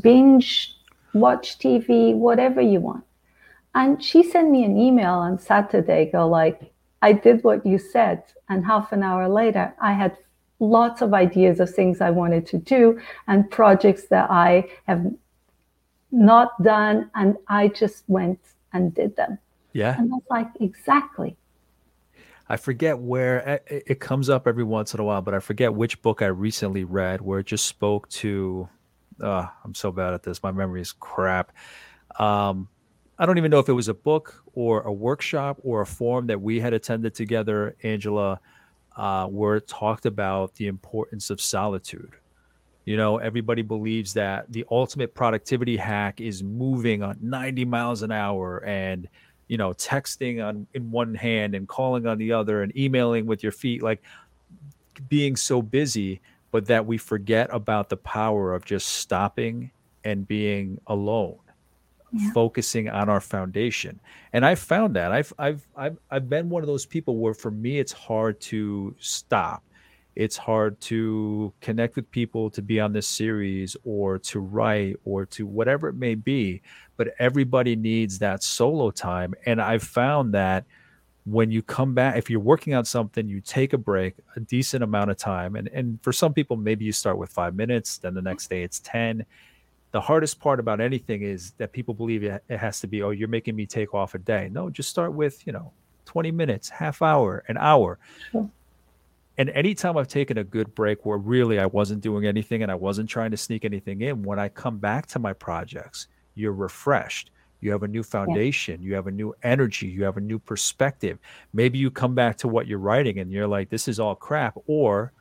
Binge, 0.00 0.76
watch 1.14 1.58
TV, 1.58 2.14
whatever 2.14 2.60
you 2.60 2.80
want. 2.80 3.04
And 3.74 4.02
she 4.02 4.22
sent 4.22 4.50
me 4.50 4.64
an 4.64 4.76
email 4.76 5.14
on 5.14 5.38
Saturday, 5.38 6.10
go 6.12 6.28
like, 6.28 6.72
I 7.02 7.12
did 7.12 7.42
what 7.42 7.66
you 7.66 7.78
said. 7.78 8.22
And 8.48 8.64
half 8.64 8.92
an 8.92 9.02
hour 9.02 9.28
later, 9.28 9.74
I 9.80 9.92
had 9.92 10.16
lots 10.60 11.02
of 11.02 11.12
ideas 11.14 11.58
of 11.58 11.74
things 11.74 12.00
I 12.00 12.10
wanted 12.10 12.46
to 12.48 12.58
do 12.58 13.00
and 13.26 13.50
projects 13.50 14.06
that 14.08 14.30
I 14.30 14.68
have 14.86 15.12
not 16.14 16.62
done. 16.62 17.10
And 17.14 17.36
I 17.48 17.68
just 17.68 18.04
went 18.06 18.40
and 18.72 18.94
did 18.94 19.16
them. 19.16 19.38
Yeah. 19.72 19.98
And 19.98 20.12
I 20.12 20.16
was 20.16 20.22
like, 20.30 20.48
exactly. 20.60 21.36
I 22.48 22.56
forget 22.56 22.98
where 22.98 23.60
it 23.66 24.00
comes 24.00 24.28
up 24.28 24.46
every 24.46 24.64
once 24.64 24.94
in 24.94 25.00
a 25.00 25.04
while, 25.04 25.22
but 25.22 25.34
I 25.34 25.40
forget 25.40 25.74
which 25.74 26.00
book 26.02 26.20
I 26.22 26.26
recently 26.26 26.84
read 26.84 27.20
where 27.20 27.40
it 27.40 27.46
just 27.46 27.64
spoke 27.64 28.08
to. 28.10 28.68
Uh, 29.20 29.46
I'm 29.64 29.74
so 29.74 29.90
bad 29.90 30.12
at 30.12 30.22
this. 30.22 30.42
My 30.42 30.52
memory 30.52 30.82
is 30.82 30.92
crap. 30.92 31.52
Um, 32.18 32.68
I 33.18 33.26
don't 33.26 33.38
even 33.38 33.50
know 33.50 33.60
if 33.60 33.68
it 33.68 33.72
was 33.72 33.88
a 33.88 33.94
book 33.94 34.42
or 34.54 34.82
a 34.82 34.92
workshop 34.92 35.58
or 35.62 35.80
a 35.80 35.86
forum 35.86 36.26
that 36.26 36.40
we 36.40 36.60
had 36.60 36.74
attended 36.74 37.14
together, 37.14 37.76
Angela, 37.82 38.40
uh, 38.96 39.26
where 39.26 39.56
it 39.56 39.66
talked 39.66 40.04
about 40.04 40.54
the 40.56 40.66
importance 40.66 41.30
of 41.30 41.40
solitude. 41.40 42.12
You 42.84 42.96
know, 42.96 43.18
everybody 43.18 43.62
believes 43.62 44.12
that 44.14 44.52
the 44.52 44.64
ultimate 44.70 45.14
productivity 45.14 45.76
hack 45.76 46.20
is 46.20 46.42
moving 46.42 47.02
on 47.02 47.18
90 47.20 47.64
miles 47.64 48.02
an 48.02 48.12
hour 48.12 48.58
and, 48.64 49.08
you 49.48 49.56
know, 49.56 49.72
texting 49.72 50.44
on 50.44 50.66
in 50.74 50.90
one 50.90 51.14
hand 51.14 51.54
and 51.54 51.66
calling 51.66 52.06
on 52.06 52.18
the 52.18 52.32
other 52.32 52.62
and 52.62 52.76
emailing 52.76 53.26
with 53.26 53.42
your 53.42 53.52
feet, 53.52 53.82
like 53.82 54.02
being 55.08 55.34
so 55.34 55.62
busy, 55.62 56.20
but 56.50 56.66
that 56.66 56.84
we 56.84 56.98
forget 56.98 57.48
about 57.52 57.88
the 57.88 57.96
power 57.96 58.52
of 58.52 58.64
just 58.64 58.86
stopping 58.86 59.70
and 60.04 60.28
being 60.28 60.78
alone 60.86 61.38
yeah. 62.14 62.32
focusing 62.32 62.88
on 62.88 63.08
our 63.08 63.20
foundation. 63.20 63.98
And 64.32 64.44
I 64.44 64.54
found 64.54 64.96
that 64.96 65.12
I've, 65.12 65.32
I've, 65.38 65.66
I've, 65.76 65.98
I've 66.10 66.28
been 66.28 66.48
one 66.48 66.62
of 66.62 66.66
those 66.66 66.86
people 66.86 67.16
where 67.16 67.34
for 67.34 67.50
me, 67.50 67.78
it's 67.78 67.92
hard 67.92 68.40
to 68.42 68.94
stop. 68.98 69.62
It's 70.16 70.36
hard 70.36 70.80
to 70.82 71.52
connect 71.60 71.96
with 71.96 72.10
people 72.10 72.50
to 72.50 72.62
be 72.62 72.80
on 72.80 72.92
this 72.92 73.06
series 73.06 73.76
or 73.84 74.18
to 74.20 74.40
write 74.40 74.96
or 75.04 75.26
to 75.26 75.46
whatever 75.46 75.88
it 75.88 75.94
may 75.94 76.14
be. 76.14 76.62
But 76.96 77.14
everybody 77.18 77.76
needs 77.76 78.18
that 78.20 78.42
solo 78.42 78.90
time. 78.90 79.34
And 79.46 79.60
I've 79.60 79.82
found 79.82 80.34
that 80.34 80.64
when 81.26 81.50
you 81.50 81.62
come 81.62 81.94
back, 81.94 82.16
if 82.16 82.30
you're 82.30 82.40
working 82.40 82.74
on 82.74 82.84
something, 82.84 83.28
you 83.28 83.40
take 83.40 83.72
a 83.72 83.78
break, 83.78 84.14
a 84.36 84.40
decent 84.40 84.84
amount 84.84 85.10
of 85.10 85.16
time. 85.16 85.56
And, 85.56 85.68
and 85.68 85.98
for 86.02 86.12
some 86.12 86.34
people, 86.34 86.56
maybe 86.56 86.84
you 86.84 86.92
start 86.92 87.18
with 87.18 87.30
five 87.30 87.54
minutes, 87.54 87.98
then 87.98 88.14
the 88.14 88.22
next 88.22 88.48
day 88.48 88.62
it's 88.62 88.80
10 88.80 89.24
the 89.94 90.00
hardest 90.00 90.40
part 90.40 90.58
about 90.58 90.80
anything 90.80 91.22
is 91.22 91.52
that 91.52 91.70
people 91.70 91.94
believe 91.94 92.24
it, 92.24 92.42
has 92.50 92.80
to 92.80 92.88
be 92.88 93.00
oh 93.04 93.10
you're 93.10 93.28
making 93.28 93.54
me 93.54 93.64
take 93.64 93.94
off 93.94 94.16
a 94.16 94.18
day 94.18 94.48
no 94.50 94.68
just 94.68 94.90
start 94.90 95.12
with 95.12 95.46
you 95.46 95.52
know 95.52 95.72
20 96.06 96.32
minutes 96.32 96.68
half 96.68 97.00
hour 97.00 97.44
an 97.46 97.56
hour 97.56 98.00
sure. 98.32 98.50
And 99.38 99.50
anytime 99.50 99.96
i've 99.96 100.08
taken 100.08 100.38
a 100.38 100.44
good 100.44 100.74
break 100.74 101.04
where 101.04 101.18
really 101.18 101.58
i 101.58 101.66
wasn't 101.66 102.00
doing 102.00 102.26
anything 102.26 102.62
and 102.62 102.70
i 102.70 102.74
wasn't 102.74 103.08
trying 103.08 103.30
to 103.30 103.36
sneak 103.36 103.64
anything 103.64 104.00
in 104.00 104.22
when 104.22 104.38
i 104.38 104.48
come 104.48 104.78
back 104.78 105.06
to 105.06 105.18
my 105.18 105.32
projects 105.32 106.08
you're 106.34 106.52
refreshed. 106.52 107.30
You 107.60 107.72
have 107.72 107.82
a 107.82 107.88
new 107.88 108.02
foundation. 108.02 108.80
Yeah. 108.80 108.88
you 108.88 108.94
have 108.94 109.06
a 109.06 109.10
new 109.10 109.34
energy. 109.42 109.86
You 109.86 110.04
have 110.04 110.16
a 110.16 110.20
new 110.20 110.38
perspective. 110.38 111.18
Maybe 111.52 111.78
you 111.78 111.90
come 111.90 112.14
back 112.14 112.36
to 112.38 112.48
what 112.48 112.66
you're 112.66 112.78
writing 112.78 113.18
and 113.18 113.32
you're 113.32 113.46
like 113.46 113.70
this 113.70 113.88
is 113.88 113.98
all 113.98 114.14
crap 114.14 114.58
or 114.66 115.12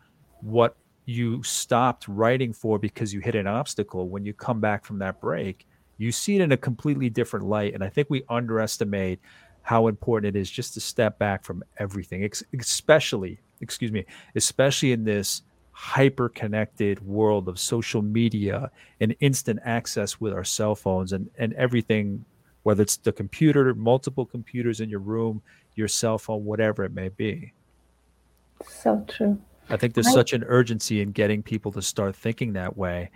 what 0.41 0.75
you 1.05 1.41
stopped 1.43 2.07
writing 2.07 2.53
for 2.53 2.79
because 2.79 3.13
you 3.13 3.19
hit 3.19 3.35
an 3.35 3.47
obstacle 3.47 4.09
when 4.09 4.25
you 4.25 4.33
come 4.33 4.59
back 4.59 4.85
from 4.85 4.99
that 4.99 5.19
break 5.19 5.65
you 5.97 6.11
see 6.11 6.35
it 6.35 6.41
in 6.41 6.51
a 6.53 6.57
completely 6.57 7.09
different 7.09 7.45
light. 7.45 7.73
And 7.73 7.83
i 7.83 7.89
think 7.89 8.09
we 8.09 8.23
underestimate 8.27 9.19
how 9.63 9.87
important 9.87 10.35
it 10.35 10.39
is 10.39 10.49
just 10.49 10.73
to 10.73 10.79
step 10.79 11.17
back 11.17 11.43
from 11.43 11.63
everything 11.77 12.29
especially 12.59 13.39
excuse 13.61 13.91
me 13.91 14.05
especially 14.35 14.91
in 14.91 15.03
this 15.03 15.41
hyper 15.71 16.29
connected 16.29 17.03
world 17.05 17.47
of 17.47 17.59
social 17.59 18.01
media 18.01 18.69
and 18.99 19.15
instant 19.21 19.59
access 19.65 20.21
with 20.21 20.31
our 20.31 20.43
cell 20.43 20.75
phones 20.75 21.13
and 21.13 21.29
and 21.37 21.53
everything 21.53 22.23
whether 22.61 22.83
it's 22.83 22.97
the 22.97 23.11
computer 23.11 23.73
multiple 23.73 24.25
computers 24.25 24.79
in 24.79 24.89
your 24.89 24.99
room 24.99 25.41
your 25.75 25.87
cell 25.87 26.19
phone 26.19 26.45
whatever 26.45 26.83
it 26.83 26.93
may 26.93 27.09
be 27.09 27.51
so 28.67 29.03
true 29.07 29.39
I 29.69 29.77
think 29.77 29.93
there's 29.93 30.11
such 30.11 30.33
an 30.33 30.43
urgency 30.47 31.01
in 31.01 31.11
getting 31.11 31.41
people 31.41 31.71
to 31.71 31.81
start 31.81 32.15
thinking 32.15 32.53
that 32.53 32.75
way. 32.77 33.09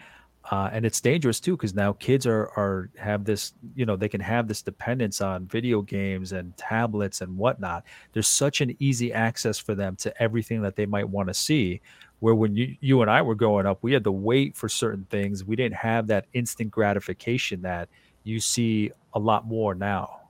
Uh, 0.50 0.70
and 0.72 0.86
it's 0.86 1.02
dangerous 1.02 1.42
too 1.42 1.58
because 1.58 1.74
now 1.74 1.92
kids 1.94 2.26
are 2.26 2.48
are 2.56 2.90
have 2.98 3.26
this 3.26 3.54
you 3.76 3.86
know 3.86 3.98
they 3.98 4.08
can 4.08 4.22
have 4.22 4.48
this 4.48 4.62
dependence 4.62 5.20
on 5.20 5.46
video 5.46 5.82
games 5.82 6.32
and 6.32 6.56
tablets 6.56 7.20
and 7.20 7.38
whatnot 7.38 7.84
there's 8.14 8.30
such 8.30 8.62
an 8.62 8.74
easy 8.80 9.12
access 9.12 9.58
for 9.58 9.76
them 9.76 9.96
to 9.98 10.22
everything 10.22 10.62
that 10.62 10.78
they 10.78 10.86
might 10.86 11.08
want 11.08 11.28
to 11.28 11.34
see 11.34 11.82
where 12.20 12.34
when 12.34 12.56
you 12.56 12.76
you 12.80 13.02
and 13.02 13.12
i 13.12 13.22
were 13.22 13.36
growing 13.36 13.66
up 13.66 13.80
we 13.82 13.92
had 13.92 14.06
to 14.06 14.12
wait 14.12 14.56
for 14.56 14.70
certain 14.70 15.06
things 15.10 15.44
we 15.44 15.56
didn't 15.56 15.76
have 15.76 16.08
that 16.08 16.26
instant 16.32 16.72
gratification 16.72 17.62
that 17.62 17.90
you 18.24 18.40
see 18.40 18.90
a 19.16 19.20
lot 19.20 19.46
more 19.46 19.76
now 19.76 20.22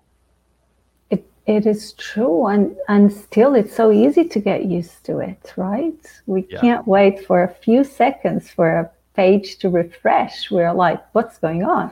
it 1.12 1.30
it 1.46 1.66
is 1.66 1.94
true, 1.94 2.48
and 2.48 2.76
and 2.90 3.12
still, 3.14 3.56
it's 3.56 3.74
so 3.74 3.90
easy 3.90 4.26
to 4.26 4.40
get 4.40 4.66
used 4.66 5.06
to 5.06 5.20
it, 5.20 5.54
right? 5.56 5.96
We 6.26 6.46
yeah. 6.50 6.60
can't 6.60 6.86
wait 6.86 7.26
for 7.26 7.44
a 7.44 7.54
few 7.54 7.86
seconds 7.86 8.50
for 8.50 8.70
a 8.70 8.92
page 9.18 9.58
to 9.58 9.70
refresh. 9.70 10.50
We're 10.50 10.74
like, 10.74 11.04
what's 11.14 11.38
going 11.38 11.64
on, 11.64 11.92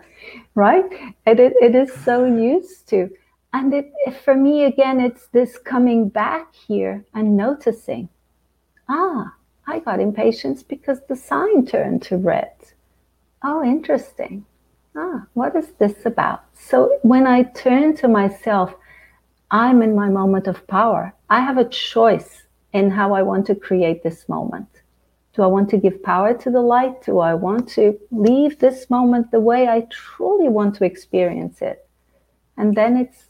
right? 0.56 0.86
It 1.26 1.40
it, 1.40 1.54
it 1.62 1.76
is 1.76 1.92
so 1.94 2.26
used 2.26 2.88
to, 2.90 3.10
and 3.52 3.74
it 3.74 3.92
for 4.24 4.36
me 4.36 4.64
again, 4.64 5.02
it's 5.02 5.28
this 5.28 5.58
coming 5.58 6.08
back 6.08 6.56
here 6.56 7.04
and 7.14 7.36
noticing, 7.36 8.08
ah, 8.88 9.34
I 9.68 9.80
got 9.80 10.00
impatience 10.00 10.64
because 10.64 11.02
the 11.10 11.18
sign 11.18 11.66
turned 11.66 12.04
to 12.04 12.18
red. 12.18 12.54
Oh, 13.44 13.64
interesting. 13.64 14.46
Ah, 14.96 15.26
what 15.34 15.56
is 15.56 15.72
this 15.80 16.06
about? 16.06 16.46
So 16.54 16.98
when 17.02 17.28
I 17.28 17.44
turn 17.44 17.98
to 17.98 18.08
myself 18.08 18.76
I'm 19.52 19.82
in 19.82 19.96
my 19.96 20.10
moment 20.10 20.48
of 20.48 20.66
power. 20.68 21.14
I 21.30 21.40
have 21.42 21.58
a 21.58 21.70
choice 21.70 22.44
in 22.74 22.90
how 22.90 23.14
I 23.14 23.22
want 23.22 23.46
to 23.48 23.56
create 23.56 24.04
this 24.04 24.28
moment. 24.28 24.68
Do 25.36 25.42
I 25.44 25.48
want 25.48 25.70
to 25.72 25.78
give 25.78 26.02
power 26.02 26.34
to 26.34 26.50
the 26.50 26.62
light? 26.62 27.04
Do 27.04 27.20
I 27.20 27.34
want 27.34 27.68
to 27.70 28.00
leave 28.10 28.58
this 28.60 28.90
moment 28.90 29.32
the 29.32 29.42
way 29.42 29.68
I 29.68 29.82
truly 29.92 30.48
want 30.48 30.76
to 30.76 30.86
experience 30.86 31.62
it? 31.62 31.86
And 32.56 32.74
then 32.74 32.96
it's 32.96 33.26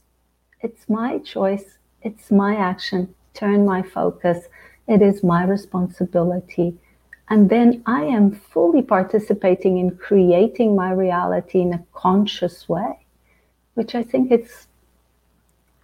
it's 0.62 0.88
my 0.88 1.18
choice, 1.20 1.78
it's 2.04 2.32
my 2.32 2.56
action, 2.56 3.14
turn 3.34 3.66
my 3.66 3.82
focus. 3.82 4.46
It 4.88 5.02
is 5.02 5.24
my 5.24 5.46
responsibility. 5.46 6.78
And 7.30 7.50
then 7.50 7.82
I 7.88 8.04
am 8.04 8.32
fully 8.32 8.84
participating 8.84 9.80
in 9.80 9.98
creating 9.98 10.76
my 10.76 10.92
reality 10.92 11.62
in 11.62 11.74
a 11.74 11.86
conscious 11.94 12.70
way, 12.70 13.00
which 13.74 13.96
I 13.96 14.04
think 14.04 14.32
it's 14.32 14.68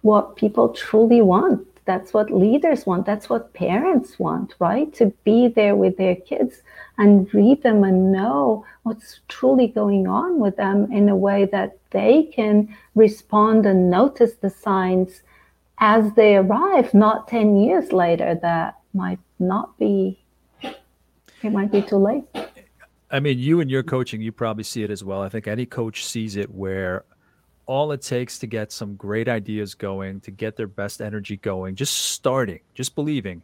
what 0.02 0.36
people 0.36 0.68
truly 0.68 1.20
want 1.20 1.66
that's 1.84 2.14
what 2.14 2.30
leaders 2.30 2.86
want. 2.86 3.06
That's 3.06 3.28
what 3.28 3.52
parents 3.54 4.18
want 4.18 4.54
right? 4.58 4.92
To 4.94 5.06
be 5.24 5.48
there 5.48 5.74
with 5.74 5.96
their 5.96 6.16
kids 6.16 6.62
and 6.98 7.32
read 7.34 7.62
them 7.62 7.82
and 7.84 8.12
know 8.12 8.64
what's 8.84 9.20
truly 9.28 9.66
going 9.66 10.06
on 10.06 10.38
with 10.38 10.56
them 10.56 10.90
in 10.92 11.08
a 11.08 11.16
way 11.16 11.46
that 11.46 11.78
they 11.90 12.24
can 12.24 12.74
respond 12.94 13.66
and 13.66 13.90
notice 13.90 14.34
the 14.34 14.50
signs 14.50 15.22
as 15.78 16.12
they 16.14 16.36
arrive 16.36 16.92
not 16.94 17.26
10 17.28 17.56
years 17.56 17.92
later 17.92 18.38
that 18.42 18.78
might 18.94 19.18
not 19.38 19.76
be 19.78 20.18
it 21.42 21.52
might 21.52 21.72
be 21.72 21.82
too 21.82 21.96
late. 21.96 22.24
I 23.10 23.18
mean 23.18 23.38
you 23.38 23.60
and 23.60 23.70
your 23.70 23.82
coaching 23.82 24.20
you 24.20 24.30
probably 24.30 24.64
see 24.64 24.84
it 24.84 24.90
as 24.90 25.02
well. 25.02 25.22
I 25.22 25.28
think 25.28 25.48
any 25.48 25.66
coach 25.66 26.06
sees 26.06 26.36
it 26.36 26.54
where 26.54 27.04
all 27.72 27.90
it 27.92 28.02
takes 28.02 28.38
to 28.38 28.46
get 28.46 28.70
some 28.70 28.96
great 28.96 29.30
ideas 29.30 29.74
going, 29.74 30.20
to 30.20 30.30
get 30.30 30.56
their 30.56 30.66
best 30.66 31.00
energy 31.00 31.38
going, 31.38 31.74
just 31.74 31.94
starting, 31.94 32.60
just 32.74 32.94
believing, 32.94 33.42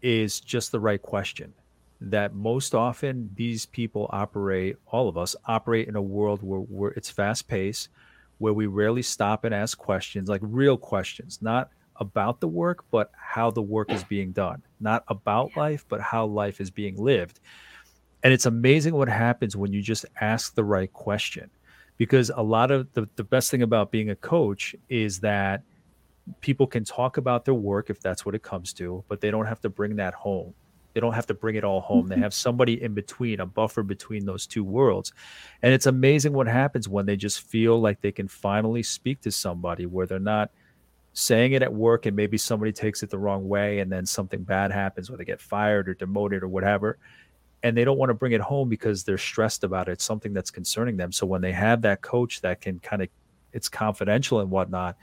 is 0.00 0.40
just 0.40 0.72
the 0.72 0.80
right 0.80 1.02
question. 1.02 1.52
That 2.00 2.34
most 2.34 2.74
often 2.74 3.28
these 3.34 3.66
people 3.66 4.08
operate, 4.08 4.76
all 4.86 5.06
of 5.06 5.18
us 5.18 5.36
operate 5.44 5.86
in 5.86 5.96
a 5.96 6.00
world 6.00 6.42
where, 6.42 6.60
where 6.60 6.92
it's 6.92 7.10
fast 7.10 7.46
paced, 7.46 7.90
where 8.38 8.54
we 8.54 8.64
rarely 8.64 9.02
stop 9.02 9.44
and 9.44 9.54
ask 9.54 9.76
questions, 9.76 10.30
like 10.30 10.40
real 10.42 10.78
questions, 10.78 11.40
not 11.42 11.68
about 11.96 12.40
the 12.40 12.48
work, 12.48 12.86
but 12.90 13.10
how 13.20 13.50
the 13.50 13.60
work 13.60 13.92
is 13.92 14.02
being 14.02 14.32
done, 14.32 14.62
not 14.80 15.04
about 15.08 15.54
life, 15.58 15.84
but 15.90 16.00
how 16.00 16.24
life 16.24 16.62
is 16.62 16.70
being 16.70 16.96
lived. 16.96 17.38
And 18.22 18.32
it's 18.32 18.46
amazing 18.46 18.94
what 18.94 19.10
happens 19.10 19.56
when 19.56 19.74
you 19.74 19.82
just 19.82 20.06
ask 20.22 20.54
the 20.54 20.64
right 20.64 20.90
question 20.90 21.50
because 21.98 22.30
a 22.34 22.42
lot 22.42 22.70
of 22.70 22.90
the, 22.94 23.08
the 23.16 23.24
best 23.24 23.50
thing 23.50 23.62
about 23.62 23.90
being 23.90 24.10
a 24.10 24.16
coach 24.16 24.74
is 24.88 25.20
that 25.20 25.62
people 26.40 26.66
can 26.66 26.84
talk 26.84 27.16
about 27.16 27.44
their 27.44 27.54
work 27.54 27.90
if 27.90 28.00
that's 28.00 28.24
what 28.24 28.34
it 28.34 28.42
comes 28.42 28.72
to, 28.74 29.04
but 29.08 29.20
they 29.20 29.30
don't 29.30 29.46
have 29.46 29.60
to 29.60 29.68
bring 29.68 29.96
that 29.96 30.14
home. 30.14 30.54
They 30.94 31.00
don't 31.00 31.12
have 31.12 31.26
to 31.26 31.34
bring 31.34 31.56
it 31.56 31.64
all 31.64 31.80
home. 31.80 32.04
Mm-hmm. 32.04 32.14
They 32.14 32.20
have 32.20 32.34
somebody 32.34 32.82
in 32.82 32.94
between, 32.94 33.40
a 33.40 33.46
buffer 33.46 33.82
between 33.82 34.24
those 34.24 34.46
two 34.46 34.64
worlds. 34.64 35.12
And 35.62 35.72
it's 35.72 35.86
amazing 35.86 36.32
what 36.32 36.46
happens 36.46 36.88
when 36.88 37.06
they 37.06 37.16
just 37.16 37.42
feel 37.42 37.80
like 37.80 38.00
they 38.00 38.12
can 38.12 38.28
finally 38.28 38.82
speak 38.82 39.20
to 39.22 39.30
somebody 39.30 39.86
where 39.86 40.06
they're 40.06 40.18
not 40.18 40.50
saying 41.12 41.52
it 41.52 41.62
at 41.62 41.72
work 41.72 42.06
and 42.06 42.14
maybe 42.14 42.38
somebody 42.38 42.72
takes 42.72 43.02
it 43.02 43.10
the 43.10 43.18
wrong 43.18 43.48
way 43.48 43.80
and 43.80 43.90
then 43.90 44.06
something 44.06 44.42
bad 44.42 44.70
happens 44.70 45.10
where 45.10 45.16
they 45.16 45.24
get 45.24 45.40
fired 45.40 45.88
or 45.88 45.94
demoted 45.94 46.42
or 46.42 46.48
whatever 46.48 46.96
and 47.62 47.76
they 47.76 47.84
don't 47.84 47.98
want 47.98 48.10
to 48.10 48.14
bring 48.14 48.32
it 48.32 48.40
home 48.40 48.68
because 48.68 49.04
they're 49.04 49.18
stressed 49.18 49.64
about 49.64 49.88
it. 49.88 49.92
It's 49.92 50.04
something 50.04 50.32
that's 50.32 50.50
concerning 50.50 50.96
them. 50.96 51.10
So 51.12 51.26
when 51.26 51.40
they 51.40 51.52
have 51.52 51.82
that 51.82 52.02
coach 52.02 52.40
that 52.42 52.60
can 52.60 52.78
kind 52.78 53.02
of, 53.02 53.08
it's 53.52 53.68
confidential 53.68 54.40
and 54.40 54.50
whatnot, 54.50 54.96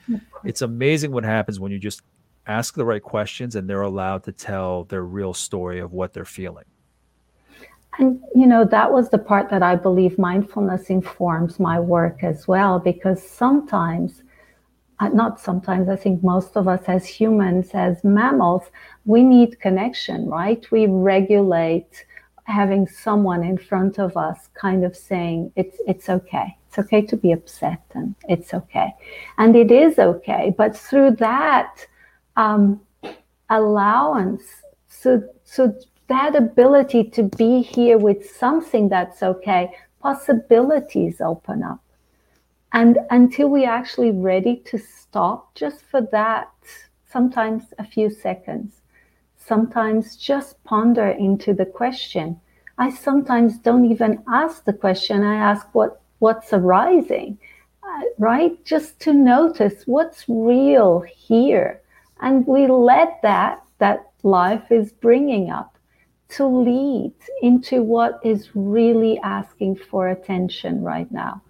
it's 0.43 0.61
amazing 0.61 1.11
what 1.11 1.23
happens 1.23 1.59
when 1.59 1.71
you 1.71 1.79
just 1.79 2.01
ask 2.47 2.75
the 2.75 2.85
right 2.85 3.01
questions 3.01 3.55
and 3.55 3.69
they're 3.69 3.81
allowed 3.81 4.23
to 4.23 4.31
tell 4.31 4.83
their 4.85 5.03
real 5.03 5.33
story 5.33 5.79
of 5.79 5.91
what 5.93 6.13
they're 6.13 6.25
feeling. 6.25 6.63
And, 7.97 8.19
you 8.35 8.45
know, 8.45 8.65
that 8.65 8.91
was 8.91 9.09
the 9.09 9.17
part 9.17 9.49
that 9.49 9.63
I 9.63 9.75
believe 9.75 10.19
mindfulness 10.19 10.89
informs 10.89 11.59
my 11.59 11.79
work 11.79 12.23
as 12.23 12.47
well, 12.47 12.77
because 12.77 13.25
sometimes, 13.25 14.21
uh, 14.99 15.09
not 15.09 15.39
sometimes, 15.39 15.89
I 15.89 15.95
think 15.95 16.23
most 16.23 16.55
of 16.55 16.67
us 16.67 16.83
as 16.87 17.05
humans, 17.05 17.71
as 17.73 18.03
mammals, 18.03 18.63
we 19.05 19.23
need 19.23 19.59
connection, 19.59 20.27
right? 20.29 20.69
We 20.71 20.87
regulate 20.87 22.05
having 22.45 22.87
someone 22.87 23.43
in 23.43 23.57
front 23.57 23.99
of 23.99 24.15
us 24.15 24.49
kind 24.53 24.85
of 24.85 24.95
saying 24.95 25.51
it's 25.55 25.77
it's 25.87 26.09
okay. 26.09 26.57
It's 26.67 26.79
okay 26.79 27.01
to 27.01 27.17
be 27.17 27.31
upset 27.31 27.81
and 27.93 28.15
it's 28.29 28.53
okay. 28.53 28.93
And 29.37 29.55
it 29.55 29.71
is 29.71 29.99
okay 29.99 30.53
but 30.57 30.77
through 30.77 31.11
that 31.17 31.85
um, 32.37 32.81
allowance 33.49 34.43
so 34.87 35.23
so 35.43 35.75
that 36.07 36.35
ability 36.35 37.03
to 37.05 37.23
be 37.23 37.61
here 37.61 37.97
with 37.97 38.29
something 38.29 38.89
that's 38.89 39.23
okay 39.23 39.71
possibilities 40.01 41.19
open 41.19 41.63
up. 41.63 41.81
And 42.73 42.99
until 43.09 43.49
we're 43.49 43.69
actually 43.69 44.11
ready 44.11 44.57
to 44.65 44.77
stop 44.77 45.55
just 45.55 45.81
for 45.89 46.01
that 46.11 46.51
sometimes 47.09 47.63
a 47.79 47.85
few 47.85 48.09
seconds 48.09 48.81
sometimes 49.47 50.15
just 50.15 50.63
ponder 50.63 51.07
into 51.07 51.53
the 51.53 51.65
question. 51.65 52.39
I 52.77 52.89
sometimes 52.89 53.57
don't 53.57 53.85
even 53.85 54.23
ask 54.27 54.65
the 54.65 54.73
question. 54.73 55.23
I 55.23 55.35
ask 55.35 55.67
what 55.73 56.01
what's 56.19 56.51
arising, 56.53 57.37
uh, 57.83 58.01
right? 58.17 58.63
Just 58.65 58.99
to 59.01 59.13
notice 59.13 59.83
what's 59.85 60.25
real 60.27 61.01
here, 61.01 61.81
and 62.21 62.45
we 62.47 62.67
let 62.67 63.21
that 63.21 63.63
that 63.77 64.11
life 64.23 64.71
is 64.71 64.91
bringing 64.91 65.49
up 65.49 65.77
to 66.27 66.45
lead 66.45 67.13
into 67.41 67.83
what 67.83 68.19
is 68.23 68.49
really 68.55 69.19
asking 69.19 69.75
for 69.75 70.09
attention 70.09 70.83
right 70.83 71.11
now. 71.11 71.41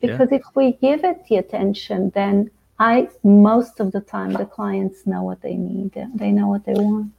Because 0.00 0.28
yeah. 0.30 0.38
if 0.38 0.44
we 0.54 0.72
give 0.72 1.04
it 1.04 1.26
the 1.28 1.36
attention, 1.36 2.10
then 2.14 2.50
I 2.78 3.10
most 3.22 3.80
of 3.80 3.92
the 3.92 4.00
time 4.00 4.32
the 4.32 4.46
clients 4.46 5.06
know 5.06 5.22
what 5.22 5.42
they 5.42 5.56
need. 5.56 5.92
They 6.14 6.32
know 6.32 6.48
what 6.48 6.64
they 6.64 6.72
want. 6.72 7.12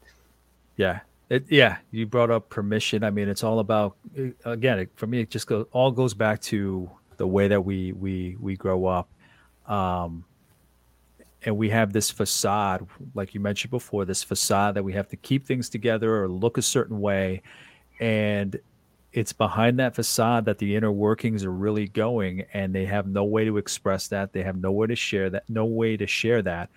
Yeah. 0.82 1.02
It, 1.30 1.46
yeah, 1.50 1.78
you 1.92 2.08
brought 2.08 2.32
up 2.32 2.50
permission. 2.50 3.04
I 3.04 3.12
mean, 3.12 3.30
it's 3.30 3.44
all 3.44 3.60
about 3.60 3.96
again. 4.44 4.80
It, 4.80 4.90
for 4.96 5.08
me, 5.08 5.22
it 5.22 5.30
just 5.30 5.48
goes 5.48 5.66
all 5.72 5.92
goes 5.92 6.14
back 6.14 6.42
to 6.42 6.90
the 7.16 7.26
way 7.26 7.48
that 7.48 7.62
we 7.62 7.94
we 7.94 8.36
we 8.38 8.58
grow 8.58 8.86
up, 8.86 9.08
um, 9.66 10.26
and 11.46 11.56
we 11.56 11.70
have 11.70 11.94
this 11.94 12.12
facade, 12.12 12.86
like 13.14 13.34
you 13.34 13.40
mentioned 13.40 13.72
before, 13.72 14.04
this 14.04 14.24
facade 14.24 14.76
that 14.76 14.84
we 14.84 14.92
have 14.92 15.08
to 15.08 15.16
keep 15.16 15.46
things 15.46 15.70
together 15.70 16.22
or 16.22 16.28
look 16.28 16.58
a 16.58 16.62
certain 16.62 17.00
way, 17.00 17.44
and 18.02 18.60
it's 19.14 19.32
behind 19.32 19.80
that 19.80 19.96
facade 19.96 20.44
that 20.46 20.58
the 20.58 20.76
inner 20.76 20.92
workings 20.92 21.46
are 21.46 21.52
really 21.52 21.88
going, 21.88 22.44
and 22.54 22.76
they 22.76 22.86
have 22.86 23.08
no 23.08 23.24
way 23.24 23.46
to 23.46 23.58
express 23.58 24.10
that. 24.10 24.34
They 24.34 24.44
have 24.44 24.58
no 24.58 24.74
way 24.74 24.88
to 24.88 24.96
share 24.98 25.30
that. 25.30 25.44
No 25.48 25.64
way 25.64 25.96
to 25.96 26.08
share 26.08 26.42
that. 26.42 26.70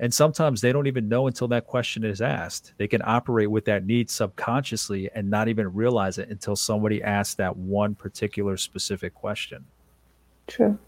And 0.00 0.14
sometimes 0.14 0.60
they 0.60 0.72
don't 0.72 0.86
even 0.86 1.08
know 1.08 1.26
until 1.26 1.48
that 1.48 1.66
question 1.66 2.04
is 2.04 2.20
asked. 2.20 2.72
They 2.76 2.86
can 2.86 3.02
operate 3.04 3.50
with 3.50 3.64
that 3.64 3.84
need 3.84 4.08
subconsciously 4.08 5.10
and 5.14 5.28
not 5.28 5.48
even 5.48 5.72
realize 5.74 6.18
it 6.18 6.28
until 6.28 6.54
somebody 6.54 7.02
asks 7.02 7.34
that 7.34 7.56
one 7.56 7.94
particular 7.94 8.56
specific 8.56 9.14
question. 9.14 9.64
True. 10.46 10.78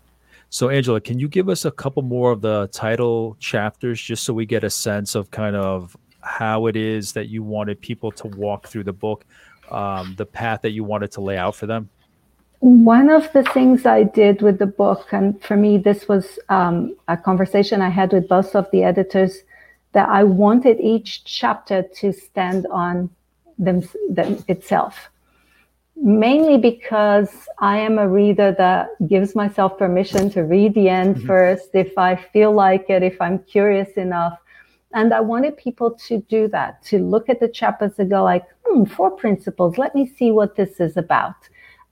So, 0.48 0.68
Angela, 0.68 1.00
can 1.00 1.18
you 1.18 1.28
give 1.28 1.48
us 1.48 1.64
a 1.64 1.70
couple 1.70 2.02
more 2.02 2.32
of 2.32 2.40
the 2.40 2.68
title 2.72 3.36
chapters 3.38 4.00
just 4.00 4.24
so 4.24 4.32
we 4.32 4.46
get 4.46 4.64
a 4.64 4.70
sense 4.70 5.14
of 5.14 5.30
kind 5.30 5.54
of 5.56 5.96
how 6.20 6.66
it 6.66 6.76
is 6.76 7.12
that 7.12 7.28
you 7.28 7.42
wanted 7.42 7.80
people 7.80 8.10
to 8.12 8.26
walk 8.28 8.68
through 8.68 8.84
the 8.84 8.92
book, 8.92 9.24
um, 9.70 10.14
the 10.16 10.26
path 10.26 10.62
that 10.62 10.70
you 10.70 10.84
wanted 10.84 11.10
to 11.12 11.20
lay 11.20 11.36
out 11.36 11.54
for 11.54 11.66
them? 11.66 11.88
One 12.60 13.08
of 13.08 13.32
the 13.32 13.42
things 13.42 13.86
I 13.86 14.02
did 14.02 14.42
with 14.42 14.58
the 14.58 14.66
book, 14.66 15.08
and 15.12 15.42
for 15.42 15.56
me, 15.56 15.78
this 15.78 16.06
was 16.06 16.38
um, 16.50 16.94
a 17.08 17.16
conversation 17.16 17.80
I 17.80 17.88
had 17.88 18.12
with 18.12 18.28
both 18.28 18.54
of 18.54 18.70
the 18.70 18.84
editors, 18.84 19.38
that 19.92 20.08
I 20.10 20.24
wanted 20.24 20.78
each 20.78 21.24
chapter 21.24 21.82
to 21.82 22.12
stand 22.12 22.66
on 22.70 23.10
them, 23.58 23.82
them 24.10 24.44
itself. 24.46 25.08
Mainly 25.96 26.58
because 26.58 27.48
I 27.58 27.78
am 27.78 27.98
a 27.98 28.08
reader 28.08 28.54
that 28.56 28.90
gives 29.08 29.34
myself 29.34 29.78
permission 29.78 30.30
to 30.30 30.44
read 30.44 30.74
the 30.74 30.90
end 30.90 31.16
mm-hmm. 31.16 31.26
first 31.26 31.70
if 31.72 31.96
I 31.96 32.14
feel 32.14 32.52
like 32.52 32.90
it, 32.90 33.02
if 33.02 33.20
I'm 33.22 33.38
curious 33.40 33.90
enough. 33.96 34.38
And 34.92 35.14
I 35.14 35.20
wanted 35.20 35.56
people 35.56 35.92
to 36.08 36.20
do 36.28 36.46
that, 36.48 36.82
to 36.84 36.98
look 36.98 37.30
at 37.30 37.40
the 37.40 37.48
chapters 37.48 37.92
and 37.98 38.10
go 38.10 38.22
like, 38.22 38.44
hmm, 38.66 38.84
four 38.84 39.10
principles. 39.10 39.78
Let 39.78 39.94
me 39.94 40.06
see 40.06 40.30
what 40.30 40.56
this 40.56 40.78
is 40.78 40.98
about 40.98 41.36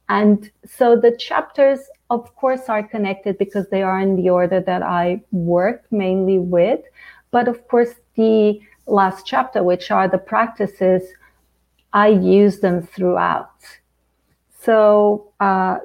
and 0.08 0.50
so 0.64 0.96
the 0.96 1.14
chapters, 1.16 1.80
of 2.10 2.34
course, 2.36 2.68
are 2.68 2.82
connected 2.82 3.36
because 3.38 3.68
they 3.68 3.82
are 3.82 4.00
in 4.00 4.16
the 4.16 4.30
order 4.30 4.60
that 4.60 4.82
I 4.82 5.22
work 5.32 5.84
mainly 5.90 6.38
with. 6.38 6.80
But 7.30 7.46
of 7.46 7.68
course, 7.68 7.94
the 8.14 8.60
last 8.86 9.26
chapter, 9.26 9.62
which 9.62 9.90
are 9.90 10.08
the 10.08 10.18
practices, 10.18 11.02
I 11.92 12.08
use 12.08 12.60
them 12.60 12.86
throughout. 12.86 13.50
So, 14.60 15.30
uh, 15.40 15.78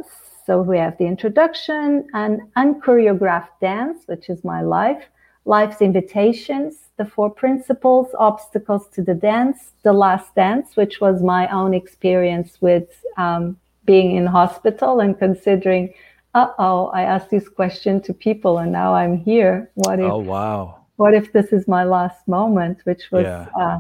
so 0.46 0.62
we 0.62 0.78
have 0.78 0.98
the 0.98 1.06
introduction 1.06 2.08
and 2.14 2.42
unchoreographed 2.58 3.60
dance, 3.62 4.04
which 4.08 4.30
is 4.30 4.44
my 4.44 4.62
life, 4.62 5.04
Life's 5.46 5.82
Invitations, 5.82 6.76
The 6.98 7.06
Four 7.06 7.30
Principles, 7.30 8.08
Obstacles 8.18 8.88
to 8.90 9.02
the 9.02 9.14
Dance, 9.14 9.72
The 9.84 9.94
Last 9.94 10.34
Dance, 10.36 10.76
which 10.76 11.02
was 11.02 11.22
my 11.22 11.48
own 11.50 11.74
experience 11.74 12.62
with 12.62 12.90
um, 13.18 13.58
being 13.86 14.16
in 14.16 14.26
hospital 14.26 15.00
and 15.00 15.18
considering, 15.18 15.94
uh 16.34 16.50
oh, 16.60 16.88
I 16.88 17.04
asked 17.04 17.30
this 17.30 17.50
question 17.50 18.02
to 18.04 18.14
people 18.14 18.58
and 18.60 18.72
now 18.72 18.94
I'm 18.94 19.18
here. 19.18 19.72
What 19.76 20.00
if? 20.00 20.12
Oh 20.12 20.20
wow! 20.20 20.86
What 20.98 21.14
if 21.14 21.34
this 21.34 21.52
is 21.52 21.68
my 21.68 21.84
last 21.84 22.28
moment? 22.28 22.80
Which 22.86 23.12
was, 23.12 23.24
yeah. 23.24 23.48
uh, 23.60 23.80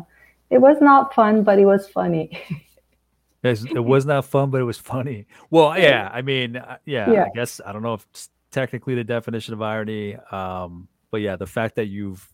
it 0.49 0.59
was 0.59 0.77
not 0.81 1.13
fun, 1.13 1.43
but 1.43 1.59
it 1.59 1.65
was 1.65 1.87
funny. 1.87 2.39
it 3.43 3.83
was 3.83 4.05
not 4.05 4.25
fun, 4.25 4.49
but 4.49 4.61
it 4.61 4.65
was 4.65 4.77
funny. 4.77 5.25
Well, 5.49 5.77
yeah, 5.77 6.09
I 6.11 6.21
mean, 6.21 6.57
uh, 6.57 6.77
yeah, 6.85 7.11
yeah. 7.11 7.25
I 7.25 7.29
guess 7.35 7.59
I 7.65 7.73
don't 7.73 7.83
know 7.83 7.95
if 7.95 8.05
it's 8.11 8.29
technically 8.51 8.95
the 8.95 9.03
definition 9.03 9.53
of 9.53 9.61
irony, 9.61 10.15
um, 10.31 10.87
but 11.11 11.21
yeah, 11.21 11.35
the 11.35 11.47
fact 11.47 11.75
that 11.75 11.87
you've 11.87 12.27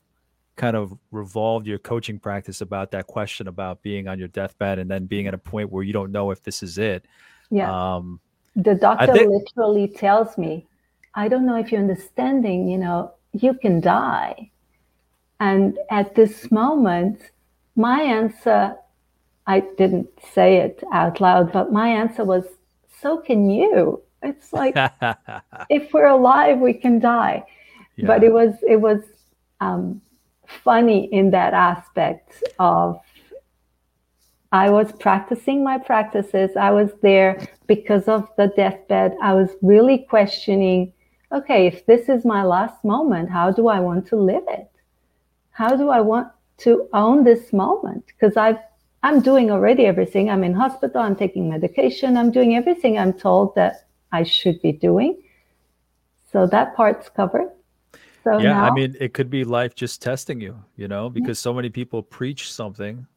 kind 0.56 0.76
of 0.76 0.94
revolved 1.12 1.66
your 1.66 1.80
coaching 1.80 2.20
practice 2.20 2.60
about 2.60 2.92
that 2.92 3.08
question 3.08 3.48
about 3.48 3.82
being 3.82 4.10
on 4.10 4.20
your 4.20 4.28
deathbed 4.28 4.78
and 4.78 4.92
then 4.92 5.06
being 5.06 5.26
at 5.26 5.34
a 5.34 5.38
point 5.38 5.72
where 5.72 5.84
you 5.84 5.94
don't 5.94 6.12
know 6.12 6.32
if 6.32 6.44
this 6.44 6.62
is 6.62 6.78
it. 6.78 7.06
Yeah. 7.50 7.96
Um, 7.96 8.20
the 8.56 8.76
doctor 8.76 9.14
think, 9.14 9.32
literally 9.32 9.88
tells 9.88 10.38
me, 10.38 10.68
I 11.16 11.28
don't 11.28 11.46
know 11.46 11.56
if 11.56 11.72
you're 11.72 11.82
understanding, 11.82 12.68
you 12.68 12.78
know, 12.78 13.14
you 13.34 13.54
can 13.54 13.80
die. 13.80 14.52
And 15.40 15.78
at 15.90 16.16
this 16.16 16.52
moment, 16.52 17.22
my 17.76 18.02
answer 18.02 18.76
I 19.50 19.62
didn't 19.62 20.08
say 20.32 20.58
it 20.58 20.84
out 20.94 21.20
loud, 21.20 21.52
but 21.52 21.74
my 21.74 21.90
answer 21.90 22.24
was, 22.24 22.46
so 23.02 23.18
can 23.18 23.50
you. 23.50 24.00
It's 24.22 24.54
like 24.54 24.76
if 25.70 25.92
we're 25.92 26.06
alive, 26.06 26.60
we 26.60 26.74
can 26.74 27.00
die. 27.00 27.44
Yeah. 27.96 28.06
But 28.06 28.24
it 28.24 28.32
was 28.32 28.54
it 28.68 28.80
was 28.80 29.02
um, 29.60 30.02
funny 30.46 31.06
in 31.12 31.32
that 31.32 31.56
aspect 31.56 32.44
of 32.60 33.02
I 34.52 34.70
was 34.70 34.92
practicing 34.94 35.64
my 35.64 35.78
practices. 35.78 36.52
I 36.56 36.72
was 36.72 36.92
there 37.02 37.48
because 37.68 38.08
of 38.08 38.28
the 38.38 38.48
deathbed. 38.56 39.16
I 39.22 39.34
was 39.34 39.50
really 39.62 40.00
questioning, 40.10 40.92
okay, 41.32 41.68
if 41.68 41.86
this 41.86 42.10
is 42.10 42.26
my 42.26 42.44
last 42.44 42.84
moment, 42.84 43.30
how 43.30 43.52
do 43.52 43.68
I 43.68 43.80
want 43.80 44.08
to 44.08 44.16
live 44.16 44.44
it? 44.48 44.72
How 45.52 45.76
do 45.76 45.90
I 45.90 46.02
want 46.02 46.30
to 46.60 46.88
own 46.94 47.24
this 47.24 47.54
moment? 47.54 48.06
Because 48.08 48.38
I've 48.38 48.58
I'm 49.02 49.22
doing 49.22 49.50
already 49.50 49.86
everything. 49.86 50.30
I'm 50.30 50.44
in 50.44 50.54
hospital, 50.54 51.02
I'm 51.02 51.16
taking 51.16 51.50
medication, 51.50 52.18
I'm 52.18 52.32
doing 52.32 52.56
everything 52.56 52.98
I'm 52.98 53.14
told 53.14 53.56
that 53.56 53.88
I 54.12 54.24
should 54.24 54.62
be 54.62 54.74
doing. 54.74 55.22
So 56.32 56.46
that 56.48 56.76
part's 56.76 57.08
covered. 57.10 57.50
So 58.24 58.38
yeah, 58.38 58.50
now, 58.50 58.66
I 58.66 58.72
mean, 58.72 58.96
it 59.00 59.14
could 59.14 59.30
be 59.30 59.46
life 59.46 59.74
just 59.74 60.02
testing 60.02 60.42
you, 60.42 60.62
you 60.76 60.88
know, 60.88 61.10
because 61.10 61.40
so 61.40 61.54
many 61.54 61.70
people 61.70 62.04
preach 62.04 62.52
something, 62.52 63.08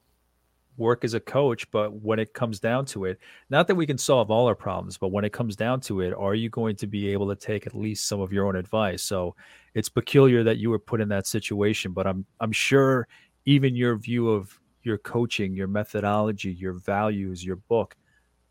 work 0.77 1.05
as 1.05 1.15
a 1.15 1.21
coach, 1.21 1.71
but 1.71 1.93
when 1.93 2.19
it 2.19 2.33
comes 2.33 2.59
down 2.59 2.85
to 2.87 3.05
it, 3.05 3.19
not 3.51 3.67
that 3.67 3.75
we 3.75 3.87
can 3.87 3.99
solve 3.99 4.31
all 4.31 4.47
our 4.47 4.55
problems, 4.55 4.97
but 4.97 5.09
when 5.09 5.25
it 5.25 5.33
comes 5.33 5.57
down 5.57 5.81
to 5.81 6.01
it, 6.01 6.15
are 6.15 6.35
you 6.35 6.49
going 6.49 6.77
to 6.77 6.87
be 6.87 7.09
able 7.09 7.29
to 7.29 7.37
take 7.37 7.67
at 7.67 7.75
least 7.75 8.07
some 8.07 8.21
of 8.21 8.33
your 8.33 8.47
own 8.47 8.57
advice? 8.57 9.03
So 9.03 9.35
it's 9.75 9.89
peculiar 9.89 10.43
that 10.45 10.59
you 10.59 10.71
were 10.71 10.79
put 10.79 11.01
in 11.01 11.09
that 11.11 11.27
situation, 11.27 11.93
but 11.93 12.07
I'm 12.07 12.25
I'm 12.41 12.53
sure 12.53 13.07
even 13.45 13.75
your 13.75 13.97
view 13.97 14.31
of 14.31 14.59
your 14.83 14.99
coaching, 14.99 15.55
your 15.55 15.69
methodology, 15.69 16.53
your 16.53 16.73
values, 16.73 17.45
your 17.45 17.57
book. 17.57 17.97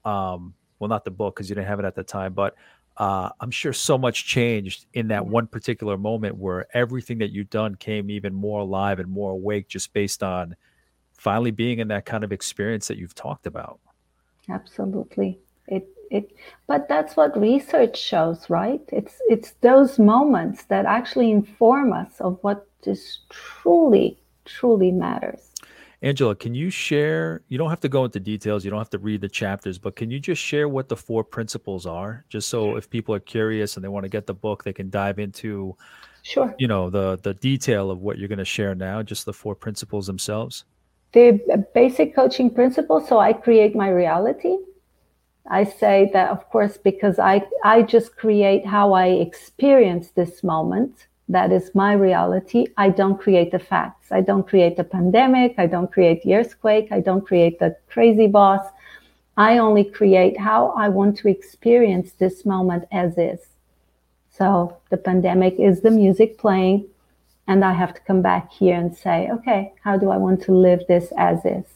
Um, 0.05 0.53
well, 0.79 0.87
not 0.87 1.05
the 1.05 1.11
book 1.11 1.35
because 1.35 1.49
you 1.49 1.55
didn't 1.55 1.67
have 1.67 1.79
it 1.79 1.85
at 1.85 1.95
the 1.95 2.03
time, 2.03 2.33
but 2.33 2.55
uh, 2.97 3.29
I'm 3.39 3.51
sure 3.51 3.73
so 3.73 3.97
much 3.97 4.25
changed 4.25 4.85
in 4.93 5.07
that 5.09 5.25
one 5.25 5.47
particular 5.47 5.97
moment 5.97 6.35
where 6.35 6.65
everything 6.75 7.19
that 7.19 7.31
you've 7.31 7.49
done 7.49 7.75
came 7.75 8.09
even 8.09 8.33
more 8.33 8.61
alive 8.61 8.99
and 8.99 9.09
more 9.09 9.31
awake 9.31 9.67
just 9.67 9.93
based 9.93 10.23
on 10.23 10.55
finally 11.21 11.51
being 11.51 11.77
in 11.77 11.87
that 11.87 12.03
kind 12.03 12.23
of 12.23 12.31
experience 12.31 12.87
that 12.87 12.97
you've 12.97 13.13
talked 13.13 13.45
about. 13.45 13.79
Absolutely. 14.49 15.39
It 15.67 15.87
it 16.09 16.35
but 16.65 16.89
that's 16.89 17.15
what 17.15 17.39
research 17.39 17.95
shows, 17.95 18.49
right? 18.49 18.81
It's 18.91 19.21
it's 19.29 19.51
those 19.61 19.99
moments 19.99 20.63
that 20.65 20.85
actually 20.85 21.29
inform 21.29 21.93
us 21.93 22.19
of 22.19 22.39
what 22.41 22.65
is 22.83 23.19
truly 23.29 24.17
truly 24.45 24.91
matters. 24.91 25.51
Angela, 26.01 26.35
can 26.35 26.55
you 26.55 26.71
share? 26.71 27.43
You 27.49 27.59
don't 27.59 27.69
have 27.69 27.81
to 27.81 27.89
go 27.89 28.03
into 28.05 28.19
details, 28.19 28.65
you 28.65 28.71
don't 28.71 28.79
have 28.79 28.89
to 28.89 28.97
read 28.97 29.21
the 29.21 29.29
chapters, 29.29 29.77
but 29.77 29.95
can 29.95 30.09
you 30.09 30.19
just 30.19 30.41
share 30.41 30.67
what 30.67 30.89
the 30.89 30.97
four 30.97 31.23
principles 31.23 31.85
are? 31.85 32.25
Just 32.29 32.49
so 32.49 32.75
if 32.77 32.89
people 32.89 33.13
are 33.13 33.19
curious 33.19 33.75
and 33.75 33.83
they 33.83 33.89
want 33.89 34.05
to 34.05 34.09
get 34.09 34.25
the 34.25 34.33
book, 34.33 34.63
they 34.63 34.73
can 34.73 34.89
dive 34.89 35.19
into 35.19 35.77
sure 36.23 36.55
you 36.57 36.67
know 36.67 36.89
the 36.89 37.19
the 37.21 37.35
detail 37.35 37.91
of 37.91 38.01
what 38.01 38.17
you're 38.17 38.27
going 38.27 38.45
to 38.47 38.53
share 38.57 38.75
now 38.75 39.01
just 39.01 39.25
the 39.25 39.33
four 39.33 39.55
principles 39.55 40.05
themselves 40.05 40.65
the 41.13 41.65
basic 41.73 42.15
coaching 42.15 42.49
principles 42.49 43.07
so 43.07 43.19
i 43.19 43.33
create 43.33 43.75
my 43.75 43.89
reality 43.89 44.57
i 45.49 45.63
say 45.63 46.09
that 46.13 46.29
of 46.29 46.49
course 46.49 46.77
because 46.77 47.19
i 47.19 47.41
i 47.63 47.81
just 47.81 48.15
create 48.15 48.65
how 48.65 48.93
i 48.93 49.07
experience 49.07 50.11
this 50.11 50.43
moment 50.43 51.07
that 51.31 51.53
is 51.53 51.73
my 51.73 51.93
reality. 51.93 52.67
I 52.75 52.89
don't 52.89 53.17
create 53.17 53.51
the 53.51 53.59
facts. 53.59 54.11
I 54.11 54.19
don't 54.19 54.45
create 54.45 54.75
the 54.75 54.83
pandemic. 54.83 55.55
I 55.57 55.65
don't 55.65 55.89
create 55.89 56.23
the 56.23 56.35
earthquake. 56.35 56.91
I 56.91 56.99
don't 56.99 57.25
create 57.25 57.57
the 57.57 57.77
crazy 57.89 58.27
boss. 58.27 58.65
I 59.37 59.57
only 59.57 59.85
create 59.85 60.37
how 60.37 60.73
I 60.75 60.89
want 60.89 61.17
to 61.19 61.29
experience 61.29 62.11
this 62.11 62.45
moment 62.45 62.83
as 62.91 63.17
is. 63.17 63.39
So 64.29 64.75
the 64.89 64.97
pandemic 64.97 65.57
is 65.57 65.79
the 65.79 65.91
music 65.91 66.37
playing, 66.37 66.87
and 67.51 67.59
I 67.71 67.73
have 67.73 67.93
to 67.93 68.01
come 68.01 68.21
back 68.21 68.45
here 68.59 68.77
and 68.81 68.91
say, 69.05 69.29
okay, 69.35 69.73
how 69.83 69.95
do 69.97 70.09
I 70.09 70.17
want 70.25 70.41
to 70.43 70.51
live 70.67 70.81
this 70.87 71.07
as 71.17 71.39
is? 71.45 71.67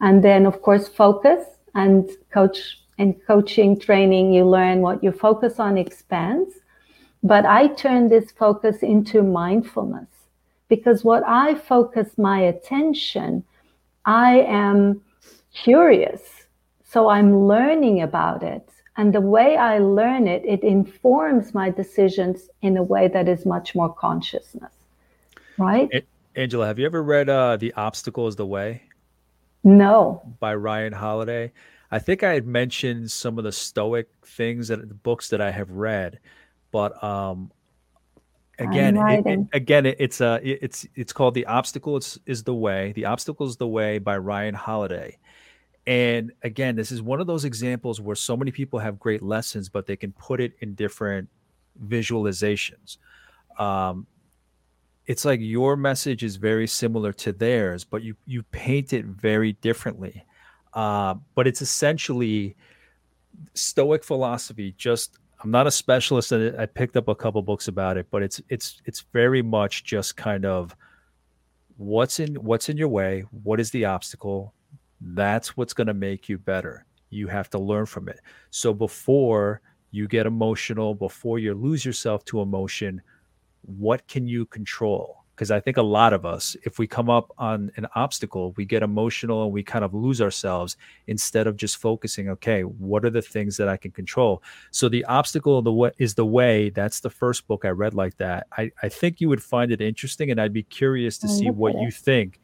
And 0.00 0.22
then, 0.22 0.46
of 0.46 0.62
course, 0.62 0.86
focus 0.88 1.42
and 1.74 2.10
coach 2.30 2.58
and 2.98 3.10
coaching 3.26 3.78
training, 3.86 4.32
you 4.32 4.44
learn 4.44 4.80
what 4.80 5.02
you 5.04 5.12
focus 5.12 5.58
on 5.58 5.76
expands 5.76 6.54
but 7.24 7.46
I 7.46 7.68
turn 7.68 8.08
this 8.08 8.30
focus 8.32 8.82
into 8.82 9.22
mindfulness 9.22 10.08
because 10.68 11.04
what 11.04 11.22
I 11.26 11.54
focus 11.54 12.18
my 12.18 12.38
attention, 12.38 13.44
I 14.04 14.40
am 14.40 15.00
curious. 15.54 16.20
So 16.84 17.08
I'm 17.08 17.46
learning 17.48 18.02
about 18.02 18.42
it. 18.42 18.68
And 18.98 19.14
the 19.14 19.22
way 19.22 19.56
I 19.56 19.78
learn 19.78 20.28
it, 20.28 20.44
it 20.44 20.62
informs 20.62 21.54
my 21.54 21.70
decisions 21.70 22.50
in 22.60 22.76
a 22.76 22.82
way 22.82 23.08
that 23.08 23.26
is 23.26 23.46
much 23.46 23.74
more 23.74 23.92
consciousness. 23.92 24.72
Right? 25.58 26.06
Angela, 26.36 26.66
have 26.66 26.78
you 26.78 26.86
ever 26.86 27.02
read 27.02 27.28
uh, 27.28 27.56
The 27.56 27.72
Obstacle 27.74 28.26
is 28.26 28.36
the 28.36 28.46
Way? 28.46 28.82
No. 29.62 30.22
By 30.40 30.54
Ryan 30.54 30.92
Holiday. 30.92 31.52
I 31.90 31.98
think 31.98 32.22
I 32.22 32.34
had 32.34 32.46
mentioned 32.46 33.10
some 33.10 33.38
of 33.38 33.44
the 33.44 33.52
Stoic 33.52 34.08
things 34.24 34.68
that 34.68 34.88
the 34.88 34.94
books 34.94 35.28
that 35.28 35.40
I 35.40 35.50
have 35.50 35.70
read 35.70 36.18
but 36.74 37.02
um 37.04 37.52
again 38.58 38.96
it, 38.96 39.26
it, 39.26 39.38
again 39.52 39.86
it, 39.86 39.96
it's 40.00 40.20
uh 40.20 40.40
it, 40.42 40.58
it's 40.60 40.86
it's 40.96 41.12
called 41.12 41.32
the 41.34 41.46
obstacle 41.46 41.96
is, 41.96 42.18
is 42.26 42.42
the 42.42 42.54
way 42.54 42.90
the 42.96 43.04
obstacle 43.04 43.46
is 43.46 43.56
the 43.56 43.66
way 43.66 43.98
by 43.98 44.18
ryan 44.18 44.54
holiday 44.54 45.16
and 45.86 46.32
again 46.42 46.74
this 46.74 46.90
is 46.90 47.00
one 47.00 47.20
of 47.20 47.28
those 47.28 47.44
examples 47.44 48.00
where 48.00 48.16
so 48.16 48.36
many 48.36 48.50
people 48.50 48.80
have 48.80 48.98
great 48.98 49.22
lessons 49.22 49.68
but 49.68 49.86
they 49.86 49.96
can 49.96 50.10
put 50.12 50.40
it 50.40 50.52
in 50.60 50.74
different 50.74 51.28
visualizations 51.86 52.98
um 53.60 54.04
it's 55.06 55.24
like 55.24 55.40
your 55.40 55.76
message 55.76 56.22
is 56.22 56.36
very 56.36 56.66
similar 56.66 57.12
to 57.12 57.32
theirs 57.32 57.84
but 57.84 58.02
you 58.02 58.14
you 58.26 58.42
paint 58.44 58.92
it 58.92 59.04
very 59.04 59.52
differently 59.54 60.24
uh, 60.74 61.14
but 61.34 61.46
it's 61.46 61.62
essentially 61.62 62.56
stoic 63.54 64.02
philosophy 64.02 64.74
just 64.76 65.18
I'm 65.44 65.50
not 65.50 65.66
a 65.66 65.70
specialist 65.70 66.32
in 66.32 66.40
it. 66.40 66.54
I 66.58 66.64
picked 66.64 66.96
up 66.96 67.08
a 67.08 67.14
couple 67.14 67.42
books 67.42 67.68
about 67.68 67.98
it, 67.98 68.06
but 68.10 68.22
it's 68.22 68.40
it's 68.48 68.80
it's 68.86 69.04
very 69.12 69.42
much 69.42 69.84
just 69.84 70.16
kind 70.16 70.46
of 70.46 70.74
what's 71.76 72.18
in 72.18 72.34
what's 72.36 72.70
in 72.70 72.78
your 72.78 72.88
way, 72.88 73.24
what 73.42 73.60
is 73.60 73.70
the 73.70 73.84
obstacle? 73.84 74.54
That's 75.02 75.54
what's 75.54 75.74
going 75.74 75.88
to 75.88 75.94
make 75.94 76.30
you 76.30 76.38
better. 76.38 76.86
You 77.10 77.26
have 77.28 77.50
to 77.50 77.58
learn 77.58 77.84
from 77.84 78.08
it. 78.08 78.20
So 78.50 78.72
before 78.72 79.60
you 79.90 80.08
get 80.08 80.24
emotional, 80.24 80.94
before 80.94 81.38
you 81.38 81.52
lose 81.52 81.84
yourself 81.84 82.24
to 82.26 82.40
emotion, 82.40 83.02
what 83.66 84.06
can 84.08 84.26
you 84.26 84.46
control? 84.46 85.24
because 85.34 85.50
I 85.50 85.58
think 85.58 85.76
a 85.76 85.82
lot 85.82 86.12
of 86.12 86.24
us, 86.24 86.56
if 86.64 86.78
we 86.78 86.86
come 86.86 87.10
up 87.10 87.32
on 87.38 87.72
an 87.76 87.86
obstacle, 87.96 88.52
we 88.56 88.64
get 88.64 88.82
emotional 88.82 89.44
and 89.44 89.52
we 89.52 89.62
kind 89.62 89.84
of 89.84 89.92
lose 89.92 90.20
ourselves 90.20 90.76
instead 91.08 91.46
of 91.46 91.56
just 91.56 91.78
focusing, 91.78 92.28
okay, 92.30 92.62
what 92.62 93.04
are 93.04 93.10
the 93.10 93.22
things 93.22 93.56
that 93.56 93.68
I 93.68 93.76
can 93.76 93.90
control? 93.90 94.42
So 94.70 94.88
the 94.88 95.04
obstacle 95.06 95.60
the 95.60 95.72
way 95.72 95.90
is 95.98 96.14
the 96.14 96.24
way. 96.24 96.70
That's 96.70 97.00
the 97.00 97.10
first 97.10 97.48
book 97.48 97.64
I 97.64 97.70
read 97.70 97.94
like 97.94 98.16
that. 98.18 98.46
I, 98.56 98.70
I 98.82 98.88
think 98.88 99.20
you 99.20 99.28
would 99.28 99.42
find 99.42 99.72
it 99.72 99.80
interesting 99.80 100.30
and 100.30 100.40
I'd 100.40 100.52
be 100.52 100.62
curious 100.62 101.18
to 101.18 101.28
see 101.28 101.50
what 101.50 101.74
you 101.80 101.90
think 101.90 102.40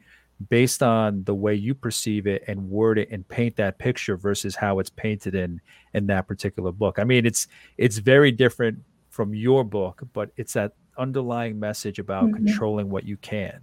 based 0.49 0.81
on 0.81 1.23
the 1.23 1.35
way 1.35 1.53
you 1.53 1.73
perceive 1.73 2.27
it 2.27 2.43
and 2.47 2.69
word 2.69 2.97
it 2.97 3.09
and 3.11 3.27
paint 3.27 3.55
that 3.55 3.77
picture 3.77 4.17
versus 4.17 4.55
how 4.55 4.79
it's 4.79 4.89
painted 4.89 5.35
in 5.35 5.61
in 5.93 6.07
that 6.07 6.27
particular 6.27 6.71
book. 6.71 6.97
I 6.97 7.03
mean, 7.03 7.25
it's 7.27 7.47
it's 7.77 7.99
very 7.99 8.31
different 8.31 8.79
from 9.11 9.35
your 9.35 9.63
book, 9.63 10.01
but 10.13 10.31
it's 10.37 10.55
at 10.55 10.73
underlying 10.97 11.59
message 11.59 11.99
about 11.99 12.25
mm-hmm. 12.25 12.45
controlling 12.45 12.89
what 12.89 13.05
you 13.05 13.17
can? 13.17 13.61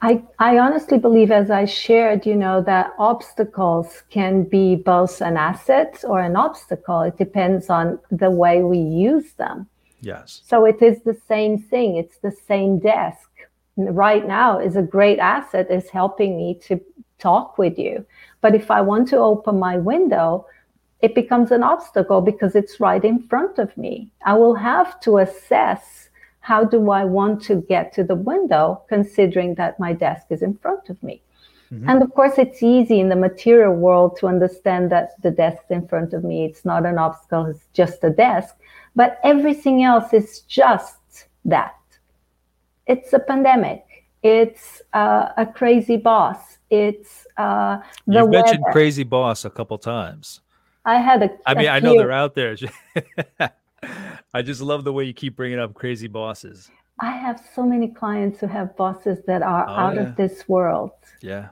I, 0.00 0.22
I 0.38 0.58
honestly 0.58 0.98
believe, 0.98 1.32
as 1.32 1.50
I 1.50 1.64
shared, 1.64 2.24
you 2.24 2.36
know, 2.36 2.62
that 2.62 2.92
obstacles 2.98 4.02
can 4.10 4.44
be 4.44 4.76
both 4.76 5.20
an 5.20 5.36
asset 5.36 6.04
or 6.06 6.20
an 6.20 6.36
obstacle. 6.36 7.02
It 7.02 7.18
depends 7.18 7.68
on 7.68 7.98
the 8.10 8.30
way 8.30 8.62
we 8.62 8.78
use 8.78 9.32
them. 9.32 9.66
Yes. 10.00 10.42
So 10.46 10.64
it 10.64 10.80
is 10.80 11.02
the 11.02 11.18
same 11.26 11.58
thing. 11.58 11.96
It's 11.96 12.18
the 12.18 12.30
same 12.30 12.78
desk. 12.78 13.28
Right 13.76 14.26
now 14.26 14.58
is 14.58 14.76
a 14.76 14.82
great 14.82 15.18
asset, 15.18 15.70
is 15.70 15.90
helping 15.90 16.36
me 16.36 16.54
to 16.66 16.80
talk 17.18 17.58
with 17.58 17.78
you. 17.78 18.06
But 18.40 18.54
if 18.54 18.70
I 18.70 18.80
want 18.80 19.08
to 19.08 19.18
open 19.18 19.58
my 19.58 19.78
window, 19.78 20.46
it 21.00 21.14
becomes 21.14 21.50
an 21.50 21.64
obstacle 21.64 22.20
because 22.20 22.54
it's 22.54 22.80
right 22.80 23.04
in 23.04 23.22
front 23.24 23.58
of 23.58 23.76
me. 23.76 24.10
I 24.24 24.34
will 24.34 24.54
have 24.54 25.00
to 25.00 25.18
assess 25.18 26.07
how 26.48 26.64
do 26.64 26.90
I 26.90 27.04
want 27.04 27.42
to 27.42 27.56
get 27.74 27.92
to 27.92 28.02
the 28.02 28.14
window, 28.14 28.82
considering 28.88 29.54
that 29.56 29.78
my 29.78 29.92
desk 29.92 30.24
is 30.30 30.40
in 30.40 30.54
front 30.56 30.88
of 30.88 30.96
me. 31.02 31.20
Mm-hmm. 31.70 31.90
And 31.90 32.02
of 32.02 32.14
course, 32.14 32.38
it's 32.38 32.62
easy 32.62 33.00
in 33.00 33.10
the 33.10 33.20
material 33.28 33.74
world 33.74 34.16
to 34.20 34.28
understand 34.28 34.90
that 34.90 35.10
the 35.22 35.30
desk's 35.30 35.70
in 35.70 35.86
front 35.86 36.14
of 36.14 36.24
me. 36.24 36.46
It's 36.46 36.64
not 36.64 36.86
an 36.86 36.96
obstacle, 36.96 37.44
it's 37.44 37.66
just 37.74 38.02
a 38.02 38.08
desk. 38.08 38.54
But 38.96 39.20
everything 39.24 39.82
else 39.82 40.14
is 40.14 40.40
just 40.60 41.26
that. 41.44 41.76
It's 42.86 43.12
a 43.12 43.18
pandemic. 43.18 43.84
It's 44.22 44.80
uh, 44.94 45.28
a 45.36 45.44
crazy 45.44 45.98
boss. 45.98 46.56
It's 46.70 47.26
uh, 47.36 47.76
the 48.06 48.20
you 48.20 48.28
mentioned 48.30 48.62
weather. 48.64 48.72
crazy 48.72 49.04
boss 49.04 49.44
a 49.44 49.50
couple 49.50 49.76
times. 49.76 50.40
I 50.86 50.96
had 50.96 51.22
a. 51.22 51.30
I 51.44 51.52
mean, 51.52 51.66
a 51.66 51.76
I 51.76 51.80
know 51.80 51.98
they're 51.98 52.10
out 52.10 52.34
there. 52.34 52.56
I 54.34 54.42
just 54.42 54.60
love 54.60 54.84
the 54.84 54.92
way 54.92 55.04
you 55.04 55.14
keep 55.14 55.36
bringing 55.36 55.58
up 55.58 55.74
crazy 55.74 56.06
bosses. 56.06 56.70
I 57.00 57.12
have 57.12 57.42
so 57.54 57.64
many 57.64 57.88
clients 57.88 58.40
who 58.40 58.46
have 58.46 58.76
bosses 58.76 59.18
that 59.26 59.42
are 59.42 59.66
oh, 59.68 59.72
out 59.72 59.94
yeah. 59.94 60.02
of 60.02 60.16
this 60.16 60.48
world. 60.48 60.90
Yeah. 61.20 61.48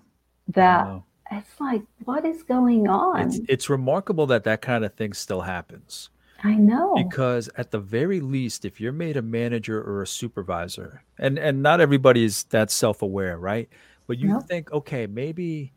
That 0.49 1.03
it's 1.33 1.61
like, 1.61 1.83
what 2.05 2.25
is 2.25 2.43
going 2.43 2.89
on? 2.89 3.29
It's, 3.29 3.41
it's 3.49 3.71
remarkable 3.71 4.27
that 4.27 4.45
that 4.45 4.61
kind 4.63 4.85
of 4.85 4.95
thing 4.95 5.13
still 5.13 5.41
happens. 5.41 6.11
I 6.45 6.55
know. 6.55 6.95
Because 6.95 7.49
at 7.57 7.71
the 7.71 7.79
very 7.79 8.21
least, 8.21 8.65
if 8.65 8.81
you're 8.81 8.93
made 8.93 9.17
a 9.17 9.23
manager 9.23 9.81
or 9.83 10.03
a 10.03 10.07
supervisor, 10.07 11.03
and 11.19 11.39
and 11.39 11.63
not 11.63 11.81
everybody 11.81 12.25
is 12.25 12.45
that 12.51 12.71
self-aware, 12.71 13.39
right? 13.39 13.69
But 14.07 14.19
you 14.19 14.41
think, 14.43 14.71
okay, 14.71 15.07
maybe 15.07 15.73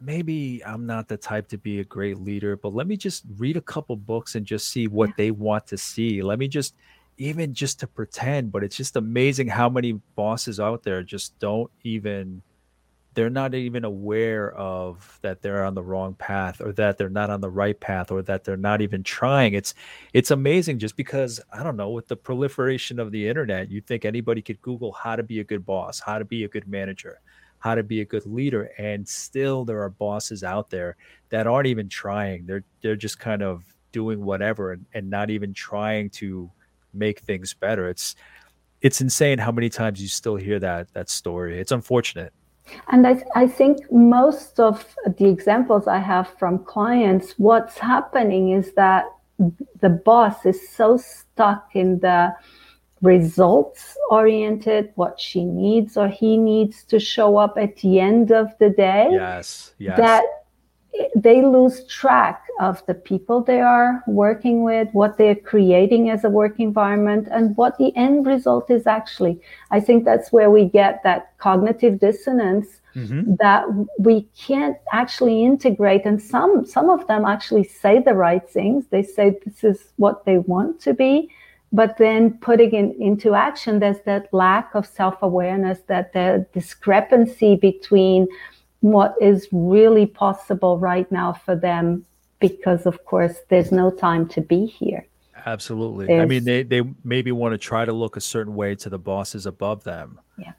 maybe 0.00 0.62
I'm 0.64 0.86
not 0.86 1.08
the 1.08 1.16
type 1.16 1.48
to 1.48 1.58
be 1.58 1.80
a 1.80 1.84
great 1.84 2.18
leader, 2.18 2.56
but 2.56 2.74
let 2.74 2.86
me 2.86 2.96
just 2.96 3.24
read 3.36 3.56
a 3.56 3.60
couple 3.60 3.96
books 3.96 4.34
and 4.34 4.46
just 4.46 4.68
see 4.68 4.86
what 4.86 5.10
yeah. 5.10 5.14
they 5.16 5.30
want 5.30 5.66
to 5.68 5.78
see. 5.78 6.22
Let 6.22 6.38
me 6.38 6.48
just 6.48 6.74
even 7.16 7.52
just 7.52 7.80
to 7.80 7.86
pretend, 7.86 8.52
but 8.52 8.62
it's 8.62 8.76
just 8.76 8.96
amazing 8.96 9.48
how 9.48 9.68
many 9.68 9.92
bosses 10.14 10.60
out 10.60 10.84
there 10.84 11.02
just 11.02 11.38
don't 11.38 11.70
even 11.82 12.42
they're 13.14 13.28
not 13.28 13.52
even 13.52 13.84
aware 13.84 14.52
of 14.52 15.18
that 15.22 15.42
they're 15.42 15.64
on 15.64 15.74
the 15.74 15.82
wrong 15.82 16.14
path 16.14 16.60
or 16.60 16.72
that 16.72 16.96
they're 16.96 17.08
not 17.08 17.30
on 17.30 17.40
the 17.40 17.50
right 17.50 17.80
path 17.80 18.12
or 18.12 18.22
that 18.22 18.44
they're 18.44 18.56
not 18.56 18.80
even 18.80 19.02
trying 19.02 19.54
it's 19.54 19.74
it's 20.12 20.30
amazing 20.30 20.78
just 20.78 20.96
because 20.96 21.40
i 21.52 21.64
don't 21.64 21.76
know 21.76 21.90
with 21.90 22.06
the 22.06 22.14
proliferation 22.14 23.00
of 23.00 23.10
the 23.10 23.28
internet 23.28 23.72
you 23.72 23.80
think 23.80 24.04
anybody 24.04 24.40
could 24.40 24.62
google 24.62 24.92
how 24.92 25.16
to 25.16 25.24
be 25.24 25.40
a 25.40 25.44
good 25.44 25.66
boss 25.66 25.98
how 25.98 26.16
to 26.16 26.24
be 26.24 26.44
a 26.44 26.48
good 26.48 26.68
manager 26.68 27.20
how 27.58 27.74
to 27.74 27.82
be 27.82 28.00
a 28.00 28.04
good 28.04 28.26
leader 28.26 28.70
and 28.78 29.06
still 29.06 29.64
there 29.64 29.82
are 29.82 29.90
bosses 29.90 30.44
out 30.44 30.70
there 30.70 30.96
that 31.30 31.46
aren't 31.46 31.66
even 31.66 31.88
trying. 31.88 32.46
They're 32.46 32.64
they're 32.80 32.96
just 32.96 33.18
kind 33.18 33.42
of 33.42 33.64
doing 33.92 34.24
whatever 34.24 34.72
and, 34.72 34.86
and 34.94 35.10
not 35.10 35.30
even 35.30 35.52
trying 35.52 36.10
to 36.10 36.50
make 36.92 37.20
things 37.20 37.54
better. 37.54 37.88
It's 37.88 38.14
it's 38.80 39.00
insane 39.00 39.38
how 39.38 39.50
many 39.50 39.68
times 39.68 40.00
you 40.00 40.08
still 40.08 40.36
hear 40.36 40.58
that 40.60 40.92
that 40.94 41.10
story. 41.10 41.58
It's 41.58 41.72
unfortunate. 41.72 42.32
And 42.88 43.06
I, 43.06 43.22
I 43.34 43.46
think 43.46 43.90
most 43.90 44.60
of 44.60 44.94
the 45.16 45.26
examples 45.26 45.86
i 45.86 45.98
have 45.98 46.28
from 46.38 46.58
clients 46.64 47.32
what's 47.38 47.78
happening 47.78 48.50
is 48.50 48.72
that 48.72 49.06
the 49.80 49.88
boss 49.88 50.44
is 50.44 50.68
so 50.68 50.98
stuck 50.98 51.70
in 51.74 52.00
the 52.00 52.34
results 53.02 53.96
oriented, 54.10 54.92
what 54.96 55.20
she 55.20 55.44
needs 55.44 55.96
or 55.96 56.08
he 56.08 56.36
needs 56.36 56.84
to 56.84 56.98
show 56.98 57.36
up 57.36 57.56
at 57.56 57.76
the 57.76 58.00
end 58.00 58.32
of 58.32 58.48
the 58.58 58.70
day. 58.70 59.08
Yes, 59.10 59.74
yes. 59.78 59.96
That 59.96 60.24
they 61.14 61.42
lose 61.42 61.86
track 61.86 62.44
of 62.60 62.84
the 62.86 62.94
people 62.94 63.42
they 63.42 63.60
are 63.60 64.02
working 64.06 64.64
with, 64.64 64.88
what 64.92 65.16
they're 65.16 65.34
creating 65.34 66.10
as 66.10 66.24
a 66.24 66.30
work 66.30 66.58
environment, 66.58 67.28
and 67.30 67.56
what 67.56 67.78
the 67.78 67.94
end 67.96 68.26
result 68.26 68.70
is 68.70 68.86
actually. 68.86 69.40
I 69.70 69.80
think 69.80 70.04
that's 70.04 70.32
where 70.32 70.50
we 70.50 70.64
get 70.64 71.02
that 71.04 71.36
cognitive 71.38 72.00
dissonance 72.00 72.80
mm-hmm. 72.96 73.34
that 73.38 73.64
we 73.98 74.22
can't 74.36 74.76
actually 74.92 75.44
integrate. 75.44 76.04
And 76.04 76.20
some 76.20 76.66
some 76.66 76.90
of 76.90 77.06
them 77.06 77.24
actually 77.24 77.64
say 77.64 78.00
the 78.00 78.14
right 78.14 78.48
things. 78.48 78.86
They 78.88 79.02
say 79.02 79.38
this 79.44 79.62
is 79.62 79.92
what 79.96 80.24
they 80.24 80.38
want 80.38 80.80
to 80.80 80.94
be, 80.94 81.30
but 81.72 81.98
then 81.98 82.32
putting 82.38 82.74
it 82.74 82.96
into 82.98 83.34
action 83.34 83.78
there's 83.78 84.00
that 84.04 84.32
lack 84.32 84.74
of 84.74 84.86
self-awareness 84.86 85.80
that 85.86 86.12
the 86.12 86.46
discrepancy 86.52 87.56
between 87.56 88.26
what 88.80 89.14
is 89.20 89.48
really 89.52 90.06
possible 90.06 90.78
right 90.78 91.10
now 91.10 91.32
for 91.32 91.56
them 91.56 92.04
because 92.40 92.86
of 92.86 93.04
course 93.04 93.36
there's 93.48 93.72
no 93.72 93.90
time 93.90 94.26
to 94.26 94.40
be 94.40 94.66
here 94.66 95.06
absolutely 95.46 96.06
there's, 96.06 96.22
i 96.22 96.26
mean 96.26 96.44
they, 96.44 96.62
they 96.62 96.82
maybe 97.04 97.32
want 97.32 97.52
to 97.52 97.58
try 97.58 97.84
to 97.84 97.92
look 97.92 98.16
a 98.16 98.20
certain 98.20 98.54
way 98.54 98.74
to 98.74 98.88
the 98.88 98.98
bosses 98.98 99.46
above 99.46 99.84
them 99.84 100.20
yeah 100.38 100.52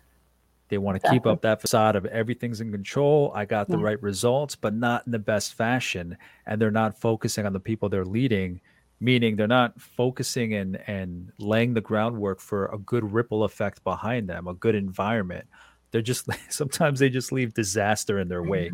they 0.67 0.77
want 0.77 0.95
to 0.95 0.97
exactly. 0.97 1.19
keep 1.19 1.25
up 1.25 1.41
that 1.41 1.59
facade 1.59 1.95
of 1.95 2.05
everything's 2.07 2.61
in 2.61 2.71
control 2.71 3.31
i 3.35 3.45
got 3.45 3.67
the 3.67 3.77
yeah. 3.77 3.83
right 3.83 4.03
results 4.03 4.55
but 4.55 4.73
not 4.73 5.05
in 5.05 5.11
the 5.11 5.19
best 5.19 5.53
fashion 5.53 6.17
and 6.45 6.61
they're 6.61 6.71
not 6.71 6.99
focusing 6.99 7.45
on 7.45 7.53
the 7.53 7.59
people 7.59 7.89
they're 7.89 8.05
leading 8.05 8.59
meaning 8.99 9.35
they're 9.35 9.47
not 9.47 9.79
focusing 9.79 10.53
and 10.55 10.79
and 10.87 11.31
laying 11.39 11.73
the 11.73 11.81
groundwork 11.81 12.39
for 12.39 12.67
a 12.67 12.77
good 12.77 13.11
ripple 13.11 13.43
effect 13.43 13.83
behind 13.83 14.29
them, 14.29 14.47
a 14.47 14.53
good 14.53 14.75
environment. 14.75 15.45
They're 15.91 16.01
just 16.01 16.27
sometimes 16.49 16.99
they 16.99 17.09
just 17.09 17.31
leave 17.31 17.53
disaster 17.53 18.19
in 18.19 18.27
their 18.27 18.43
wake. 18.43 18.73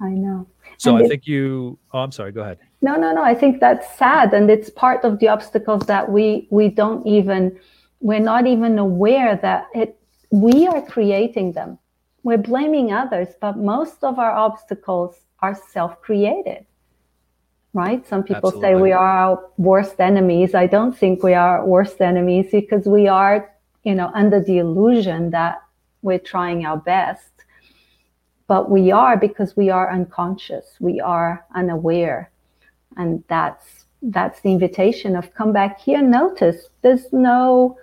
I 0.00 0.10
know. 0.10 0.46
So 0.76 0.94
and 0.94 1.02
I 1.02 1.06
it, 1.06 1.08
think 1.08 1.26
you. 1.26 1.78
Oh, 1.92 2.00
I'm 2.00 2.12
sorry. 2.12 2.32
Go 2.32 2.42
ahead. 2.42 2.58
No, 2.82 2.96
no, 2.96 3.12
no. 3.12 3.22
I 3.22 3.34
think 3.34 3.60
that's 3.60 3.96
sad, 3.96 4.34
and 4.34 4.50
it's 4.50 4.68
part 4.68 5.04
of 5.04 5.18
the 5.20 5.28
obstacles 5.28 5.86
that 5.86 6.10
we 6.10 6.46
we 6.50 6.68
don't 6.68 7.06
even 7.06 7.58
we're 8.00 8.20
not 8.20 8.46
even 8.46 8.78
aware 8.78 9.36
that 9.36 9.68
it 9.74 9.98
we 10.30 10.66
are 10.66 10.82
creating 10.82 11.52
them. 11.52 11.78
We're 12.24 12.38
blaming 12.38 12.92
others, 12.92 13.28
but 13.40 13.56
most 13.56 14.02
of 14.02 14.18
our 14.18 14.32
obstacles 14.32 15.14
are 15.40 15.54
self-created 15.70 16.66
right? 17.76 18.06
Some 18.08 18.22
people 18.22 18.48
Absolutely. 18.48 18.62
say 18.62 18.74
we 18.74 18.92
are 18.92 19.06
our 19.06 19.50
worst 19.58 20.00
enemies. 20.00 20.54
I 20.54 20.66
don't 20.66 20.96
think 20.96 21.22
we 21.22 21.34
are 21.34 21.64
worst 21.64 22.00
enemies 22.00 22.46
because 22.50 22.86
we 22.86 23.06
are, 23.06 23.52
you 23.84 23.94
know, 23.94 24.10
under 24.14 24.40
the 24.40 24.56
illusion 24.58 25.30
that 25.30 25.62
we're 26.00 26.18
trying 26.18 26.64
our 26.64 26.78
best. 26.78 27.32
But 28.46 28.70
we 28.70 28.92
are 28.92 29.16
because 29.18 29.56
we 29.56 29.68
are 29.68 29.92
unconscious, 29.92 30.66
we 30.80 31.00
are 31.00 31.44
unaware. 31.54 32.30
And 32.96 33.22
that's 33.28 33.84
that's 34.00 34.40
the 34.40 34.52
invitation 34.52 35.14
of 35.14 35.34
come 35.34 35.52
back 35.52 35.78
here. 35.78 36.00
Notice 36.00 36.68
there's 36.80 37.12
no 37.12 37.76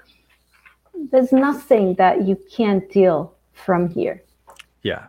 there's 1.11 1.31
nothing 1.31 1.95
that 1.95 2.25
you 2.27 2.35
can't 2.55 2.89
deal 2.89 3.35
from 3.51 3.89
here. 3.89 4.23
Yeah. 4.81 5.05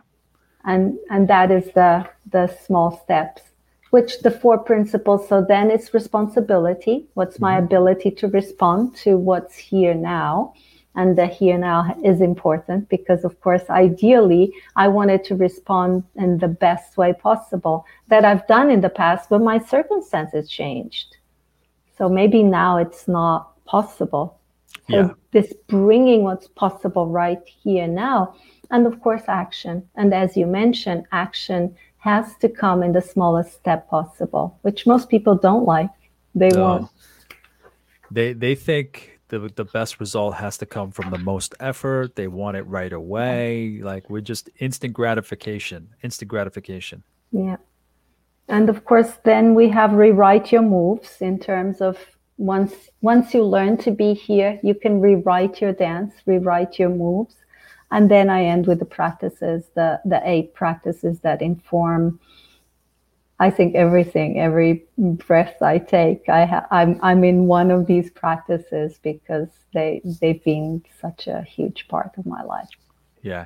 And 0.63 0.99
and 1.09 1.27
that 1.27 1.49
is 1.49 1.65
the 1.73 2.07
the 2.31 2.47
small 2.65 3.01
steps 3.03 3.41
which 3.91 4.19
the 4.19 4.31
four 4.31 4.57
principles. 4.57 5.27
So 5.27 5.45
then 5.47 5.71
it's 5.71 5.93
responsibility. 5.93 7.05
What's 7.13 7.39
my 7.39 7.55
mm-hmm. 7.55 7.65
ability 7.65 8.11
to 8.11 8.27
respond 8.27 8.95
to 8.97 9.17
what's 9.17 9.55
here 9.55 9.93
now? 9.93 10.53
And 10.97 11.17
the 11.17 11.27
here 11.27 11.57
now 11.57 11.95
is 12.03 12.21
important 12.21 12.87
because 12.87 13.25
of 13.25 13.41
course 13.41 13.63
ideally 13.69 14.53
i 14.77 14.87
wanted 14.87 15.25
to 15.25 15.35
respond 15.35 16.03
in 16.15 16.37
the 16.37 16.47
best 16.47 16.95
way 16.95 17.11
possible 17.11 17.85
that 18.07 18.23
i've 18.23 18.47
done 18.47 18.71
in 18.71 18.79
the 18.79 18.89
past 18.89 19.29
but 19.29 19.41
my 19.41 19.59
circumstances 19.59 20.49
changed. 20.49 21.17
So 21.97 22.07
maybe 22.07 22.43
now 22.43 22.77
it's 22.77 23.07
not 23.07 23.65
possible. 23.65 24.39
So 24.89 24.97
yeah. 24.97 25.09
this 25.31 25.53
bringing 25.67 26.23
what's 26.23 26.47
possible 26.47 27.07
right 27.07 27.41
here 27.45 27.87
now 27.87 28.35
and 28.71 28.85
of 28.87 29.01
course 29.01 29.23
action. 29.27 29.87
And 29.95 30.13
as 30.13 30.37
you 30.37 30.45
mentioned 30.45 31.05
action 31.11 31.75
has 32.05 32.35
to 32.37 32.47
come 32.47 32.83
in 32.83 32.93
the 32.93 33.01
smallest 33.01 33.51
step 33.53 33.89
possible, 33.89 34.59
which 34.61 34.85
most 34.85 35.09
people 35.09 35.35
don't 35.35 35.65
like. 35.65 35.89
They 36.35 36.49
no. 36.49 36.61
won't. 36.63 36.91
They 38.11 38.33
they 38.33 38.55
think 38.55 39.19
the 39.29 39.39
the 39.61 39.65
best 39.65 39.99
result 39.99 40.35
has 40.35 40.57
to 40.59 40.65
come 40.65 40.91
from 40.91 41.09
the 41.09 41.17
most 41.17 41.55
effort. 41.59 42.15
They 42.15 42.27
want 42.27 42.57
it 42.57 42.65
right 42.79 42.93
away. 42.93 43.81
Like 43.81 44.09
we're 44.09 44.27
just 44.33 44.49
instant 44.59 44.93
gratification, 44.93 45.89
instant 46.03 46.29
gratification. 46.29 47.03
Yeah. 47.31 47.57
And 48.47 48.69
of 48.69 48.85
course, 48.85 49.11
then 49.23 49.55
we 49.55 49.69
have 49.69 49.93
rewrite 49.93 50.51
your 50.51 50.61
moves 50.61 51.17
in 51.21 51.39
terms 51.39 51.81
of 51.81 51.97
once 52.37 52.73
once 53.01 53.33
you 53.33 53.43
learn 53.43 53.77
to 53.77 53.91
be 53.91 54.13
here 54.13 54.59
you 54.61 54.75
can 54.75 54.99
rewrite 54.99 55.61
your 55.61 55.71
dance 55.71 56.13
rewrite 56.25 56.77
your 56.77 56.89
moves 56.89 57.35
and 57.91 58.09
then 58.09 58.29
i 58.29 58.43
end 58.43 58.67
with 58.67 58.79
the 58.79 58.85
practices 58.85 59.65
the 59.75 59.99
the 60.05 60.21
eight 60.25 60.53
practices 60.53 61.19
that 61.19 61.41
inform 61.41 62.19
i 63.39 63.49
think 63.49 63.75
everything 63.75 64.39
every 64.39 64.83
breath 64.97 65.61
i 65.61 65.77
take. 65.77 66.27
I 66.29 66.45
ha- 66.45 66.67
i'm 66.71 66.99
i'm 67.01 67.23
in 67.23 67.47
one 67.47 67.71
of 67.71 67.85
these 67.85 68.09
practices 68.11 68.99
because 69.01 69.49
they 69.75 70.01
they've 70.21 70.43
been 70.43 70.83
such 70.99 71.27
a 71.27 71.43
huge 71.43 71.87
part 71.87 72.17
of 72.17 72.25
my 72.25 72.41
life. 72.41 72.69
Yeah. 73.21 73.45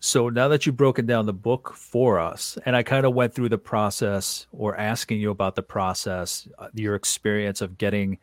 So 0.00 0.30
now 0.30 0.48
that 0.48 0.64
you've 0.64 0.76
broken 0.76 1.06
down 1.06 1.26
the 1.26 1.32
book 1.32 1.74
for 1.76 2.18
us, 2.18 2.58
and 2.64 2.74
I 2.74 2.82
kind 2.82 3.04
of 3.04 3.14
went 3.14 3.34
through 3.34 3.50
the 3.50 3.58
process 3.58 4.46
or 4.52 4.76
asking 4.76 5.20
you 5.20 5.30
about 5.30 5.54
the 5.54 5.62
process, 5.62 6.48
uh, 6.58 6.68
your 6.74 6.94
experience 6.94 7.60
of 7.60 7.78
getting 7.78 8.18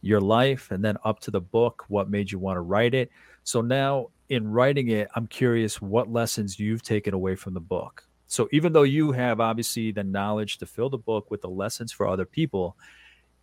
your 0.00 0.20
life 0.20 0.70
and 0.70 0.84
then 0.84 0.96
up 1.02 1.18
to 1.20 1.30
the 1.30 1.40
book, 1.40 1.84
what 1.88 2.10
made 2.10 2.30
you 2.30 2.38
want 2.38 2.56
to 2.56 2.60
write 2.60 2.94
it. 2.94 3.10
So 3.42 3.62
now 3.62 4.10
in 4.28 4.50
writing 4.50 4.88
it, 4.88 5.08
I'm 5.14 5.26
curious 5.26 5.80
what 5.80 6.10
lessons 6.10 6.58
you've 6.58 6.82
taken 6.82 7.14
away 7.14 7.34
from 7.34 7.54
the 7.54 7.60
book. 7.60 8.06
So 8.26 8.48
even 8.52 8.72
though 8.72 8.82
you 8.82 9.12
have 9.12 9.40
obviously 9.40 9.92
the 9.92 10.04
knowledge 10.04 10.58
to 10.58 10.66
fill 10.66 10.90
the 10.90 10.98
book 10.98 11.30
with 11.30 11.42
the 11.42 11.48
lessons 11.48 11.92
for 11.92 12.06
other 12.06 12.24
people, 12.24 12.76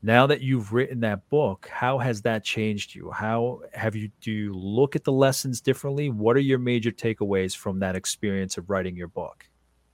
now 0.04 0.26
that 0.28 0.42
you've 0.42 0.74
written 0.74 1.02
that 1.02 1.30
book 1.30 1.70
how 1.72 2.00
has 2.00 2.24
that 2.24 2.44
changed 2.44 2.96
you? 2.96 3.12
How 3.12 3.62
have 3.74 3.96
you 3.96 4.10
do 4.20 4.32
you 4.32 4.54
look 4.54 4.96
at 4.96 5.04
the 5.04 5.12
lessons 5.12 5.62
differently? 5.62 6.10
What 6.10 6.36
are 6.36 6.42
your 6.42 6.58
major 6.58 6.92
takeaways 6.92 7.56
from 7.56 7.80
that 7.80 7.96
experience 7.96 8.58
of 8.58 8.70
writing 8.70 8.96
your 8.96 9.08
book? 9.08 9.46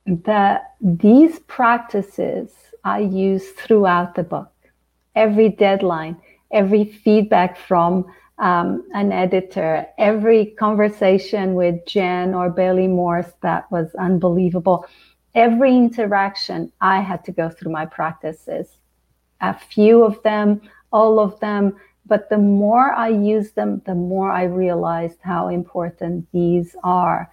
That 0.05 0.75
these 0.81 1.39
practices 1.39 2.51
i 2.85 2.99
use 2.99 3.49
throughout 3.51 4.15
the 4.15 4.23
book. 4.23 4.53
Every 5.15 5.49
deadline 5.49 6.15
every 6.51 6.85
feedback 6.85 7.57
from 7.57 8.05
um, 8.39 8.87
an 8.93 9.11
editor 9.11 9.85
every 9.97 10.45
conversation 10.45 11.55
with 11.55 11.85
Jenn 11.85 12.33
or 12.33 12.49
bailey 12.49 12.87
morse 12.87 13.31
that 13.41 13.71
was 13.71 13.93
unbelievable 13.95 14.85
every 15.35 15.75
interaction 15.75 16.71
i 16.81 16.99
had 16.99 17.23
to 17.25 17.31
go 17.31 17.49
through 17.49 17.71
my 17.71 17.85
practices 17.85 18.77
a 19.41 19.53
few 19.53 20.03
of 20.03 20.21
them, 20.23 20.61
all 20.91 21.19
of 21.19 21.39
them. 21.39 21.75
But 22.05 22.29
the 22.29 22.37
more 22.37 22.93
I 22.93 23.09
use 23.09 23.51
them, 23.51 23.81
the 23.85 23.95
more 23.95 24.31
I 24.31 24.43
realized 24.43 25.19
how 25.21 25.49
important 25.49 26.27
these 26.31 26.75
are. 26.83 27.29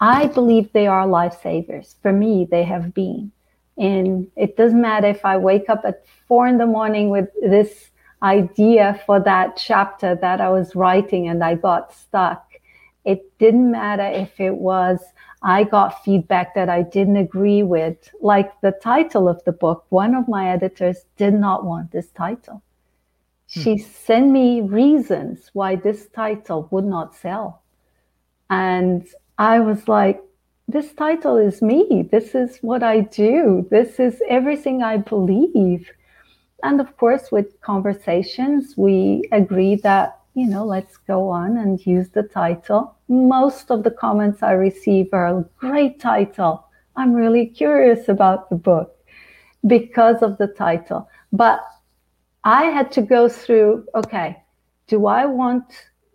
I 0.00 0.26
believe 0.26 0.72
they 0.72 0.86
are 0.86 1.06
lifesavers. 1.06 1.94
For 2.02 2.12
me, 2.12 2.46
they 2.50 2.64
have 2.64 2.92
been. 2.92 3.32
And 3.78 4.30
it 4.36 4.56
doesn't 4.56 4.80
matter 4.80 5.06
if 5.06 5.24
I 5.24 5.38
wake 5.38 5.70
up 5.70 5.82
at 5.84 6.04
four 6.28 6.46
in 6.46 6.58
the 6.58 6.66
morning 6.66 7.08
with 7.08 7.28
this 7.40 7.90
idea 8.22 9.00
for 9.06 9.20
that 9.20 9.56
chapter 9.56 10.14
that 10.16 10.40
I 10.40 10.48
was 10.48 10.74
writing 10.74 11.28
and 11.28 11.42
I 11.42 11.56
got 11.56 11.92
stuck. 11.92 12.48
It 13.04 13.36
didn't 13.38 13.72
matter 13.72 14.06
if 14.06 14.38
it 14.38 14.54
was 14.54 15.00
I 15.42 15.64
got 15.64 16.04
feedback 16.04 16.54
that 16.54 16.68
I 16.68 16.82
didn't 16.82 17.16
agree 17.16 17.62
with, 17.62 17.96
like 18.20 18.60
the 18.60 18.70
title 18.70 19.28
of 19.28 19.42
the 19.44 19.52
book. 19.52 19.84
One 19.88 20.14
of 20.14 20.28
my 20.28 20.50
editors 20.50 21.04
did 21.16 21.34
not 21.34 21.64
want 21.64 21.90
this 21.90 22.10
title. 22.10 22.62
Hmm. 23.52 23.60
She 23.60 23.78
sent 23.78 24.30
me 24.30 24.60
reasons 24.60 25.50
why 25.52 25.76
this 25.76 26.06
title 26.06 26.68
would 26.70 26.84
not 26.84 27.16
sell. 27.16 27.62
And 28.50 29.06
I 29.36 29.58
was 29.58 29.88
like, 29.88 30.22
this 30.68 30.92
title 30.92 31.38
is 31.38 31.60
me. 31.60 32.08
This 32.10 32.36
is 32.36 32.58
what 32.58 32.84
I 32.84 33.00
do. 33.00 33.66
This 33.70 33.98
is 33.98 34.22
everything 34.28 34.82
I 34.82 34.98
believe. 34.98 35.90
And 36.62 36.80
of 36.80 36.96
course, 36.96 37.32
with 37.32 37.60
conversations, 37.60 38.74
we 38.76 39.22
agree 39.32 39.76
that 39.76 40.18
you 40.34 40.46
know, 40.46 40.64
let's 40.64 40.96
go 40.96 41.28
on 41.28 41.56
and 41.58 41.84
use 41.84 42.08
the 42.10 42.22
title. 42.22 42.96
Most 43.08 43.70
of 43.70 43.82
the 43.82 43.90
comments 43.90 44.42
I 44.42 44.52
receive 44.52 45.08
are 45.12 45.44
great 45.58 46.00
title. 46.00 46.66
I'm 46.96 47.12
really 47.12 47.46
curious 47.46 48.08
about 48.08 48.48
the 48.48 48.56
book 48.56 48.96
because 49.66 50.22
of 50.22 50.38
the 50.38 50.46
title. 50.46 51.08
But 51.32 51.62
I 52.44 52.64
had 52.64 52.90
to 52.92 53.02
go 53.02 53.28
through, 53.28 53.86
okay, 53.94 54.42
do 54.86 55.06
I 55.06 55.26
want 55.26 55.64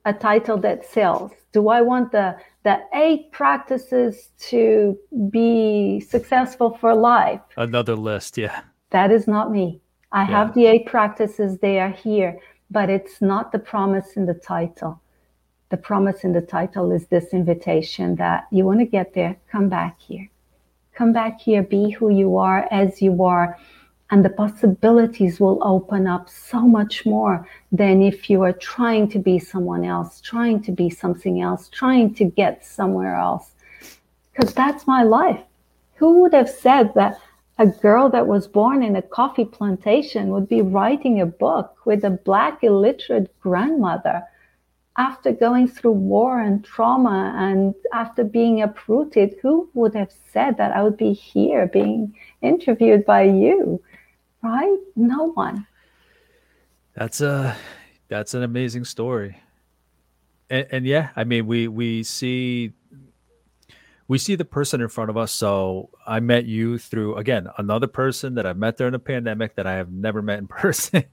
a 0.05 0.13
title 0.13 0.57
that 0.59 0.85
sells? 0.85 1.31
Do 1.51 1.69
I 1.69 1.81
want 1.81 2.11
the 2.11 2.37
the 2.63 2.79
eight 2.93 3.31
practices 3.31 4.29
to 4.49 4.97
be 5.29 6.01
successful 6.01 6.77
for 6.77 6.93
life? 6.93 7.39
Another 7.55 7.95
list, 7.95 8.37
yeah. 8.37 8.61
That 8.89 9.11
is 9.11 9.25
not 9.27 9.51
me. 9.51 9.81
I 10.17 10.21
yeah. 10.21 10.37
have 10.37 10.53
the 10.55 10.65
eight 10.65 10.85
practices, 10.85 11.59
they 11.59 11.79
are 11.79 11.95
here 12.07 12.31
but 12.69 12.89
it's 12.89 13.21
not 13.21 13.51
the 13.51 13.59
promise 13.59 14.17
in 14.17 14.25
the 14.25 14.33
title. 14.33 14.99
The 15.69 15.77
promise 15.77 16.23
in 16.23 16.33
the 16.33 16.41
title 16.41 16.91
is 16.91 17.07
this 17.07 17.33
invitation 17.33 18.15
that 18.15 18.47
you 18.51 18.65
want 18.65 18.79
to 18.79 18.85
get 18.85 19.13
there, 19.13 19.37
come 19.51 19.69
back 19.69 19.99
here. 19.99 20.29
Come 20.93 21.13
back 21.13 21.39
here, 21.39 21.63
be 21.63 21.91
who 21.91 22.09
you 22.09 22.37
are 22.37 22.67
as 22.71 23.01
you 23.01 23.23
are. 23.23 23.57
And 24.09 24.23
the 24.23 24.29
possibilities 24.29 25.39
will 25.39 25.59
open 25.61 26.07
up 26.07 26.29
so 26.29 26.61
much 26.61 27.05
more 27.05 27.47
than 27.73 28.01
if 28.01 28.29
you 28.29 28.41
are 28.43 28.53
trying 28.53 29.09
to 29.09 29.19
be 29.19 29.37
someone 29.37 29.83
else, 29.83 30.21
trying 30.21 30.61
to 30.63 30.71
be 30.71 30.89
something 30.89 31.41
else, 31.41 31.67
trying 31.67 32.13
to 32.15 32.25
get 32.25 32.65
somewhere 32.65 33.15
else. 33.15 33.51
Because 34.31 34.53
that's 34.53 34.87
my 34.87 35.03
life. 35.03 35.41
Who 35.95 36.21
would 36.21 36.33
have 36.33 36.49
said 36.49 36.93
that 36.95 37.19
a 37.59 37.67
girl 37.67 38.09
that 38.09 38.27
was 38.27 38.47
born 38.47 38.83
in 38.83 38.95
a 38.95 39.01
coffee 39.01 39.45
plantation 39.45 40.29
would 40.29 40.47
be 40.47 40.61
writing 40.61 41.19
a 41.19 41.25
book 41.25 41.75
with 41.85 42.03
a 42.03 42.11
black 42.11 42.63
illiterate 42.63 43.33
grandmother. 43.39 44.23
After 44.97 45.31
going 45.31 45.67
through 45.67 45.91
war 45.91 46.39
and 46.39 46.63
trauma 46.63 47.33
and 47.37 47.73
after 47.93 48.23
being 48.23 48.61
uprooted 48.61 49.35
who 49.41 49.69
would 49.75 49.93
have 49.93 50.11
said 50.31 50.57
that 50.57 50.71
i 50.71 50.81
would 50.81 50.97
be 50.97 51.13
here 51.13 51.67
being 51.67 52.15
interviewed 52.41 53.05
by 53.05 53.23
you? 53.23 53.81
Right? 54.43 54.77
No 54.95 55.31
one. 55.31 55.67
That's 56.95 57.21
a 57.21 57.55
that's 58.07 58.33
an 58.33 58.43
amazing 58.43 58.85
story. 58.85 59.37
And, 60.49 60.67
and 60.71 60.85
yeah 60.85 61.09
i 61.15 61.23
mean 61.23 61.45
we 61.45 61.67
we 61.67 62.03
see 62.03 62.73
we 64.07 64.17
see 64.17 64.35
the 64.35 64.45
person 64.45 64.81
in 64.81 64.87
front 64.87 65.09
of 65.09 65.17
us. 65.17 65.31
So 65.31 65.89
I 66.05 66.19
met 66.19 66.45
you 66.45 66.77
through 66.77 67.15
again 67.15 67.47
another 67.57 67.87
person 67.87 68.35
that 68.35 68.45
I've 68.45 68.57
met 68.57 68.77
during 68.77 68.93
the 68.93 68.99
pandemic 68.99 69.55
that 69.55 69.67
I 69.67 69.73
have 69.73 69.91
never 69.91 70.21
met 70.21 70.39
in 70.39 70.47
person. 70.47 71.03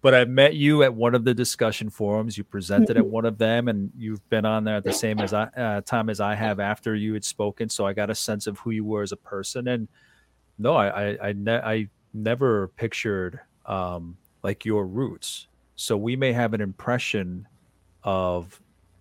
but 0.00 0.14
I 0.14 0.24
met 0.24 0.54
you 0.54 0.82
at 0.82 0.94
one 0.94 1.14
of 1.14 1.24
the 1.24 1.34
discussion 1.34 1.90
forums. 1.90 2.38
You 2.38 2.44
presented 2.44 2.96
at 2.96 3.06
one 3.06 3.24
of 3.24 3.38
them, 3.38 3.68
and 3.68 3.90
you've 3.96 4.28
been 4.28 4.44
on 4.44 4.64
there 4.64 4.76
at 4.76 4.84
the 4.84 4.92
same 4.92 5.18
as 5.18 5.32
I, 5.32 5.44
uh, 5.44 5.80
time 5.80 6.08
as 6.10 6.20
I 6.20 6.34
have 6.34 6.60
after 6.60 6.94
you 6.94 7.14
had 7.14 7.24
spoken. 7.24 7.68
So 7.68 7.86
I 7.86 7.92
got 7.92 8.10
a 8.10 8.14
sense 8.14 8.46
of 8.46 8.58
who 8.58 8.70
you 8.70 8.84
were 8.84 9.02
as 9.02 9.12
a 9.12 9.16
person. 9.16 9.68
And 9.68 9.88
no, 10.58 10.74
I 10.74 10.88
I 10.88 11.28
I, 11.28 11.32
ne- 11.32 11.52
I 11.52 11.88
never 12.12 12.68
pictured 12.68 13.40
um, 13.66 14.16
like 14.42 14.64
your 14.64 14.86
roots. 14.86 15.48
So 15.76 15.96
we 15.96 16.14
may 16.14 16.32
have 16.32 16.54
an 16.54 16.60
impression 16.60 17.48
of 18.04 18.60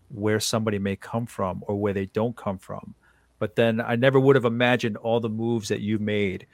where 0.09 0.39
somebody 0.39 0.80
may 0.80 0.95
come 0.95 1.26
from 1.28 1.64
or 1.68 1.76
where 1.76 1.93
they 1.93 2.05
don't 2.07 2.36
come 2.36 2.57
from 2.57 2.95
but 3.43 3.57
then 3.57 3.81
I 3.81 3.97
never 3.97 4.21
would 4.21 4.37
have 4.37 4.45
imagined 4.45 4.95
all 4.95 5.19
the 5.19 5.27
moves 5.27 5.67
that 5.67 5.81
you 5.81 5.99
made 5.99 6.47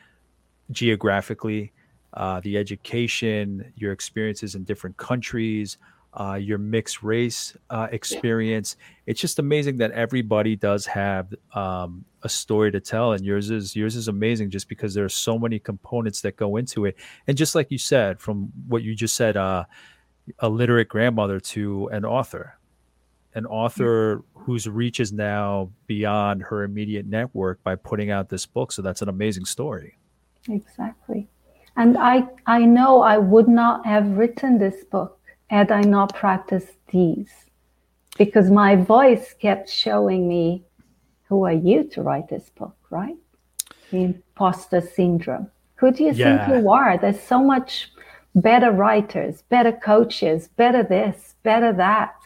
geographically, 0.72 1.72
uh, 2.16 2.40
the 2.40 2.58
education, 2.58 3.72
your 3.76 3.92
experiences 3.92 4.56
in 4.56 4.64
different 4.64 4.98
countries, 4.98 5.78
uh, 6.16 6.34
your 6.34 6.58
mixed 6.58 7.04
race 7.04 7.56
uh, 7.70 7.90
experience. 7.92 8.76
It's 9.06 9.22
just 9.22 9.38
amazing 9.38 9.78
that 9.78 9.92
everybody 9.92 10.56
does 10.56 10.88
have 10.88 11.32
um, 11.54 12.06
a 12.24 12.30
story 12.30 12.72
to 12.72 12.80
tell, 12.80 13.12
and 13.12 13.24
yours 13.24 13.52
is 13.52 13.76
yours 13.76 13.96
is 13.96 14.08
amazing 14.08 14.50
just 14.50 14.68
because 14.68 14.96
there 14.96 15.06
are 15.06 15.10
so 15.10 15.38
many 15.38 15.60
components 15.60 16.22
that 16.22 16.38
go 16.38 16.58
into 16.58 16.86
it. 16.86 16.96
And 17.28 17.38
just 17.38 17.54
like 17.54 17.70
you 17.70 17.78
said, 17.78 18.20
from 18.20 18.52
what 18.68 18.82
you 18.82 18.96
just 18.96 19.16
said, 19.16 19.38
uh, 19.38 19.66
a 20.40 20.50
literate 20.50 20.90
grandmother 20.90 21.40
to 21.40 21.88
an 21.90 22.04
author, 22.04 22.58
an 23.36 23.46
author 23.46 24.24
whose 24.34 24.68
reach 24.68 25.00
is 25.00 25.14
now 25.14 25.70
beyond 25.88 26.42
her 26.42 26.64
immediate 26.64 27.06
network 27.06 27.62
by 27.64 27.76
putting 27.76 28.10
out 28.10 28.30
this 28.30 28.46
book. 28.46 28.72
So 28.72 28.82
that's 28.82 29.02
an 29.02 29.10
amazing 29.10 29.46
story. 29.46 29.98
Exactly. 30.48 31.28
And 31.78 31.98
I, 31.98 32.28
I 32.46 32.66
know 32.66 33.02
I 33.02 33.18
would 33.18 33.48
not 33.48 33.86
have 33.86 34.18
written 34.18 34.58
this 34.58 34.84
book 34.84 35.20
had 35.48 35.72
I 35.72 35.82
not 35.82 36.16
practiced 36.16 36.76
these 36.92 37.32
because 38.18 38.50
my 38.50 38.76
voice 38.76 39.34
kept 39.40 39.70
showing 39.70 40.28
me 40.28 40.64
who 41.28 41.46
are 41.46 41.54
you 41.54 41.84
to 41.86 42.02
write 42.02 42.28
this 42.28 42.50
book, 42.50 42.76
right? 42.90 43.16
The 43.92 44.04
imposter 44.04 44.82
syndrome. 44.82 45.50
Who 45.76 45.92
do 45.92 46.04
you 46.04 46.12
yeah. 46.12 46.46
think 46.46 46.64
you 46.64 46.70
are? 46.70 46.98
There's 46.98 47.22
so 47.22 47.42
much 47.44 47.92
better 48.36 48.72
writers, 48.72 49.44
better 49.44 49.72
coaches, 49.72 50.50
better 50.58 50.84
this, 50.84 51.36
better 51.44 51.72
that 51.74 52.19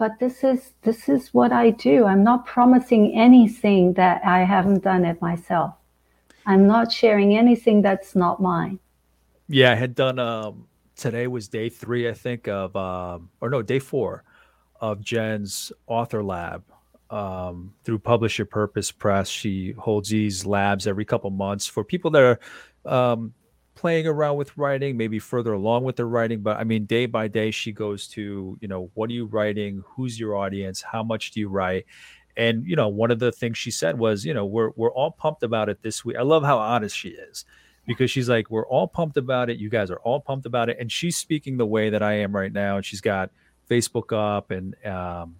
but 0.00 0.18
this 0.18 0.42
is 0.42 0.72
this 0.80 1.10
is 1.10 1.34
what 1.34 1.52
I 1.52 1.68
do. 1.68 2.06
I'm 2.06 2.24
not 2.24 2.46
promising 2.46 3.14
anything 3.14 3.92
that 3.92 4.22
I 4.24 4.44
haven't 4.44 4.82
done 4.82 5.04
it 5.04 5.20
myself. 5.20 5.74
I'm 6.46 6.66
not 6.66 6.90
sharing 6.90 7.36
anything 7.36 7.82
that's 7.82 8.16
not 8.16 8.40
mine. 8.40 8.78
Yeah, 9.46 9.72
I 9.72 9.74
had 9.74 9.94
done 9.94 10.18
um, 10.18 10.66
today 10.96 11.26
was 11.26 11.48
day 11.48 11.68
three, 11.68 12.08
I 12.08 12.14
think, 12.14 12.48
of 12.48 12.74
um, 12.74 13.28
or 13.42 13.50
no, 13.50 13.60
day 13.60 13.78
four 13.78 14.24
of 14.80 15.02
Jenn's 15.02 15.70
author 15.86 16.22
lab 16.24 16.64
um, 17.10 17.74
through 17.84 17.98
Publish 17.98 18.38
Your 18.38 18.46
Purpose 18.46 18.90
Press. 18.90 19.28
She 19.28 19.72
holds 19.72 20.08
these 20.08 20.46
labs 20.46 20.86
every 20.86 21.04
couple 21.04 21.28
months 21.28 21.66
for 21.66 21.84
people 21.84 22.10
that 22.12 22.22
are 22.22 22.40
um, 22.90 23.34
playing 23.80 24.06
around 24.06 24.36
with 24.36 24.54
writing, 24.58 24.94
maybe 24.94 25.18
further 25.18 25.54
along 25.54 25.84
with 25.84 25.96
the 25.96 26.04
writing. 26.04 26.40
But 26.40 26.58
I 26.58 26.64
mean, 26.64 26.84
day 26.84 27.06
by 27.06 27.28
day, 27.28 27.50
she 27.50 27.72
goes 27.72 28.06
to, 28.08 28.58
you 28.60 28.68
know, 28.68 28.90
what 28.92 29.08
are 29.08 29.14
you 29.14 29.24
writing? 29.24 29.82
Who's 29.86 30.20
your 30.20 30.36
audience? 30.36 30.82
How 30.82 31.02
much 31.02 31.30
do 31.30 31.40
you 31.40 31.48
write? 31.48 31.86
And 32.36 32.66
you 32.66 32.76
know, 32.76 32.88
one 32.88 33.10
of 33.10 33.20
the 33.20 33.32
things 33.32 33.56
she 33.56 33.70
said 33.70 33.98
was, 33.98 34.22
you 34.22 34.34
know, 34.34 34.44
we're 34.44 34.72
we're 34.76 34.92
all 34.92 35.10
pumped 35.10 35.42
about 35.42 35.70
it 35.70 35.82
this 35.82 36.04
week. 36.04 36.18
I 36.18 36.22
love 36.22 36.44
how 36.44 36.58
honest 36.58 36.94
she 36.94 37.08
is 37.08 37.46
because 37.86 38.10
she's 38.10 38.28
like, 38.28 38.50
we're 38.50 38.66
all 38.66 38.86
pumped 38.86 39.16
about 39.16 39.48
it. 39.48 39.56
You 39.56 39.70
guys 39.70 39.90
are 39.90 40.00
all 40.00 40.20
pumped 40.20 40.44
about 40.44 40.68
it, 40.68 40.76
and 40.78 40.92
she's 40.92 41.16
speaking 41.16 41.56
the 41.56 41.66
way 41.66 41.88
that 41.88 42.02
I 42.02 42.12
am 42.12 42.36
right 42.36 42.52
now. 42.52 42.76
And 42.76 42.84
she's 42.84 43.00
got 43.00 43.30
Facebook 43.70 44.12
up 44.12 44.50
and 44.50 44.76
um, 44.84 45.36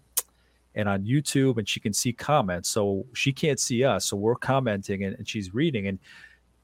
and 0.75 0.89
on 0.89 1.05
YouTube, 1.05 1.59
and 1.59 1.69
she 1.69 1.79
can 1.79 1.93
see 1.93 2.15
comments. 2.15 2.71
So 2.71 3.05
she 3.13 3.35
can't 3.35 3.61
see 3.61 3.85
us, 3.85 4.07
so 4.07 4.17
we're 4.17 4.35
commenting 4.35 5.05
and, 5.05 5.15
and 5.17 5.29
she's 5.29 5.53
reading 5.53 5.89
and 5.89 5.99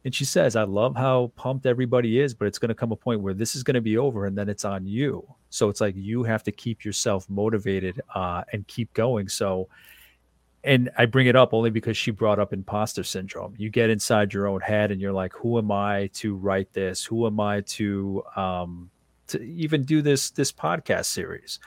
and 0.06 0.14
she 0.14 0.24
says, 0.24 0.54
I 0.54 0.62
love 0.62 0.94
how 0.94 1.32
pumped 1.34 1.66
everybody 1.66 2.20
is, 2.20 2.32
but 2.32 2.46
it's 2.46 2.60
going 2.60 2.68
to 2.68 2.76
come 2.76 2.92
a 2.92 2.96
point 2.96 3.22
where 3.22 3.34
this 3.34 3.56
is 3.56 3.64
going 3.64 3.74
to 3.74 3.80
be 3.80 3.98
over 3.98 4.26
and 4.26 4.38
then 4.38 4.48
it's 4.48 4.64
on 4.64 4.86
you. 4.86 5.26
So 5.50 5.68
it's 5.68 5.80
like 5.80 5.96
you 5.96 6.22
have 6.22 6.44
to 6.44 6.52
keep 6.52 6.84
yourself 6.84 7.28
motivated 7.28 8.00
uh, 8.14 8.44
and 8.52 8.64
keep 8.68 8.92
going. 8.92 9.28
So, 9.28 9.68
and 10.62 10.90
I 10.96 11.06
bring 11.06 11.26
it 11.26 11.34
up 11.34 11.52
only 11.52 11.70
because 11.70 11.96
she 11.96 12.12
brought 12.12 12.38
up 12.38 12.52
imposter 12.52 13.02
syndrome. 13.02 13.54
You 13.58 13.68
get 13.68 13.90
inside 13.90 14.32
your 14.32 14.46
own 14.46 14.60
head 14.60 14.92
and 14.92 15.00
you're 15.00 15.12
like, 15.12 15.32
who 15.32 15.58
am 15.58 15.72
I 15.72 16.08
to 16.14 16.36
write 16.36 16.72
this? 16.72 17.04
Who 17.04 17.26
am 17.26 17.40
I 17.40 17.62
to, 17.62 18.22
um, 18.36 18.88
to 19.26 19.42
even 19.42 19.82
do 19.82 20.02
this, 20.02 20.30
this 20.30 20.52
podcast 20.52 21.06
series? 21.06 21.58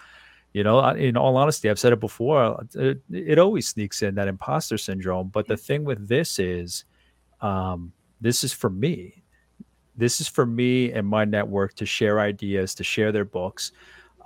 You 0.53 0.63
know, 0.63 0.79
in 0.91 1.17
all 1.17 1.35
honesty, 1.35 1.69
I've 1.69 1.77
said 1.77 1.91
it 1.91 1.99
before, 1.99 2.65
it, 2.73 3.01
it 3.11 3.37
always 3.37 3.67
sneaks 3.67 4.01
in 4.01 4.15
that 4.15 4.29
imposter 4.29 4.77
syndrome. 4.77 5.27
But 5.27 5.45
the 5.45 5.57
thing 5.57 5.83
with 5.83 6.07
this 6.07 6.39
is, 6.39 6.85
um, 7.41 7.91
this 8.21 8.43
is 8.43 8.53
for 8.53 8.69
me. 8.69 9.23
This 9.95 10.21
is 10.21 10.27
for 10.27 10.45
me 10.45 10.91
and 10.91 11.05
my 11.05 11.25
network 11.25 11.73
to 11.75 11.85
share 11.85 12.19
ideas, 12.19 12.73
to 12.75 12.83
share 12.83 13.11
their 13.11 13.25
books. 13.25 13.71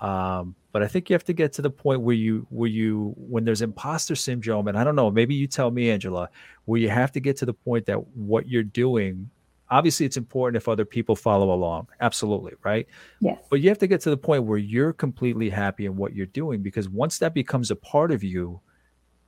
Um, 0.01 0.55
but 0.71 0.83
I 0.83 0.87
think 0.87 1.09
you 1.09 1.13
have 1.13 1.23
to 1.25 1.33
get 1.33 1.53
to 1.53 1.61
the 1.61 1.69
point 1.69 2.01
where 2.01 2.15
you 2.15 2.45
where 2.49 2.69
you 2.69 3.13
when 3.17 3.45
there's 3.45 3.61
imposter 3.61 4.15
syndrome, 4.15 4.67
and 4.67 4.77
I 4.77 4.83
don't 4.83 4.95
know, 4.95 5.09
maybe 5.09 5.33
you 5.35 5.47
tell 5.47 5.71
me, 5.71 5.89
Angela, 5.89 6.29
where 6.65 6.79
you 6.79 6.89
have 6.89 7.11
to 7.13 7.19
get 7.19 7.37
to 7.37 7.45
the 7.45 7.53
point 7.53 7.85
that 7.85 8.07
what 8.15 8.47
you're 8.47 8.63
doing 8.63 9.29
obviously 9.73 10.05
it's 10.05 10.17
important 10.17 10.55
if 10.55 10.67
other 10.67 10.85
people 10.85 11.15
follow 11.15 11.51
along 11.51 11.87
absolutely 11.99 12.53
right 12.63 12.85
yes 13.21 13.37
but 13.49 13.59
you 13.59 13.69
have 13.69 13.77
to 13.77 13.87
get 13.87 13.99
to 13.99 14.09
the 14.09 14.17
point 14.17 14.43
where 14.43 14.57
you're 14.57 14.93
completely 14.93 15.49
happy 15.49 15.85
in 15.85 15.95
what 15.95 16.13
you're 16.13 16.27
doing 16.27 16.61
because 16.61 16.87
once 16.89 17.17
that 17.17 17.33
becomes 17.33 17.71
a 17.71 17.75
part 17.75 18.11
of 18.11 18.23
you 18.23 18.59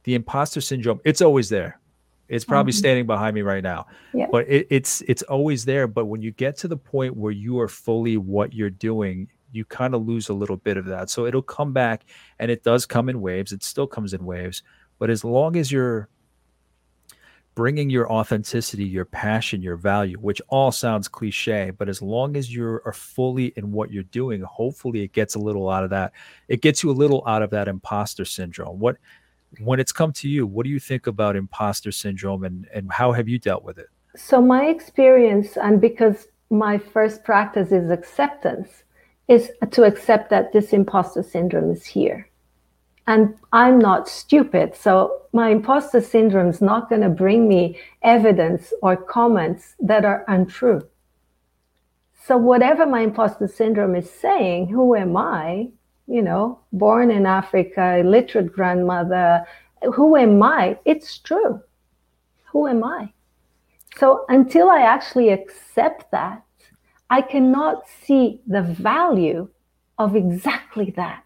the 0.04 0.14
imposter 0.14 0.62
syndrome 0.62 1.00
it's 1.04 1.22
always 1.22 1.50
there 1.50 1.80
it's 2.28 2.46
probably 2.46 2.72
mm-hmm. 2.72 2.80
standing 2.80 3.06
behind 3.06 3.36
me 3.36 3.42
right 3.42 3.64
now. 3.64 3.88
Yeah. 4.14 4.28
But 4.32 4.48
it, 4.48 4.68
it's 4.70 5.02
it's 5.02 5.22
always 5.24 5.66
there. 5.66 5.88
But 5.88 6.06
when 6.06 6.22
you 6.22 6.32
get 6.32 6.58
to 6.58 6.68
the 6.68 6.78
point 6.78 7.16
where 7.16 7.32
you 7.32 7.60
are 7.60 7.68
fully 7.68 8.18
what 8.18 8.54
you're 8.54 8.70
doing, 8.70 9.28
you 9.52 9.66
kind 9.66 9.94
of 9.94 10.06
lose 10.06 10.30
a 10.30 10.34
little 10.34 10.58
bit 10.58 10.78
of 10.78 10.86
that. 10.86 11.10
So 11.10 11.26
it'll 11.26 11.42
come 11.42 11.74
back, 11.74 12.06
and 12.40 12.50
it 12.50 12.64
does 12.64 12.86
come 12.86 13.10
in 13.10 13.22
waves. 13.22 13.52
It 13.52 13.64
still 13.64 13.88
comes 13.88 14.14
in 14.14 14.26
waves. 14.26 14.64
But 14.98 15.10
as 15.10 15.24
long 15.24 15.56
as 15.56 15.72
you're 15.72 16.10
bringing 17.54 17.90
your 17.90 18.12
authenticity, 18.12 18.84
your 18.84 19.06
passion, 19.06 19.62
your 19.62 19.78
value, 19.78 20.18
which 20.18 20.42
all 20.50 20.72
sounds 20.72 21.08
cliche, 21.08 21.72
but 21.72 21.88
as 21.88 22.02
long 22.02 22.36
as 22.36 22.54
you 22.54 22.66
are 22.66 22.94
fully 22.94 23.54
in 23.56 23.72
what 23.72 23.92
you're 23.92 24.04
doing, 24.04 24.42
hopefully 24.42 25.02
it 25.02 25.14
gets 25.14 25.36
a 25.36 25.40
little 25.40 25.70
out 25.70 25.84
of 25.84 25.90
that. 25.90 26.12
It 26.50 26.62
gets 26.62 26.84
you 26.84 26.92
a 26.92 26.94
little 26.94 27.24
out 27.26 27.42
of 27.42 27.50
that 27.52 27.70
imposter 27.70 28.26
syndrome. 28.26 28.78
What 28.80 28.98
when 29.60 29.80
it's 29.80 29.92
come 29.92 30.12
to 30.14 30.30
you, 30.30 30.46
what 30.48 30.64
do 30.64 30.70
you 30.70 30.80
think 30.80 31.08
about 31.08 31.36
imposter 31.36 31.92
syndrome 31.92 32.44
and, 32.44 32.68
and 32.74 32.92
how 32.92 33.12
have 33.12 33.28
you 33.28 33.40
dealt 33.40 33.64
with 33.64 33.78
it? 33.78 33.88
So, 34.16 34.42
my 34.42 34.66
experience, 34.66 35.58
and 35.58 35.82
because 35.82 36.28
my 36.50 36.78
first 36.78 37.24
practice 37.24 37.72
is 37.72 37.90
acceptance, 37.90 38.84
is 39.28 39.52
to 39.72 39.84
accept 39.84 40.30
that 40.30 40.54
this 40.54 40.72
imposter 40.72 41.24
syndrome 41.24 41.72
is 41.72 41.86
here. 41.86 42.30
And 43.08 43.36
I'm 43.52 43.78
not 43.78 44.08
stupid. 44.08 44.76
So, 44.76 45.22
my 45.34 45.50
imposter 45.50 46.02
syndrome 46.02 46.50
is 46.50 46.62
not 46.62 46.90
going 46.90 47.02
to 47.02 47.10
bring 47.10 47.48
me 47.48 47.78
evidence 48.02 48.74
or 48.82 48.96
comments 48.96 49.76
that 49.80 50.06
are 50.06 50.24
untrue. 50.28 50.88
So, 52.26 52.38
whatever 52.38 52.86
my 52.86 53.02
imposter 53.02 53.48
syndrome 53.48 53.96
is 53.96 54.10
saying, 54.10 54.70
who 54.70 54.96
am 54.96 55.16
I? 55.18 55.70
You 56.08 56.22
know, 56.22 56.60
born 56.72 57.12
in 57.12 57.26
Africa, 57.26 57.98
illiterate 57.98 58.54
grandmother. 58.54 59.46
Who 59.94 60.16
am 60.16 60.42
I? 60.42 60.78
It's 60.86 61.18
true. 61.18 61.62
Who 62.52 62.68
am 62.68 62.84
I? 62.84 63.12
So 63.98 64.26
until 64.30 64.70
I 64.70 64.82
actually 64.82 65.30
accept 65.30 66.12
that, 66.12 66.44
I 67.10 67.22
cannot 67.22 67.84
see 67.88 68.42
the 68.48 68.62
value 68.62 69.48
of 69.98 70.16
exactly 70.16 70.92
that. 70.98 71.24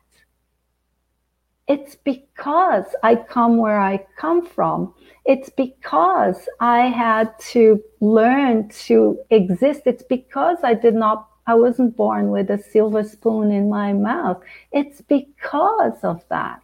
It's 1.67 1.95
because 1.95 2.85
I 3.03 3.15
come 3.15 3.57
where 3.57 3.79
I 3.79 4.05
come 4.17 4.45
from. 4.45 4.93
It's 5.25 5.49
because 5.49 6.49
I 6.59 6.87
had 6.87 7.37
to 7.51 7.79
learn 7.99 8.69
to 8.87 9.19
exist. 9.29 9.83
It's 9.85 10.03
because 10.03 10.57
I 10.63 10.73
did 10.73 10.95
not 10.95 11.28
I 11.47 11.55
wasn't 11.55 11.95
born 11.95 12.29
with 12.29 12.49
a 12.49 12.61
silver 12.61 13.03
spoon 13.03 13.51
in 13.51 13.69
my 13.69 13.93
mouth. 13.93 14.41
It's 14.71 15.01
because 15.01 15.99
of 16.03 16.23
that. 16.29 16.61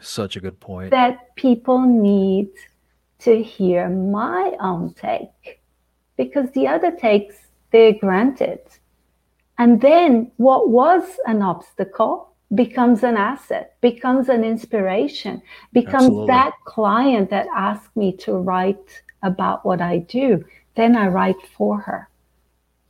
Such 0.00 0.36
a 0.36 0.40
good 0.40 0.58
point. 0.60 0.90
That 0.90 1.34
people 1.36 1.80
need 1.80 2.50
to 3.20 3.42
hear 3.42 3.88
my 3.88 4.56
own 4.60 4.94
take 4.94 5.60
because 6.16 6.50
the 6.50 6.66
other 6.66 6.90
takes 6.90 7.36
they're 7.70 7.92
granted. 7.92 8.60
And 9.58 9.80
then 9.80 10.30
what 10.36 10.68
was 10.68 11.02
an 11.26 11.42
obstacle 11.42 12.32
becomes 12.54 13.02
an 13.02 13.16
asset, 13.16 13.76
becomes 13.80 14.28
an 14.28 14.44
inspiration, 14.44 15.42
becomes 15.72 16.04
Absolutely. 16.04 16.26
that 16.28 16.52
client 16.64 17.30
that 17.30 17.46
asked 17.54 17.96
me 17.96 18.16
to 18.18 18.34
write 18.34 19.02
about 19.22 19.64
what 19.64 19.80
I 19.80 19.98
do. 19.98 20.44
Then 20.74 20.96
I 20.96 21.08
write 21.08 21.42
for 21.56 21.80
her. 21.80 22.08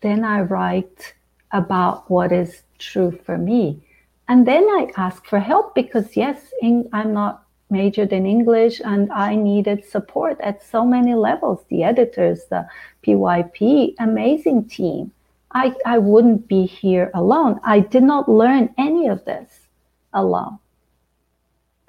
Then 0.01 0.25
I 0.25 0.43
write 0.43 1.15
about 1.57 2.11
what 2.11 2.33
is 2.33 2.63
true 2.79 3.19
for 3.25 3.39
me. 3.39 3.83
And 4.29 4.47
then 4.47 4.65
I 4.65 4.91
ask 4.97 5.25
for 5.27 5.39
help 5.39 5.75
because, 5.75 6.17
yes, 6.17 6.53
in, 6.61 6.89
I'm 6.93 7.13
not 7.13 7.45
majored 7.71 8.13
in 8.13 8.27
English 8.27 8.81
and 8.85 9.11
I 9.13 9.35
needed 9.35 9.85
support 9.85 10.41
at 10.41 10.63
so 10.63 10.85
many 10.85 11.15
levels 11.15 11.65
the 11.69 11.83
editors, 11.83 12.45
the 12.51 12.67
PYP, 13.05 13.95
amazing 13.99 14.69
team. 14.69 15.13
I, 15.53 15.75
I 15.87 15.99
wouldn't 15.99 16.49
be 16.49 16.67
here 16.67 17.11
alone. 17.15 17.61
I 17.65 17.81
did 17.81 18.03
not 18.03 18.29
learn 18.29 18.75
any 18.77 19.09
of 19.09 19.25
this 19.25 19.69
alone. 20.13 20.59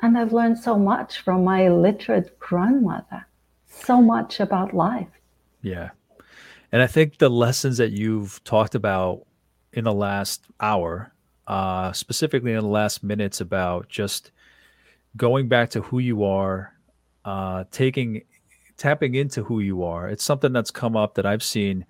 And 0.01 0.18
I've 0.18 0.32
learned 0.32 0.59
so 0.59 0.78
much 0.78 1.22
from 1.22 1.43
my 1.43 1.61
illiterate 1.65 2.39
grandmother, 2.39 3.26
so 3.68 4.01
much 4.01 4.39
about 4.39 4.74
life. 4.74 5.07
Yeah. 5.61 5.89
And 6.72 6.82
I 6.82 6.88
think 6.88 7.18
the 7.18 7.30
lessons 7.30 7.78
that 7.78 7.91
you've 7.91 8.43
talked 8.43 8.76
about 8.76 9.27
in 9.74 9.84
the 9.84 9.93
last 9.93 10.45
hour, 10.59 11.13
uh, 11.47 11.91
specifically 11.91 12.53
in 12.53 12.59
the 12.59 12.68
last 12.68 13.03
minutes, 13.03 13.41
about 13.41 13.89
just 13.89 14.32
going 15.15 15.47
back 15.47 15.70
to 15.72 15.82
who 15.82 15.99
you 15.99 16.24
are, 16.24 16.74
uh, 17.26 17.63
taking 17.72 18.24
tapping 18.78 19.15
into 19.15 19.43
who 19.43 19.59
you 19.59 19.84
are. 19.84 20.07
It's 20.07 20.24
something 20.24 20.53
that's 20.53 20.72
come 20.72 20.95
up 20.95 21.15
that 21.15 21.26
I've 21.26 21.43
seen 21.43 21.86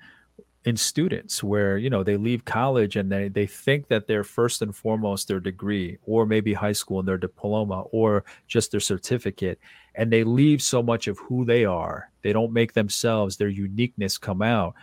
in 0.67 0.75
students 0.75 1.41
where 1.41 1.77
you 1.77 1.89
know 1.89 2.03
they 2.03 2.17
leave 2.17 2.43
college 2.43 2.97
and 2.97 3.09
they 3.09 3.29
they 3.29 3.47
think 3.47 3.87
that 3.87 4.05
they're 4.05 4.25
first 4.25 4.61
and 4.61 4.75
foremost 4.75 5.29
their 5.29 5.39
degree 5.39 5.97
or 6.03 6.25
maybe 6.25 6.53
high 6.53 6.73
school 6.73 6.99
and 6.99 7.07
their 7.07 7.17
diploma 7.17 7.83
or 7.91 8.25
just 8.47 8.71
their 8.71 8.81
certificate 8.81 9.59
and 9.95 10.11
they 10.11 10.25
leave 10.25 10.61
so 10.61 10.83
much 10.83 11.07
of 11.07 11.17
who 11.19 11.45
they 11.45 11.63
are 11.63 12.11
they 12.21 12.33
don't 12.33 12.51
make 12.51 12.73
themselves 12.73 13.37
their 13.37 13.47
uniqueness 13.47 14.17
come 14.17 14.41
out 14.41 14.75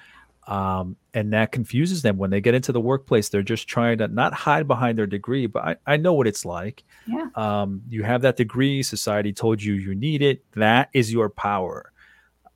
um, 0.47 0.97
and 1.14 1.32
that 1.32 1.53
confuses 1.53 2.03
them 2.03 2.18
when 2.18 2.30
they 2.30 2.40
get 2.40 2.55
into 2.55 2.72
the 2.72 2.80
workplace. 2.80 3.28
They're 3.28 3.42
just 3.42 3.66
trying 3.66 3.99
to 3.99 4.09
not 4.09 4.34
hide 4.34 4.68
behind 4.68 4.99
their 4.99 5.07
degree, 5.07 5.47
but 5.47 5.62
I, 5.62 5.76
I 5.86 5.97
know 5.97 6.12
what 6.12 6.26
it's 6.26 6.45
like. 6.45 6.84
Yeah. 7.07 7.28
Um, 7.34 7.82
you 7.88 8.03
have 8.03 8.22
that 8.22 8.36
degree, 8.36 8.82
society 8.82 9.32
told 9.32 9.62
you 9.62 9.74
you 9.74 9.95
need 9.95 10.22
it. 10.22 10.45
That 10.53 10.90
is 10.92 11.12
your 11.12 11.30
power. 11.30 11.92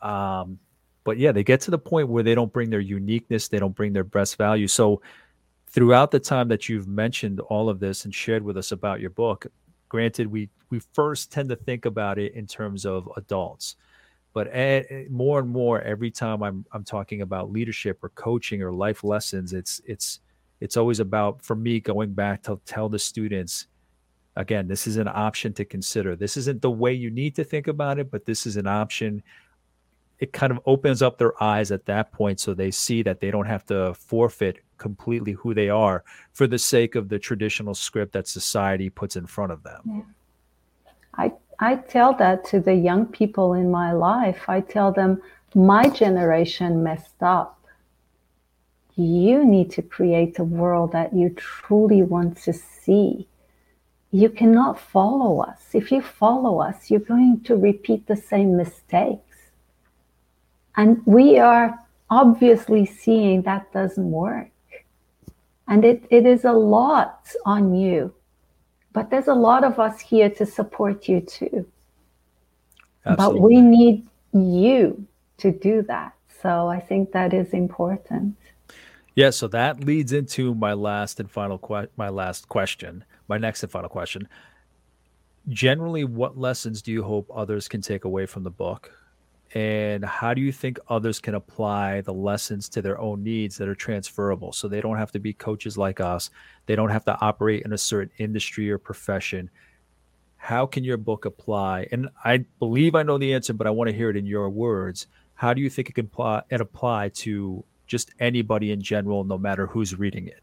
Um, 0.02 0.58
but 1.04 1.16
yeah, 1.16 1.32
they 1.32 1.42
get 1.42 1.62
to 1.62 1.70
the 1.70 1.78
point 1.78 2.08
where 2.08 2.22
they 2.22 2.34
don't 2.34 2.52
bring 2.52 2.68
their 2.68 2.80
uniqueness, 2.80 3.48
they 3.48 3.58
don't 3.58 3.74
bring 3.74 3.94
their 3.94 4.04
best 4.04 4.36
value. 4.36 4.68
So, 4.68 5.00
throughout 5.70 6.10
the 6.10 6.20
time 6.20 6.48
that 6.48 6.68
you've 6.68 6.88
mentioned 6.88 7.40
all 7.40 7.68
of 7.68 7.78
this 7.78 8.04
and 8.04 8.14
shared 8.14 8.42
with 8.42 8.56
us 8.56 8.72
about 8.72 9.00
your 9.00 9.10
book, 9.10 9.46
granted, 9.88 10.26
we 10.26 10.50
we 10.70 10.80
first 10.92 11.32
tend 11.32 11.48
to 11.48 11.56
think 11.56 11.86
about 11.86 12.18
it 12.18 12.34
in 12.34 12.46
terms 12.46 12.84
of 12.84 13.08
adults 13.16 13.76
but 14.38 15.10
more 15.10 15.40
and 15.40 15.48
more 15.48 15.80
every 15.80 16.12
time 16.12 16.44
I'm 16.44 16.64
I'm 16.70 16.84
talking 16.84 17.22
about 17.22 17.50
leadership 17.50 18.04
or 18.04 18.10
coaching 18.10 18.62
or 18.62 18.72
life 18.72 19.02
lessons, 19.02 19.52
it's 19.52 19.80
it's 19.84 20.20
it's 20.60 20.76
always 20.76 21.00
about 21.00 21.42
for 21.42 21.56
me 21.56 21.80
going 21.80 22.12
back 22.12 22.44
to 22.44 22.60
tell 22.64 22.88
the 22.88 23.00
students 23.00 23.66
again 24.36 24.68
this 24.68 24.86
is 24.86 24.96
an 24.96 25.08
option 25.08 25.52
to 25.54 25.64
consider. 25.64 26.14
This 26.14 26.36
isn't 26.36 26.62
the 26.62 26.70
way 26.70 26.92
you 26.92 27.10
need 27.10 27.34
to 27.34 27.42
think 27.42 27.66
about 27.66 27.98
it 27.98 28.12
but 28.12 28.26
this 28.26 28.46
is 28.46 28.56
an 28.56 28.68
option. 28.68 29.24
It 30.20 30.32
kind 30.32 30.52
of 30.52 30.60
opens 30.66 31.02
up 31.02 31.18
their 31.18 31.42
eyes 31.42 31.72
at 31.72 31.86
that 31.86 32.12
point 32.12 32.38
so 32.38 32.54
they 32.54 32.70
see 32.70 33.02
that 33.02 33.18
they 33.18 33.32
don't 33.32 33.46
have 33.46 33.66
to 33.66 33.92
forfeit 33.94 34.60
completely 34.76 35.32
who 35.32 35.52
they 35.52 35.68
are 35.68 36.04
for 36.32 36.46
the 36.46 36.58
sake 36.58 36.94
of 36.94 37.08
the 37.08 37.18
traditional 37.18 37.74
script 37.74 38.12
that 38.12 38.28
society 38.28 38.88
puts 38.88 39.16
in 39.16 39.26
front 39.26 39.50
of 39.50 39.64
them. 39.64 39.82
Yeah. 39.84 40.02
i 41.14 41.32
i 41.60 41.74
tell 41.74 42.12
that 42.14 42.44
to 42.44 42.60
the 42.60 42.74
young 42.74 43.06
people 43.06 43.54
in 43.54 43.70
my 43.70 43.92
life 43.92 44.48
i 44.48 44.60
tell 44.60 44.92
them 44.92 45.20
my 45.54 45.88
generation 45.88 46.82
messed 46.82 47.22
up 47.22 47.58
you 48.98 49.44
need 49.44 49.70
to 49.70 49.82
create 49.82 50.40
a 50.40 50.44
world 50.44 50.90
that 50.90 51.14
you 51.14 51.30
truly 51.30 52.02
want 52.02 52.36
to 52.38 52.52
see. 52.52 53.28
You 54.10 54.28
cannot 54.28 54.80
follow 54.80 55.40
us. 55.40 55.68
If 55.72 55.92
you 55.92 56.02
follow 56.02 56.60
us, 56.60 56.90
you're 56.90 56.98
going 56.98 57.42
to 57.44 57.54
repeat 57.54 58.08
the 58.08 58.16
same 58.16 58.56
mistakes. 58.56 59.36
And 60.76 61.00
we 61.06 61.38
are 61.38 61.78
obviously 62.10 62.86
seeing 62.86 63.42
that 63.42 63.72
doesn't 63.72 64.10
work. 64.10 64.50
And 65.68 65.84
it, 65.84 66.04
it 66.10 66.26
is 66.26 66.44
a 66.44 66.52
lot 66.52 67.28
on 67.46 67.76
you. 67.76 68.12
But 68.92 69.10
there's 69.10 69.28
a 69.28 69.34
lot 69.34 69.64
of 69.64 69.78
us 69.78 70.00
here 70.00 70.30
to 70.30 70.46
support 70.46 71.08
you 71.08 71.20
too. 71.20 71.66
Absolutely. 73.06 73.40
But 73.40 73.42
we 73.42 73.60
need 73.60 74.06
you 74.32 75.06
to 75.38 75.52
do 75.52 75.82
that. 75.82 76.14
So 76.42 76.68
I 76.68 76.80
think 76.80 77.12
that 77.12 77.32
is 77.32 77.50
important. 77.50 78.36
Yeah, 79.14 79.30
so 79.30 79.48
that 79.48 79.82
leads 79.82 80.12
into 80.12 80.54
my 80.54 80.74
last 80.74 81.18
and 81.18 81.30
final 81.30 81.58
que- 81.58 81.88
my 81.96 82.08
last 82.08 82.48
question, 82.48 83.04
my 83.26 83.36
next 83.36 83.62
and 83.62 83.72
final 83.72 83.88
question. 83.88 84.28
Generally, 85.48 86.04
what 86.04 86.38
lessons 86.38 86.82
do 86.82 86.92
you 86.92 87.02
hope 87.02 87.28
others 87.34 87.66
can 87.66 87.80
take 87.80 88.04
away 88.04 88.26
from 88.26 88.44
the 88.44 88.50
book? 88.50 88.92
And 89.54 90.04
how 90.04 90.34
do 90.34 90.42
you 90.42 90.52
think 90.52 90.78
others 90.88 91.20
can 91.20 91.34
apply 91.34 92.02
the 92.02 92.12
lessons 92.12 92.68
to 92.70 92.82
their 92.82 93.00
own 93.00 93.22
needs 93.22 93.56
that 93.56 93.68
are 93.68 93.74
transferable 93.74 94.52
so 94.52 94.68
they 94.68 94.82
don't 94.82 94.98
have 94.98 95.12
to 95.12 95.18
be 95.18 95.32
coaches 95.32 95.78
like 95.78 96.00
us? 96.00 96.30
They 96.66 96.76
don't 96.76 96.90
have 96.90 97.04
to 97.06 97.18
operate 97.20 97.62
in 97.64 97.72
a 97.72 97.78
certain 97.78 98.12
industry 98.18 98.70
or 98.70 98.76
profession. 98.76 99.48
How 100.36 100.66
can 100.66 100.84
your 100.84 100.98
book 100.98 101.24
apply? 101.24 101.88
And 101.92 102.10
I 102.24 102.44
believe 102.58 102.94
I 102.94 103.02
know 103.02 103.16
the 103.16 103.32
answer, 103.32 103.54
but 103.54 103.66
I 103.66 103.70
want 103.70 103.88
to 103.88 103.96
hear 103.96 104.10
it 104.10 104.16
in 104.16 104.26
your 104.26 104.50
words. 104.50 105.06
How 105.34 105.54
do 105.54 105.62
you 105.62 105.70
think 105.70 105.88
it 105.88 105.94
can 105.94 106.06
apply, 106.06 106.42
it 106.50 106.60
apply 106.60 107.08
to 107.10 107.64
just 107.86 108.10
anybody 108.20 108.70
in 108.70 108.82
general, 108.82 109.24
no 109.24 109.38
matter 109.38 109.66
who's 109.66 109.98
reading 109.98 110.28
it? 110.28 110.42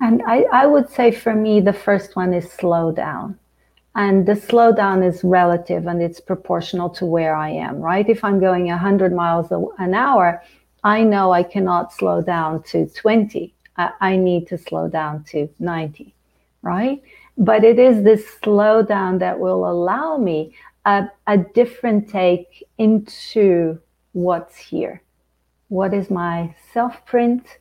And 0.00 0.22
I, 0.26 0.44
I 0.52 0.66
would 0.66 0.90
say 0.90 1.10
for 1.12 1.34
me, 1.34 1.60
the 1.60 1.72
first 1.72 2.14
one 2.14 2.34
is 2.34 2.50
slow 2.50 2.92
down. 2.92 3.38
And 3.98 4.26
the 4.26 4.34
slowdown 4.34 5.04
is 5.04 5.24
relative 5.24 5.88
and 5.88 6.00
it's 6.00 6.20
proportional 6.20 6.88
to 6.90 7.04
where 7.04 7.34
I 7.34 7.50
am, 7.50 7.80
right? 7.80 8.08
If 8.08 8.22
I'm 8.22 8.38
going 8.38 8.66
100 8.66 9.12
miles 9.12 9.50
an 9.50 9.92
hour, 9.92 10.40
I 10.84 11.02
know 11.02 11.32
I 11.32 11.42
cannot 11.42 11.92
slow 11.92 12.22
down 12.22 12.62
to 12.70 12.86
20. 12.86 13.52
I, 13.76 14.16
need 14.16 14.46
to 14.48 14.58
slow 14.58 14.86
down 14.86 15.24
to 15.30 15.48
90, 15.58 16.14
right? 16.62 17.02
But 17.36 17.64
it 17.64 17.80
is 17.80 18.04
this 18.04 18.24
slowdown 18.40 19.18
that 19.18 19.40
will 19.40 19.68
allow 19.68 20.16
me 20.16 20.54
a, 20.84 21.08
a 21.26 21.36
different 21.36 22.08
take 22.08 22.62
into 22.78 23.80
what's 24.12 24.56
here. 24.56 25.02
What 25.70 25.92
is 25.92 26.08
my 26.08 26.54
self 26.72 27.04
print? 27.04 27.58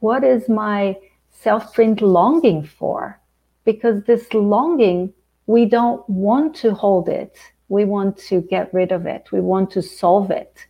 What 0.00 0.24
is 0.24 0.46
my 0.46 0.98
self 1.30 1.72
print 1.72 2.02
longing 2.02 2.64
for? 2.64 3.18
Because 3.64 4.04
this 4.04 4.34
longing, 4.34 5.14
we 5.50 5.64
don't 5.64 6.08
want 6.08 6.54
to 6.54 6.72
hold 6.72 7.08
it. 7.08 7.36
We 7.68 7.84
want 7.84 8.16
to 8.28 8.40
get 8.40 8.72
rid 8.72 8.92
of 8.92 9.04
it. 9.06 9.32
We 9.32 9.40
want 9.40 9.72
to 9.72 9.82
solve 9.82 10.30
it. 10.30 10.66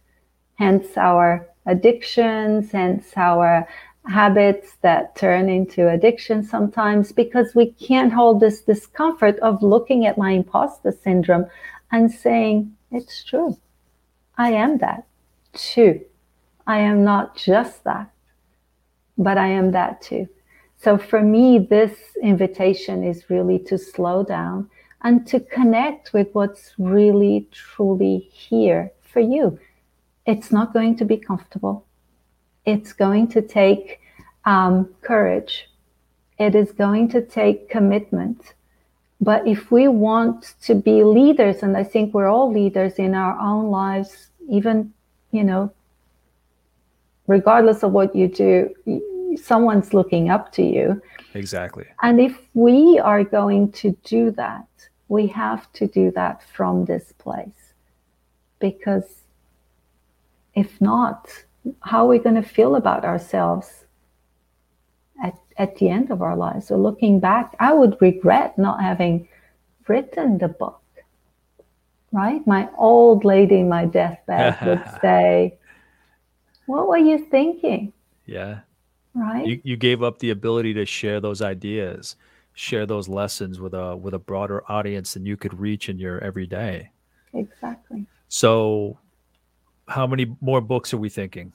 Hence 0.54 0.96
our 0.96 1.46
addictions, 1.66 2.72
hence 2.72 3.12
our 3.14 3.68
habits 4.06 4.76
that 4.80 5.14
turn 5.16 5.50
into 5.50 5.90
addiction 5.90 6.42
sometimes 6.42 7.12
because 7.12 7.54
we 7.54 7.72
can't 7.72 8.10
hold 8.10 8.40
this 8.40 8.62
discomfort 8.62 9.38
of 9.40 9.62
looking 9.62 10.06
at 10.06 10.16
my 10.16 10.30
imposter 10.30 10.92
syndrome 10.92 11.44
and 11.92 12.10
saying, 12.10 12.74
it's 12.90 13.22
true. 13.22 13.58
I 14.38 14.52
am 14.52 14.78
that 14.78 15.06
too. 15.52 16.00
I 16.66 16.78
am 16.78 17.04
not 17.04 17.36
just 17.36 17.84
that, 17.84 18.10
but 19.18 19.36
I 19.36 19.48
am 19.48 19.72
that 19.72 20.00
too. 20.00 20.26
So 20.82 20.96
for 20.96 21.20
me, 21.20 21.58
this 21.58 21.92
invitation 22.22 23.04
is 23.04 23.28
really 23.28 23.58
to 23.60 23.76
slow 23.76 24.24
down 24.24 24.70
and 25.02 25.26
to 25.26 25.38
connect 25.38 26.14
with 26.14 26.28
what's 26.32 26.72
really, 26.78 27.46
truly 27.52 28.30
here 28.32 28.90
for 29.02 29.20
you. 29.20 29.58
It's 30.24 30.50
not 30.50 30.72
going 30.72 30.96
to 30.96 31.04
be 31.04 31.18
comfortable. 31.18 31.84
It's 32.64 32.94
going 32.94 33.28
to 33.28 33.42
take 33.42 34.00
um, 34.46 34.88
courage. 35.02 35.68
It 36.38 36.54
is 36.54 36.72
going 36.72 37.10
to 37.10 37.20
take 37.20 37.68
commitment. 37.68 38.54
But 39.20 39.46
if 39.46 39.70
we 39.70 39.86
want 39.86 40.54
to 40.62 40.74
be 40.74 41.04
leaders, 41.04 41.62
and 41.62 41.76
I 41.76 41.84
think 41.84 42.14
we're 42.14 42.28
all 42.28 42.50
leaders 42.50 42.94
in 42.94 43.14
our 43.14 43.38
own 43.38 43.66
lives, 43.70 44.28
even, 44.48 44.94
you 45.30 45.44
know, 45.44 45.74
regardless 47.26 47.82
of 47.82 47.92
what 47.92 48.16
you 48.16 48.28
do, 48.28 48.74
someone's 49.36 49.94
looking 49.94 50.30
up 50.30 50.52
to 50.52 50.62
you. 50.62 51.00
Exactly. 51.34 51.86
And 52.02 52.20
if 52.20 52.38
we 52.54 52.98
are 52.98 53.24
going 53.24 53.72
to 53.72 53.96
do 54.04 54.30
that, 54.32 54.66
we 55.08 55.26
have 55.28 55.72
to 55.74 55.86
do 55.86 56.10
that 56.12 56.42
from 56.54 56.84
this 56.84 57.12
place. 57.18 57.74
Because 58.58 59.22
if 60.54 60.80
not, 60.80 61.28
how 61.82 62.04
are 62.04 62.08
we 62.08 62.18
going 62.18 62.40
to 62.40 62.48
feel 62.48 62.76
about 62.76 63.04
ourselves 63.04 63.84
at, 65.22 65.38
at 65.56 65.76
the 65.76 65.88
end 65.88 66.10
of 66.10 66.22
our 66.22 66.36
lives? 66.36 66.68
So 66.68 66.76
looking 66.76 67.20
back, 67.20 67.54
I 67.58 67.72
would 67.72 67.96
regret 68.00 68.58
not 68.58 68.80
having 68.80 69.28
written 69.88 70.38
the 70.38 70.48
book. 70.48 70.80
Right? 72.12 72.44
My 72.46 72.68
old 72.76 73.24
lady 73.24 73.60
in 73.60 73.68
my 73.68 73.86
deathbed 73.86 74.58
would 74.66 74.84
say, 75.00 75.58
what 76.66 76.88
were 76.88 76.98
you 76.98 77.18
thinking? 77.18 77.92
Yeah. 78.26 78.60
Right. 79.14 79.46
You, 79.46 79.61
you 79.64 79.76
gave 79.76 80.02
up 80.02 80.18
the 80.18 80.30
ability 80.30 80.74
to 80.74 80.86
share 80.86 81.20
those 81.20 81.42
ideas, 81.42 82.16
share 82.54 82.86
those 82.86 83.08
lessons 83.08 83.61
with 83.61 83.74
a 83.74 83.96
with 83.96 84.14
a 84.14 84.18
broader 84.18 84.62
audience 84.70 85.14
than 85.14 85.26
you 85.26 85.36
could 85.36 85.58
reach 85.58 85.88
in 85.88 85.98
your 85.98 86.22
everyday. 86.22 86.90
Exactly. 87.32 88.06
So 88.28 88.98
how 89.88 90.06
many 90.06 90.36
more 90.40 90.61
books 90.61 90.94
are 90.94 90.98
we 90.98 91.08
thinking? 91.08 91.52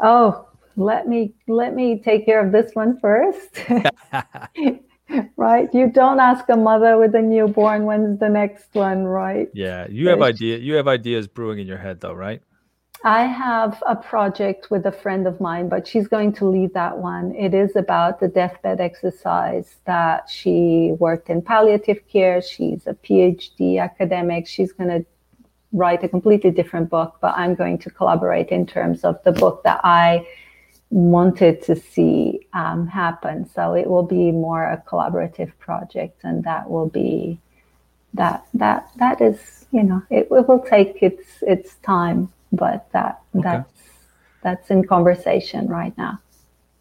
Oh, 0.00 0.48
let 0.76 1.08
me 1.08 1.34
let 1.46 1.74
me 1.74 2.00
take 2.00 2.26
care 2.26 2.44
of 2.44 2.52
this 2.52 2.74
one 2.74 2.98
first. 3.00 3.60
right 5.36 5.68
you 5.74 5.90
don't 5.90 6.18
ask 6.18 6.48
a 6.48 6.56
mother 6.56 6.96
with 6.98 7.14
a 7.14 7.20
newborn 7.20 7.84
when's 7.84 8.18
the 8.20 8.28
next 8.28 8.68
one 8.72 9.04
right 9.04 9.50
yeah 9.52 9.86
you 9.90 10.08
have 10.08 10.22
idea 10.22 10.56
you 10.56 10.74
have 10.74 10.88
ideas 10.88 11.26
brewing 11.26 11.58
in 11.58 11.66
your 11.66 11.76
head 11.76 12.00
though 12.00 12.12
right 12.12 12.42
I 13.06 13.24
have 13.24 13.82
a 13.86 13.94
project 13.94 14.70
with 14.70 14.86
a 14.86 14.92
friend 14.92 15.26
of 15.26 15.38
mine, 15.38 15.68
but 15.68 15.86
she's 15.86 16.08
going 16.08 16.32
to 16.34 16.48
lead 16.48 16.72
that 16.72 16.96
one. 16.96 17.34
It 17.34 17.52
is 17.52 17.76
about 17.76 18.18
the 18.18 18.28
deathbed 18.28 18.80
exercise 18.80 19.76
that 19.84 20.30
she 20.30 20.92
worked 20.98 21.28
in 21.28 21.42
palliative 21.42 22.08
care. 22.08 22.40
She's 22.40 22.86
a 22.86 22.94
PhD 22.94 23.78
academic. 23.78 24.46
She's 24.46 24.72
going 24.72 24.88
to 24.88 25.04
write 25.74 26.02
a 26.02 26.08
completely 26.08 26.50
different 26.50 26.88
book, 26.88 27.18
but 27.20 27.34
I'm 27.36 27.54
going 27.54 27.76
to 27.80 27.90
collaborate 27.90 28.48
in 28.48 28.64
terms 28.64 29.04
of 29.04 29.22
the 29.22 29.32
book 29.32 29.64
that 29.64 29.82
I 29.84 30.26
wanted 30.88 31.60
to 31.64 31.76
see 31.76 32.46
um, 32.54 32.86
happen. 32.86 33.46
So 33.50 33.74
it 33.74 33.86
will 33.86 34.06
be 34.06 34.30
more 34.32 34.64
a 34.64 34.82
collaborative 34.88 35.52
project, 35.58 36.20
and 36.24 36.42
that 36.44 36.70
will 36.70 36.88
be 36.88 37.38
that 38.14 38.46
that 38.54 38.88
that 38.96 39.20
is 39.20 39.66
you 39.72 39.82
know 39.82 40.00
it, 40.08 40.28
it 40.30 40.48
will 40.48 40.60
take 40.60 41.02
its 41.02 41.42
its 41.42 41.74
time 41.82 42.32
but 42.56 42.90
that 42.92 43.20
okay. 43.36 43.42
that's 43.42 43.82
that's 44.42 44.70
in 44.70 44.86
conversation 44.86 45.66
right 45.68 45.96
now. 45.96 46.20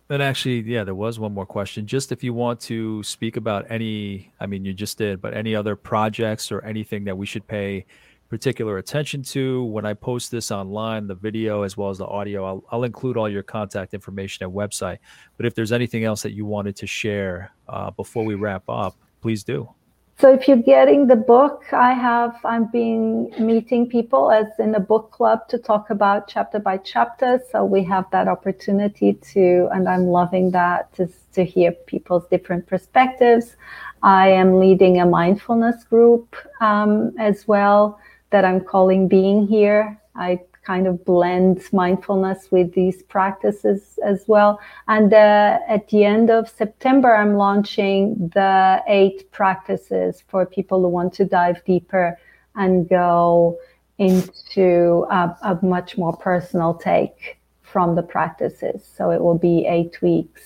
And 0.09 0.21
actually, 0.21 0.59
yeah, 0.61 0.83
there 0.83 0.95
was 0.95 1.17
one 1.17 1.33
more 1.33 1.45
question. 1.45 1.87
Just 1.87 2.11
if 2.11 2.23
you 2.23 2.33
want 2.33 2.59
to 2.61 3.01
speak 3.03 3.37
about 3.37 3.65
any, 3.71 4.31
I 4.39 4.45
mean, 4.45 4.65
you 4.65 4.73
just 4.73 4.97
did, 4.97 5.21
but 5.21 5.33
any 5.33 5.55
other 5.55 5.75
projects 5.75 6.51
or 6.51 6.63
anything 6.65 7.05
that 7.05 7.17
we 7.17 7.25
should 7.25 7.47
pay 7.47 7.85
particular 8.29 8.79
attention 8.79 9.21
to 9.21 9.63
when 9.65 9.85
I 9.85 9.93
post 9.93 10.29
this 10.29 10.51
online, 10.51 11.07
the 11.07 11.15
video 11.15 11.61
as 11.61 11.77
well 11.77 11.89
as 11.89 11.99
the 11.99 12.05
audio, 12.05 12.45
I'll, 12.45 12.63
I'll 12.71 12.83
include 12.83 13.15
all 13.15 13.29
your 13.29 13.43
contact 13.43 13.93
information 13.93 14.43
and 14.43 14.53
website. 14.53 14.97
But 15.37 15.45
if 15.45 15.55
there's 15.55 15.71
anything 15.71 16.03
else 16.03 16.21
that 16.23 16.33
you 16.33 16.45
wanted 16.45 16.75
to 16.77 16.87
share 16.87 17.51
uh, 17.69 17.91
before 17.91 18.25
we 18.25 18.35
wrap 18.35 18.63
up, 18.67 18.95
please 19.21 19.43
do. 19.43 19.69
So 20.19 20.31
if 20.31 20.47
you're 20.47 20.57
getting 20.57 21.07
the 21.07 21.15
book, 21.15 21.65
I 21.73 21.93
have 21.93 22.39
I'm 22.45 22.65
being 22.65 23.33
meeting 23.39 23.89
people 23.89 24.31
as 24.31 24.47
in 24.59 24.75
a 24.75 24.79
book 24.79 25.11
club 25.11 25.47
to 25.49 25.57
talk 25.57 25.89
about 25.89 26.27
chapter 26.27 26.59
by 26.59 26.77
chapter. 26.77 27.41
So 27.51 27.65
we 27.65 27.83
have 27.85 28.05
that 28.11 28.27
opportunity 28.27 29.13
to, 29.33 29.69
and 29.73 29.89
I'm 29.89 30.05
loving 30.05 30.51
that 30.51 30.93
to, 30.95 31.09
to 31.33 31.43
hear 31.43 31.71
people's 31.71 32.27
different 32.27 32.67
perspectives. 32.67 33.55
I 34.03 34.29
am 34.29 34.59
leading 34.59 35.01
a 35.01 35.05
mindfulness 35.05 35.83
group 35.83 36.35
um, 36.61 37.13
as 37.17 37.47
well 37.47 37.99
that 38.29 38.45
I'm 38.45 38.61
calling 38.61 39.07
Being 39.07 39.47
Here. 39.47 39.99
I 40.15 40.39
kind 40.63 40.87
of 40.87 41.03
blend 41.05 41.61
mindfulness 41.73 42.51
with 42.51 42.73
these 42.73 43.03
practices 43.03 43.99
as 44.03 44.23
well. 44.27 44.59
And 44.87 45.13
uh, 45.13 45.59
at 45.67 45.89
the 45.89 46.05
end 46.05 46.29
of 46.29 46.49
September, 46.49 47.13
I'm 47.15 47.35
launching 47.35 48.31
the 48.33 48.81
eight 48.87 49.31
practices 49.31 50.23
for 50.27 50.45
people 50.45 50.81
who 50.81 50.87
want 50.87 51.13
to 51.15 51.25
dive 51.25 51.63
deeper 51.65 52.17
and 52.55 52.87
go 52.87 53.57
into 53.97 55.05
a, 55.09 55.35
a 55.43 55.59
much 55.61 55.97
more 55.97 56.15
personal 56.15 56.73
take 56.73 57.37
from 57.61 57.95
the 57.95 58.03
practices. 58.03 58.87
So 58.95 59.11
it 59.11 59.21
will 59.21 59.37
be 59.37 59.65
eight 59.65 60.01
weeks, 60.01 60.41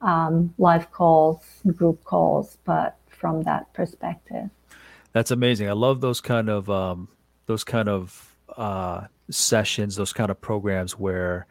um, 0.00 0.54
live 0.58 0.90
calls, 0.92 1.40
group 1.74 2.04
calls, 2.04 2.58
but 2.64 2.96
from 3.08 3.42
that 3.42 3.72
perspective. 3.72 4.50
That's 5.12 5.30
amazing. 5.30 5.68
I 5.68 5.72
love 5.72 6.00
those 6.00 6.20
kind 6.20 6.48
of 6.48 6.70
um, 6.70 7.08
those 7.46 7.64
kind 7.64 7.88
of 7.88 8.27
uh, 8.58 9.06
sessions, 9.30 9.96
those 9.96 10.12
kind 10.12 10.30
of 10.30 10.40
programs 10.40 10.98
where, 10.98 11.46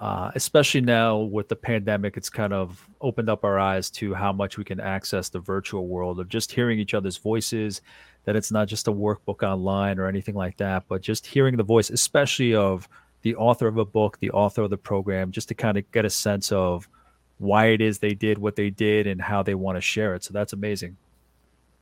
uh, 0.00 0.32
especially 0.34 0.80
now 0.80 1.18
with 1.18 1.48
the 1.48 1.56
pandemic, 1.56 2.16
it's 2.16 2.28
kind 2.28 2.52
of 2.52 2.86
opened 3.00 3.30
up 3.30 3.44
our 3.44 3.58
eyes 3.58 3.88
to 3.90 4.12
how 4.12 4.32
much 4.32 4.58
we 4.58 4.64
can 4.64 4.80
access 4.80 5.28
the 5.28 5.38
virtual 5.38 5.86
world 5.86 6.18
of 6.18 6.28
just 6.28 6.50
hearing 6.50 6.78
each 6.78 6.94
other's 6.94 7.16
voices. 7.16 7.80
That 8.24 8.36
it's 8.36 8.52
not 8.52 8.68
just 8.68 8.88
a 8.88 8.92
workbook 8.92 9.42
online 9.42 9.98
or 9.98 10.06
anything 10.06 10.34
like 10.34 10.56
that, 10.58 10.84
but 10.88 11.00
just 11.00 11.26
hearing 11.26 11.56
the 11.56 11.62
voice, 11.62 11.90
especially 11.90 12.54
of 12.54 12.88
the 13.22 13.34
author 13.36 13.68
of 13.68 13.78
a 13.78 13.84
book, 13.84 14.18
the 14.18 14.30
author 14.30 14.62
of 14.62 14.70
the 14.70 14.76
program, 14.76 15.30
just 15.32 15.48
to 15.48 15.54
kind 15.54 15.76
of 15.78 15.90
get 15.92 16.04
a 16.04 16.10
sense 16.10 16.52
of 16.52 16.88
why 17.38 17.66
it 17.66 17.80
is 17.80 17.98
they 17.98 18.14
did 18.14 18.38
what 18.38 18.54
they 18.54 18.70
did 18.70 19.06
and 19.06 19.20
how 19.20 19.42
they 19.42 19.54
want 19.54 19.76
to 19.76 19.80
share 19.80 20.14
it. 20.14 20.22
So 20.22 20.32
that's 20.32 20.52
amazing. 20.52 20.96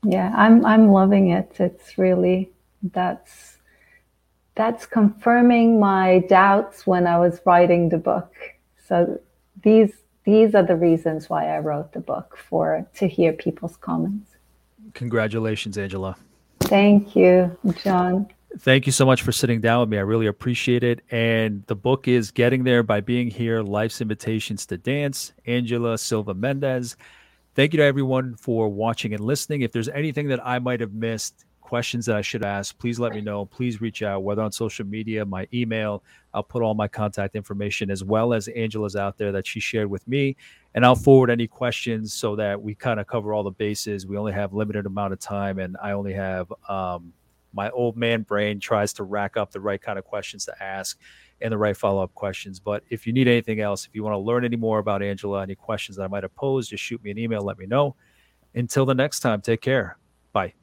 Yeah, 0.03 0.33
I'm 0.35 0.65
I'm 0.65 0.91
loving 0.91 1.29
it. 1.29 1.57
It's 1.59 1.99
really 1.99 2.51
that's 2.83 3.60
that's 4.61 4.85
confirming 4.85 5.81
my 5.81 6.19
doubts 6.29 6.87
when 6.87 7.07
I 7.07 7.19
was 7.19 7.41
writing 7.47 7.89
the 7.89 7.97
book. 7.97 8.31
So 8.87 9.19
these 9.63 9.93
these 10.25 10.55
are 10.55 10.63
the 10.63 10.77
reasons 10.77 11.31
why 11.31 11.49
I 11.57 11.61
wrote 11.61 11.93
the 11.93 12.01
book 12.01 12.37
for 12.37 12.87
to 12.97 13.09
hear 13.09 13.33
people's 13.33 13.79
comments. 13.79 14.37
Congratulations, 14.93 15.79
Angela. 15.79 16.15
Thank 16.61 17.17
you, 17.17 17.57
John. 17.83 18.29
Thank 18.59 18.85
you 18.85 18.93
so 18.93 19.07
much 19.07 19.23
for 19.23 19.33
sitting 19.33 19.63
down 19.63 19.81
with 19.81 19.89
me. 19.89 19.97
I 19.97 20.03
really 20.03 20.27
appreciate 20.27 20.85
it. 20.85 21.01
And 21.11 21.65
the 21.67 21.77
book 21.77 22.07
is 22.07 22.31
Getting 22.31 22.65
There 22.65 22.83
by 22.83 23.01
Being 23.01 23.31
Here 23.31 23.63
Life's 23.63 24.03
Invitations 24.03 24.67
to 24.67 24.77
Dance, 24.77 25.33
Angela 25.47 25.97
Silva 25.97 26.35
Mendes. 26.35 26.97
Thank 27.55 27.73
you 27.73 27.79
to 27.79 27.85
everyone 27.85 28.35
for 28.35 28.69
watching 28.69 29.15
and 29.15 29.25
listening. 29.25 29.63
If 29.63 29.73
there's 29.73 29.89
anything 29.89 30.29
that 30.29 30.47
I 30.47 30.59
might 30.59 30.81
have 30.81 30.93
missed, 30.93 31.47
questions 31.71 32.05
that 32.07 32.17
I 32.17 32.21
should 32.21 32.45
ask, 32.45 32.77
please 32.81 32.99
let 32.99 33.15
me 33.15 33.21
know. 33.21 33.45
Please 33.45 33.81
reach 33.81 34.03
out, 34.03 34.25
whether 34.25 34.43
on 34.43 34.51
social 34.51 34.85
media, 34.85 35.25
my 35.25 35.47
email. 35.55 36.03
I'll 36.35 36.43
put 36.43 36.63
all 36.63 36.75
my 36.75 36.89
contact 36.89 37.37
information 37.37 37.93
as 37.93 38.03
well 38.03 38.35
as 38.35 38.49
Angela's 38.49 38.97
out 38.97 39.17
there 39.17 39.31
that 39.31 39.47
she 39.47 39.61
shared 39.61 39.89
with 39.89 40.07
me. 40.09 40.37
And 40.75 40.85
I'll 40.85 40.97
forward 40.97 41.31
any 41.31 41.47
questions 41.47 42.13
so 42.13 42.35
that 42.35 42.61
we 42.61 42.75
kind 42.75 42.99
of 42.99 43.07
cover 43.07 43.33
all 43.33 43.45
the 43.45 43.53
bases. 43.53 44.05
We 44.05 44.17
only 44.17 44.33
have 44.33 44.53
limited 44.53 44.85
amount 44.85 45.13
of 45.13 45.21
time, 45.21 45.61
and 45.61 45.77
I 45.81 45.93
only 45.93 46.13
have 46.13 46.53
um, 46.69 47.13
my 47.53 47.71
old 47.71 47.97
man 47.97 48.23
brain 48.23 48.59
tries 48.59 48.93
to 48.95 49.05
rack 49.05 49.37
up 49.37 49.53
the 49.53 49.61
right 49.61 49.81
kind 49.81 49.97
of 49.97 50.05
questions 50.05 50.45
to 50.47 50.63
ask 50.63 50.99
and 51.41 51.53
the 51.53 51.59
right 51.59 51.77
follow 51.77 52.03
up 52.03 52.13
questions. 52.15 52.59
But 52.59 52.83
if 52.91 53.07
you 53.07 53.13
need 53.13 53.29
anything 53.29 53.61
else, 53.61 53.87
if 53.87 53.95
you 53.95 54.03
want 54.03 54.15
to 54.15 54.19
learn 54.19 54.45
any 54.45 54.57
more 54.57 54.81
about 54.81 55.05
Angela, 55.05 55.41
any 55.43 55.55
questions 55.55 55.99
that 55.99 56.03
I 56.03 56.09
might 56.09 56.25
have 56.25 56.35
posed, 56.35 56.71
just 56.71 56.83
shoot 56.83 57.01
me 57.05 57.13
an 57.13 57.19
email, 57.19 57.43
let 57.43 57.59
me 57.59 57.67
know. 57.67 57.95
Until 58.57 58.85
the 58.85 58.95
next 58.95 59.21
time, 59.21 59.41
take 59.41 59.61
care. 59.61 59.99
Bye. 60.33 60.60